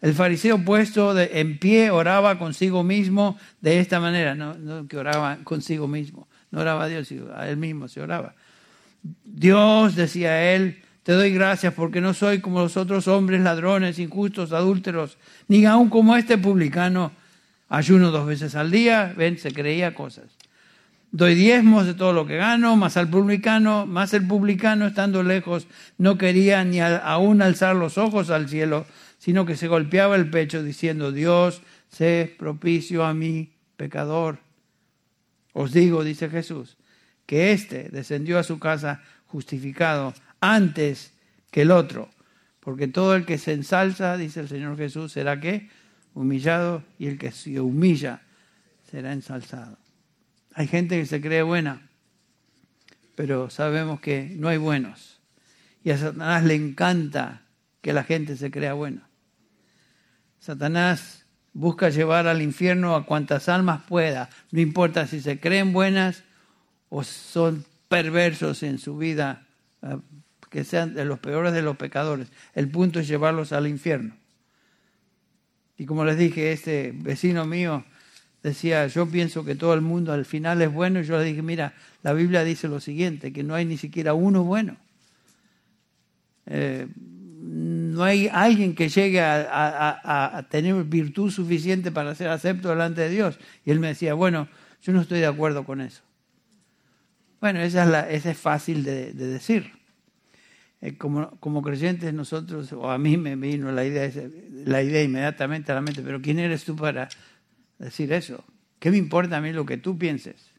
El 0.00 0.14
fariseo 0.14 0.64
puesto 0.64 1.18
en 1.18 1.58
pie 1.58 1.90
oraba 1.90 2.38
consigo 2.38 2.82
mismo 2.82 3.38
de 3.60 3.80
esta 3.80 4.00
manera, 4.00 4.34
no, 4.34 4.88
que 4.88 4.96
oraba 4.96 5.38
consigo 5.44 5.86
mismo, 5.86 6.26
no 6.50 6.60
oraba 6.60 6.84
a 6.84 6.88
Dios, 6.88 7.12
a 7.34 7.48
él 7.48 7.58
mismo 7.58 7.86
se 7.86 8.00
oraba. 8.00 8.34
Dios, 9.24 9.96
decía 9.96 10.54
él, 10.54 10.82
te 11.02 11.12
doy 11.12 11.32
gracias 11.32 11.74
porque 11.74 12.00
no 12.00 12.14
soy 12.14 12.40
como 12.40 12.60
los 12.60 12.76
otros 12.76 13.08
hombres 13.08 13.40
ladrones, 13.40 13.98
injustos, 13.98 14.52
adúlteros, 14.52 15.18
ni 15.48 15.64
aún 15.64 15.90
como 15.90 16.16
este 16.16 16.38
publicano. 16.38 17.12
Ayuno 17.68 18.10
dos 18.10 18.26
veces 18.26 18.54
al 18.56 18.70
día, 18.70 19.14
ven, 19.16 19.38
se 19.38 19.52
creía 19.52 19.94
cosas. 19.94 20.24
Doy 21.12 21.34
diezmos 21.34 21.86
de 21.86 21.94
todo 21.94 22.12
lo 22.12 22.26
que 22.26 22.36
gano, 22.36 22.76
más 22.76 22.96
al 22.96 23.08
publicano, 23.08 23.86
más 23.86 24.14
el 24.14 24.26
publicano 24.26 24.86
estando 24.86 25.22
lejos 25.22 25.66
no 25.98 26.16
quería 26.18 26.64
ni 26.64 26.80
aún 26.80 27.42
alzar 27.42 27.74
los 27.74 27.98
ojos 27.98 28.30
al 28.30 28.48
cielo, 28.48 28.86
sino 29.20 29.44
que 29.44 29.54
se 29.54 29.68
golpeaba 29.68 30.16
el 30.16 30.30
pecho 30.30 30.62
diciendo, 30.62 31.12
Dios, 31.12 31.60
sé 31.90 32.34
propicio 32.38 33.04
a 33.04 33.12
mí, 33.12 33.52
pecador. 33.76 34.38
Os 35.52 35.72
digo, 35.72 36.02
dice 36.02 36.30
Jesús, 36.30 36.78
que 37.26 37.52
éste 37.52 37.90
descendió 37.90 38.38
a 38.38 38.44
su 38.44 38.58
casa 38.58 39.02
justificado 39.26 40.14
antes 40.40 41.12
que 41.50 41.62
el 41.62 41.70
otro, 41.70 42.08
porque 42.60 42.88
todo 42.88 43.14
el 43.14 43.26
que 43.26 43.36
se 43.36 43.52
ensalza, 43.52 44.16
dice 44.16 44.40
el 44.40 44.48
Señor 44.48 44.78
Jesús, 44.78 45.12
será 45.12 45.38
que 45.38 45.68
humillado 46.14 46.82
y 46.98 47.08
el 47.08 47.18
que 47.18 47.30
se 47.30 47.60
humilla 47.60 48.22
será 48.90 49.12
ensalzado. 49.12 49.76
Hay 50.54 50.66
gente 50.66 50.98
que 50.98 51.04
se 51.04 51.20
cree 51.20 51.42
buena, 51.42 51.90
pero 53.16 53.50
sabemos 53.50 54.00
que 54.00 54.34
no 54.34 54.48
hay 54.48 54.56
buenos. 54.56 55.20
Y 55.84 55.90
a 55.90 55.98
Satanás 55.98 56.42
le 56.42 56.54
encanta 56.54 57.42
que 57.82 57.92
la 57.92 58.02
gente 58.02 58.38
se 58.38 58.50
crea 58.50 58.72
buena. 58.72 59.09
Satanás 60.40 61.26
busca 61.52 61.90
llevar 61.90 62.26
al 62.26 62.42
infierno 62.42 62.96
a 62.96 63.04
cuantas 63.04 63.48
almas 63.48 63.82
pueda, 63.82 64.30
no 64.50 64.60
importa 64.60 65.06
si 65.06 65.20
se 65.20 65.38
creen 65.38 65.72
buenas 65.72 66.24
o 66.88 67.04
son 67.04 67.64
perversos 67.88 68.62
en 68.62 68.78
su 68.78 68.96
vida, 68.96 69.46
eh, 69.82 69.98
que 70.50 70.64
sean 70.64 70.94
de 70.94 71.04
los 71.04 71.18
peores 71.18 71.52
de 71.52 71.62
los 71.62 71.76
pecadores. 71.76 72.28
El 72.54 72.68
punto 72.68 73.00
es 73.00 73.08
llevarlos 73.08 73.52
al 73.52 73.66
infierno. 73.68 74.16
Y 75.76 75.86
como 75.86 76.04
les 76.04 76.18
dije, 76.18 76.52
este 76.52 76.92
vecino 76.94 77.46
mío 77.46 77.84
decía, 78.42 78.86
yo 78.86 79.06
pienso 79.06 79.44
que 79.44 79.54
todo 79.54 79.74
el 79.74 79.80
mundo 79.80 80.12
al 80.12 80.24
final 80.24 80.60
es 80.62 80.72
bueno, 80.72 81.00
y 81.00 81.04
yo 81.04 81.18
le 81.18 81.24
dije, 81.24 81.42
mira, 81.42 81.74
la 82.02 82.12
Biblia 82.12 82.42
dice 82.44 82.68
lo 82.68 82.80
siguiente, 82.80 83.32
que 83.32 83.42
no 83.42 83.54
hay 83.54 83.64
ni 83.64 83.76
siquiera 83.76 84.14
uno 84.14 84.44
bueno. 84.44 84.76
Eh, 86.46 86.88
no 87.42 88.04
hay 88.04 88.28
alguien 88.28 88.74
que 88.74 88.88
llegue 88.88 89.20
a, 89.22 90.46
tener 90.50 90.84
virtud 90.84 91.30
suficiente 91.30 91.90
para 91.90 92.14
ser 92.14 92.28
acepto 92.28 92.68
delante 92.68 93.02
de 93.02 93.08
Dios. 93.08 93.38
Y 93.64 93.70
él 93.70 93.80
me 93.80 93.88
decía, 93.88 94.14
bueno, 94.14 94.48
yo 94.82 94.92
no 94.92 95.00
estoy 95.00 95.20
de 95.20 95.26
acuerdo 95.26 95.64
con 95.64 95.80
eso. 95.80 96.02
Bueno, 97.40 97.60
esa 97.60 97.84
es, 97.84 97.88
la, 97.88 98.10
es 98.10 98.38
fácil 98.38 98.84
de, 98.84 99.12
decir. 99.12 99.72
Eh, 100.82 100.96
como, 100.96 101.30
como, 101.40 101.62
creyentes 101.62 102.12
nosotros, 102.12 102.72
o 102.72 102.90
a 102.90 102.98
mí 102.98 103.16
me 103.16 103.36
vino 103.36 103.72
la 103.72 103.84
idea, 103.84 104.10
la 104.64 104.82
idea 104.82 105.02
inmediatamente 105.02 105.72
a 105.72 105.74
la 105.74 105.80
mente, 105.80 106.02
pero 106.02 106.20
¿quién 106.20 106.38
eres 106.38 106.64
tú 106.64 106.76
para 106.76 107.08
decir 107.78 108.12
eso? 108.12 108.44
¿Qué 108.78 108.90
me 108.90 108.96
importa 108.96 109.38
a 109.38 109.40
mí 109.40 109.52
lo 109.52 109.64
que 109.66 109.76
tú 109.76 109.98
pienses? 109.98 110.50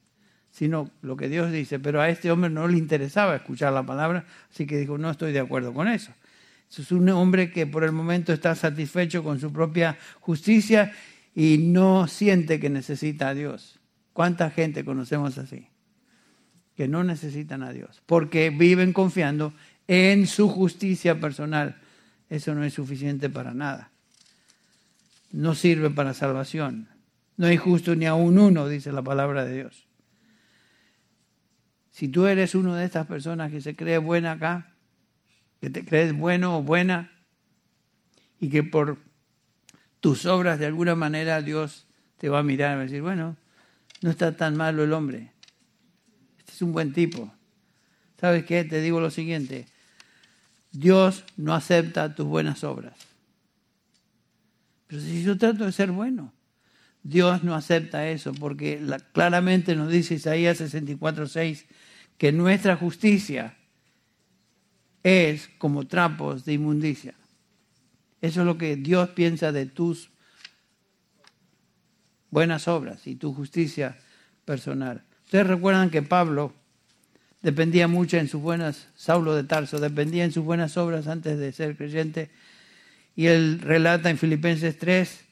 Sino 0.51 0.91
lo 1.01 1.15
que 1.15 1.29
Dios 1.29 1.51
dice. 1.51 1.79
Pero 1.79 2.01
a 2.01 2.09
este 2.09 2.31
hombre 2.31 2.49
no 2.49 2.67
le 2.67 2.77
interesaba 2.77 3.35
escuchar 3.35 3.73
la 3.73 3.83
palabra, 3.83 4.25
así 4.51 4.65
que 4.65 4.77
dijo, 4.77 4.97
no 4.97 5.09
estoy 5.09 5.31
de 5.31 5.39
acuerdo 5.39 5.73
con 5.73 5.87
eso. 5.87 6.11
Es 6.77 6.91
un 6.91 7.09
hombre 7.09 7.51
que 7.51 7.67
por 7.67 7.83
el 7.83 7.91
momento 7.91 8.31
está 8.31 8.55
satisfecho 8.55 9.23
con 9.23 9.39
su 9.39 9.51
propia 9.51 9.97
justicia 10.21 10.93
y 11.35 11.57
no 11.57 12.07
siente 12.07 12.59
que 12.59 12.69
necesita 12.69 13.29
a 13.29 13.33
Dios. 13.33 13.79
¿Cuánta 14.13 14.49
gente 14.49 14.85
conocemos 14.85 15.37
así? 15.37 15.67
Que 16.75 16.87
no 16.87 17.03
necesitan 17.03 17.63
a 17.63 17.73
Dios, 17.73 18.01
porque 18.05 18.49
viven 18.49 18.93
confiando 18.93 19.53
en 19.87 20.27
su 20.27 20.47
justicia 20.47 21.19
personal. 21.19 21.77
Eso 22.29 22.55
no 22.55 22.63
es 22.63 22.73
suficiente 22.73 23.29
para 23.29 23.53
nada. 23.53 23.91
No 25.31 25.55
sirve 25.55 25.89
para 25.89 26.13
salvación. 26.13 26.87
No 27.35 27.47
hay 27.47 27.57
justo 27.57 27.95
ni 27.95 28.05
aún 28.05 28.39
uno, 28.39 28.67
dice 28.67 28.91
la 28.91 29.01
palabra 29.01 29.43
de 29.43 29.55
Dios. 29.55 29.87
Si 31.91 32.07
tú 32.07 32.25
eres 32.27 32.55
uno 32.55 32.75
de 32.75 32.85
estas 32.85 33.07
personas 33.07 33.51
que 33.51 33.59
se 33.59 33.75
cree 33.75 33.97
buena 33.97 34.33
acá, 34.33 34.70
que 35.61 35.69
te 35.69 35.85
crees 35.85 36.17
bueno 36.17 36.57
o 36.57 36.63
buena 36.63 37.11
y 38.39 38.49
que 38.49 38.63
por 38.63 38.97
tus 39.99 40.25
obras 40.25 40.59
de 40.59 40.65
alguna 40.65 40.95
manera 40.95 41.41
Dios 41.43 41.85
te 42.17 42.29
va 42.29 42.39
a 42.39 42.43
mirar 42.43 42.71
y 42.71 42.75
va 42.75 42.81
a 42.81 42.85
decir, 42.85 43.01
bueno, 43.03 43.37
no 44.01 44.09
está 44.09 44.35
tan 44.35 44.57
malo 44.57 44.83
el 44.83 44.91
hombre. 44.91 45.31
Este 46.39 46.53
es 46.53 46.61
un 46.63 46.73
buen 46.73 46.91
tipo. 46.91 47.31
¿Sabes 48.19 48.43
qué? 48.45 48.63
Te 48.63 48.81
digo 48.81 48.99
lo 48.99 49.11
siguiente. 49.11 49.67
Dios 50.71 51.23
no 51.37 51.53
acepta 51.53 52.15
tus 52.15 52.25
buenas 52.25 52.63
obras. 52.63 52.95
Pero 54.87 55.01
si 55.01 55.23
yo 55.23 55.37
trato 55.37 55.65
de 55.65 55.71
ser 55.71 55.91
bueno, 55.91 56.33
Dios 57.03 57.43
no 57.43 57.53
acepta 57.53 58.07
eso 58.07 58.33
porque 58.33 58.81
claramente 59.13 59.75
nos 59.75 59.91
dice 59.91 60.15
Isaías 60.15 60.59
64.6 60.59 61.65
que 62.17 62.31
nuestra 62.31 62.75
justicia 62.75 63.57
es 65.03 65.49
como 65.57 65.87
trapos 65.87 66.45
de 66.45 66.53
inmundicia. 66.53 67.13
Eso 68.21 68.41
es 68.41 68.45
lo 68.45 68.57
que 68.57 68.75
Dios 68.75 69.09
piensa 69.09 69.51
de 69.51 69.65
tus 69.65 70.09
buenas 72.29 72.67
obras 72.67 73.07
y 73.07 73.15
tu 73.15 73.33
justicia 73.33 73.97
personal. 74.45 75.03
Ustedes 75.25 75.47
recuerdan 75.47 75.89
que 75.89 76.01
Pablo 76.01 76.53
dependía 77.41 77.87
mucho 77.87 78.17
en 78.17 78.27
sus 78.27 78.41
buenas, 78.41 78.87
Saulo 78.95 79.35
de 79.35 79.43
Tarso, 79.43 79.79
dependía 79.79 80.23
en 80.23 80.31
sus 80.31 80.43
buenas 80.43 80.77
obras 80.77 81.07
antes 81.07 81.39
de 81.39 81.51
ser 81.51 81.75
creyente. 81.75 82.29
Y 83.15 83.27
él 83.27 83.59
relata 83.59 84.09
en 84.09 84.17
Filipenses 84.17 84.77
3 84.77 85.25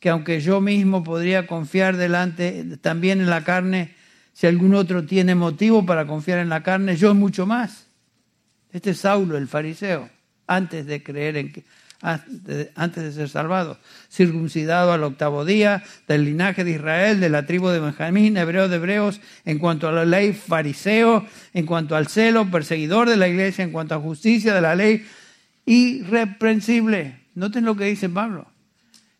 que 0.00 0.10
aunque 0.10 0.40
yo 0.40 0.60
mismo 0.60 1.02
podría 1.02 1.46
confiar 1.46 1.96
delante 1.96 2.76
también 2.82 3.22
en 3.22 3.30
la 3.30 3.42
carne, 3.42 3.94
si 4.34 4.46
algún 4.46 4.74
otro 4.74 5.06
tiene 5.06 5.34
motivo 5.34 5.86
para 5.86 6.06
confiar 6.06 6.40
en 6.40 6.50
la 6.50 6.62
carne, 6.62 6.96
yo 6.96 7.14
mucho 7.14 7.46
más. 7.46 7.83
Este 8.74 8.90
es 8.90 8.98
Saulo, 8.98 9.38
el 9.38 9.46
fariseo, 9.46 10.10
antes 10.48 10.84
de 10.86 11.00
creer 11.00 11.36
en 11.36 11.64
antes 12.02 13.02
de 13.02 13.12
ser 13.12 13.28
salvado, 13.28 13.78
circuncidado 14.10 14.92
al 14.92 15.04
octavo 15.04 15.44
día, 15.44 15.84
del 16.08 16.24
linaje 16.24 16.64
de 16.64 16.72
Israel, 16.72 17.20
de 17.20 17.30
la 17.30 17.46
tribu 17.46 17.68
de 17.68 17.78
Benjamín, 17.78 18.36
hebreo 18.36 18.68
de 18.68 18.76
hebreos, 18.76 19.20
en 19.44 19.58
cuanto 19.58 19.88
a 19.88 19.92
la 19.92 20.04
ley 20.04 20.32
fariseo, 20.32 21.24
en 21.54 21.66
cuanto 21.66 21.94
al 21.94 22.08
celo, 22.08 22.50
perseguidor 22.50 23.08
de 23.08 23.16
la 23.16 23.28
iglesia, 23.28 23.64
en 23.64 23.70
cuanto 23.70 23.94
a 23.94 24.00
justicia 24.00 24.52
de 24.52 24.60
la 24.60 24.74
ley, 24.74 25.06
irreprensible. 25.64 27.20
Noten 27.36 27.64
lo 27.64 27.76
que 27.76 27.84
dice 27.84 28.08
Pablo. 28.08 28.48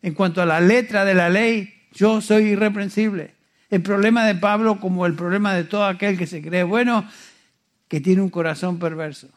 En 0.01 0.13
cuanto 0.13 0.41
a 0.41 0.45
la 0.45 0.59
letra 0.59 1.05
de 1.05 1.15
la 1.15 1.29
ley, 1.29 1.73
yo 1.93 2.19
soy 2.19 2.49
irreprensible. 2.49 3.33
El 3.69 3.81
problema 3.81 4.27
de 4.27 4.35
Pablo, 4.35 4.81
como 4.81 5.05
el 5.05 5.15
problema 5.15 5.55
de 5.55 5.63
todo 5.63 5.85
aquel 5.85 6.17
que 6.17 6.27
se 6.27 6.41
cree 6.41 6.63
bueno, 6.63 7.09
que 7.87 8.01
tiene 8.01 8.21
un 8.21 8.29
corazón 8.29 8.77
perverso 8.79 9.29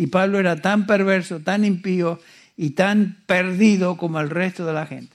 Y 0.00 0.06
Pablo 0.06 0.38
era 0.38 0.56
tan 0.56 0.86
perverso, 0.86 1.40
tan 1.40 1.62
impío 1.62 2.18
y 2.56 2.70
tan 2.70 3.18
perdido 3.26 3.98
como 3.98 4.18
el 4.18 4.30
resto 4.30 4.64
de 4.64 4.72
la 4.72 4.86
gente. 4.86 5.14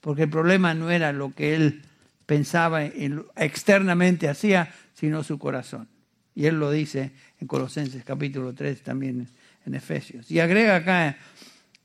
Porque 0.00 0.22
el 0.22 0.30
problema 0.30 0.72
no 0.72 0.90
era 0.90 1.12
lo 1.12 1.34
que 1.34 1.54
él 1.54 1.82
pensaba 2.24 2.82
externamente 2.82 4.30
hacía, 4.30 4.72
sino 4.94 5.22
su 5.22 5.38
corazón. 5.38 5.86
Y 6.34 6.46
él 6.46 6.58
lo 6.58 6.70
dice 6.70 7.12
en 7.42 7.46
Colosenses 7.46 8.04
capítulo 8.04 8.54
3, 8.54 8.80
también 8.80 9.28
en 9.66 9.74
Efesios. 9.74 10.30
Y 10.30 10.40
agrega 10.40 10.76
acá 10.76 11.18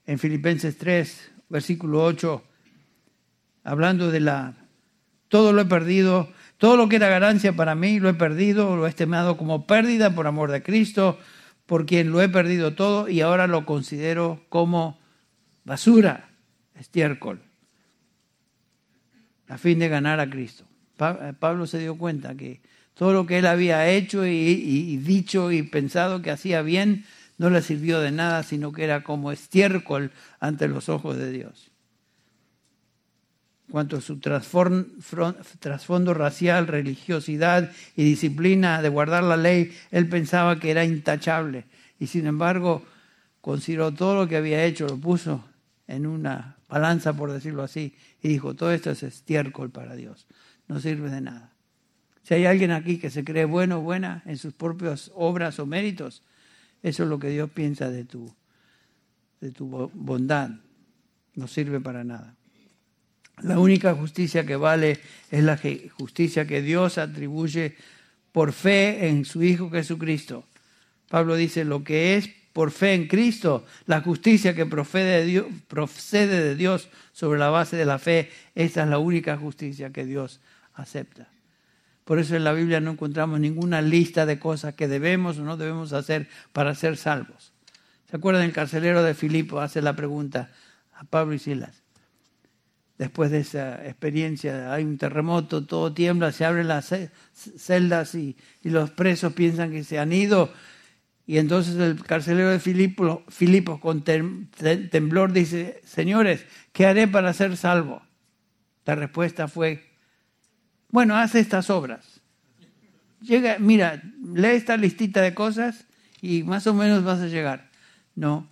en 0.08 0.18
Filipenses 0.18 0.78
3, 0.78 1.32
versículo 1.50 2.02
8, 2.02 2.42
hablando 3.66 4.10
de 4.10 4.22
la... 4.22 4.54
Todo 5.28 5.52
lo 5.52 5.64
he 5.64 5.66
perdido, 5.66 6.32
todo 6.58 6.78
lo 6.78 6.88
que 6.88 6.96
era 6.96 7.10
ganancia 7.10 7.54
para 7.58 7.76
mí 7.76 8.00
lo 8.00 8.08
he 8.08 8.14
perdido, 8.14 8.78
lo 8.78 8.86
he 8.86 8.90
estimado 8.90 9.36
como 9.36 9.68
pérdida 9.68 10.16
por 10.16 10.28
amor 10.28 10.50
de 10.50 10.64
Cristo, 10.64 11.20
por 11.72 11.86
quien 11.86 12.12
lo 12.12 12.22
he 12.22 12.28
perdido 12.28 12.74
todo 12.74 13.08
y 13.08 13.22
ahora 13.22 13.48
lo 13.48 13.66
considero 13.66 14.44
como 14.50 15.00
basura, 15.64 16.28
estiércol, 16.78 17.40
a 19.48 19.58
fin 19.58 19.80
de 19.80 19.88
ganar 19.88 20.20
a 20.20 20.30
Cristo. 20.30 20.66
Pablo 20.98 21.68
se 21.68 21.80
dio 21.80 21.98
cuenta 21.98 22.36
que 22.36 22.60
todo 22.94 23.14
lo 23.14 23.26
que 23.26 23.38
él 23.38 23.46
había 23.46 23.90
hecho 23.90 24.28
y, 24.28 24.98
dicho 24.98 25.50
y 25.54 25.64
pensado 25.64 26.22
que 26.22 26.32
hacía 26.32 26.62
bien 26.62 27.06
no 27.38 27.50
le 27.50 27.62
sirvió 27.62 28.02
de 28.02 28.12
nada, 28.12 28.44
sino 28.44 28.74
que 28.74 28.84
era 28.84 29.02
como 29.02 29.32
estiércol 29.32 30.12
ante 30.42 30.68
los 30.68 30.90
ojos 30.90 31.16
de 31.16 31.32
Dios. 31.32 31.71
Cuanto 33.72 33.96
a 33.96 34.02
su 34.02 34.20
trasfondo 34.20 36.14
racial, 36.14 36.68
religiosidad 36.68 37.72
y 37.96 38.04
disciplina 38.04 38.82
de 38.82 38.90
guardar 38.90 39.24
la 39.24 39.38
ley, 39.38 39.74
él 39.92 40.10
pensaba 40.10 40.60
que 40.60 40.72
era 40.72 40.84
intachable. 40.84 41.64
Y 41.98 42.08
sin 42.08 42.28
embargo, 42.28 42.84
consideró 43.40 43.94
todo 43.94 44.16
lo 44.16 44.28
que 44.28 44.36
había 44.36 44.66
hecho, 44.66 44.88
lo 44.88 44.98
puso 44.98 45.46
en 45.88 46.06
una 46.06 46.58
balanza, 46.68 47.14
por 47.14 47.32
decirlo 47.32 47.64
así, 47.64 47.96
y 48.22 48.28
dijo, 48.28 48.56
todo 48.56 48.74
esto 48.74 48.92
es 48.92 49.04
estiércol 49.04 49.70
para 49.70 49.96
Dios, 49.96 50.28
no 50.68 50.82
sirve 50.82 51.10
de 51.10 51.22
nada. 51.22 51.54
Si 52.24 52.34
hay 52.34 52.46
alguien 52.48 52.72
aquí 52.72 52.98
que 52.98 53.10
se 53.10 53.24
cree 53.24 53.46
bueno 53.46 53.78
o 53.78 53.82
buena 53.82 54.22
en 54.26 54.38
sus 54.38 54.54
propias 54.54 55.12
obras 55.16 55.60
o 55.60 55.66
méritos, 55.66 56.24
eso 56.84 57.04
es 57.04 57.10
lo 57.10 57.20
que 57.20 57.30
Dios 57.30 57.50
piensa 57.50 57.90
de 57.90 58.04
tu, 58.04 58.36
de 59.40 59.52
tu 59.52 59.68
bondad. 59.94 60.50
No 61.36 61.48
sirve 61.48 61.80
para 61.80 62.04
nada. 62.04 62.36
La 63.42 63.60
única 63.60 63.94
justicia 63.96 64.46
que 64.46 64.56
vale 64.56 65.00
es 65.32 65.44
la 65.44 65.60
justicia 65.98 66.46
que 66.46 66.62
Dios 66.62 66.98
atribuye 66.98 67.76
por 68.32 68.54
fe 68.54 69.08
en 69.08 69.26
su 69.26 69.44
Hijo 69.44 69.70
Jesucristo. 69.70 70.46
Pablo 71.10 71.36
dice, 71.36 71.66
lo 71.66 71.84
que 71.84 72.16
es 72.16 72.30
por 72.54 72.72
fe 72.72 72.94
en 72.94 73.08
Cristo, 73.08 73.66
la 73.86 74.02
justicia 74.02 74.54
que 74.54 74.66
procede 74.66 75.26
de 75.26 76.56
Dios, 76.56 76.90
sobre 77.14 77.40
la 77.40 77.50
base 77.50 77.78
de 77.78 77.86
la 77.86 78.00
fe, 78.00 78.30
esa 78.56 78.84
es 78.84 78.90
la 78.90 79.00
única 79.00 79.38
justicia 79.38 79.92
que 79.92 80.06
Dios 80.06 80.40
acepta. 80.74 81.28
Por 82.06 82.20
eso 82.20 82.36
en 82.36 82.44
la 82.44 82.54
Biblia 82.54 82.82
no 82.82 82.92
encontramos 82.92 83.40
ninguna 83.40 83.82
lista 83.82 84.26
de 84.26 84.40
cosas 84.40 84.74
que 84.74 84.88
debemos 84.88 85.38
o 85.38 85.44
no 85.44 85.56
debemos 85.56 85.94
hacer 85.94 86.28
para 86.52 86.76
ser 86.76 86.98
salvos. 86.98 87.54
¿Se 88.10 88.18
acuerdan? 88.18 88.44
El 88.44 88.52
carcelero 88.52 89.04
de 89.04 89.14
Filipo 89.14 89.62
hace 89.62 89.82
la 89.82 89.96
pregunta 89.96 90.52
a 90.94 91.06
Pablo 91.06 91.34
y 91.34 91.40
Silas. 91.40 91.84
Después 93.02 93.32
de 93.32 93.40
esa 93.40 93.84
experiencia, 93.84 94.72
hay 94.72 94.84
un 94.84 95.00
terremoto, 95.00 95.66
todo 95.66 95.92
tiembla, 95.92 96.32
se 96.32 96.46
abren 96.46 96.68
las 96.68 96.94
celdas 97.34 98.14
y, 98.14 98.38
los 98.62 98.92
presos 98.92 99.34
piensan 99.34 99.72
que 99.72 99.84
se 99.84 99.98
han 99.98 100.14
ido. 100.14 100.54
Y 101.26 101.40
entonces 101.40 101.78
el 101.78 102.04
carcelero 102.04 102.52
de 102.52 102.60
Filipo, 102.60 103.24
Filipo 103.28 103.80
con 103.80 104.04
temblor 104.04 105.34
dice, 105.34 105.82
señores, 105.84 106.46
¿qué 106.74 106.86
haré 106.86 107.08
para 107.08 107.34
ser 107.34 107.58
salvo? 107.58 108.04
La 108.86 108.94
respuesta 108.94 109.48
fue, 109.48 109.84
bueno, 110.90 111.18
haz 111.18 111.34
estas 111.34 111.72
obras. 111.72 112.22
Llega, 113.20 113.58
mira, 113.58 114.00
lee 114.32 114.50
esta 114.50 114.78
listita 114.78 115.24
de 115.24 115.34
cosas 115.34 115.88
y 116.22 116.44
más 116.44 116.68
o 116.68 116.76
menos 116.76 117.04
vas 117.04 117.20
a 117.20 117.28
llegar. 117.28 117.72
No, 118.14 118.48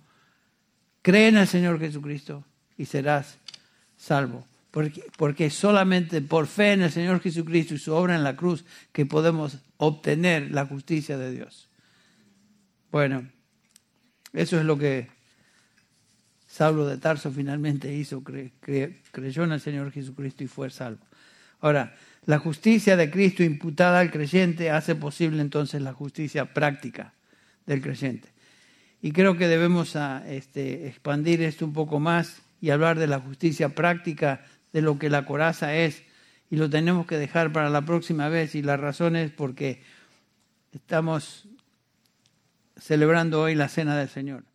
cree 1.02 1.28
en 1.28 1.36
el 1.36 1.46
Señor 1.46 1.78
Jesucristo 1.78 2.44
y 2.76 2.86
serás 2.86 3.38
salvo. 4.00 4.46
Porque, 4.70 5.04
porque 5.16 5.50
solamente 5.50 6.22
por 6.22 6.46
fe 6.46 6.72
en 6.72 6.82
el 6.82 6.92
Señor 6.92 7.20
Jesucristo 7.20 7.74
y 7.74 7.78
su 7.78 7.92
obra 7.92 8.14
en 8.14 8.22
la 8.22 8.36
cruz 8.36 8.64
que 8.92 9.04
podemos 9.04 9.58
obtener 9.78 10.52
la 10.52 10.64
justicia 10.64 11.18
de 11.18 11.32
Dios. 11.32 11.68
Bueno, 12.92 13.28
eso 14.32 14.58
es 14.58 14.64
lo 14.64 14.78
que 14.78 15.08
Saulo 16.46 16.86
de 16.86 16.98
Tarso 16.98 17.30
finalmente 17.32 17.92
hizo, 17.92 18.22
creyó 18.22 19.44
en 19.44 19.52
el 19.52 19.60
Señor 19.60 19.90
Jesucristo 19.90 20.44
y 20.44 20.46
fue 20.48 20.70
salvo. 20.70 21.04
Ahora, 21.60 21.94
la 22.26 22.38
justicia 22.38 22.96
de 22.96 23.10
Cristo 23.10 23.42
imputada 23.42 24.00
al 24.00 24.10
creyente 24.10 24.70
hace 24.70 24.94
posible 24.94 25.42
entonces 25.42 25.82
la 25.82 25.92
justicia 25.92 26.52
práctica 26.54 27.12
del 27.66 27.80
creyente. 27.80 28.28
Y 29.02 29.12
creo 29.12 29.36
que 29.36 29.48
debemos 29.48 29.96
este, 30.26 30.86
expandir 30.86 31.42
esto 31.42 31.64
un 31.64 31.72
poco 31.72 31.98
más 31.98 32.42
y 32.60 32.70
hablar 32.70 32.98
de 32.98 33.06
la 33.06 33.20
justicia 33.20 33.70
práctica, 33.74 34.44
de 34.72 34.82
lo 34.82 34.98
que 34.98 35.10
la 35.10 35.24
coraza 35.24 35.74
es, 35.74 36.02
y 36.50 36.56
lo 36.56 36.68
tenemos 36.68 37.06
que 37.06 37.16
dejar 37.16 37.52
para 37.52 37.70
la 37.70 37.82
próxima 37.82 38.28
vez. 38.28 38.54
Y 38.54 38.62
la 38.62 38.76
razón 38.76 39.16
es 39.16 39.30
porque 39.30 39.82
estamos 40.72 41.48
celebrando 42.76 43.40
hoy 43.40 43.54
la 43.54 43.68
cena 43.68 43.96
del 43.96 44.08
Señor. 44.08 44.49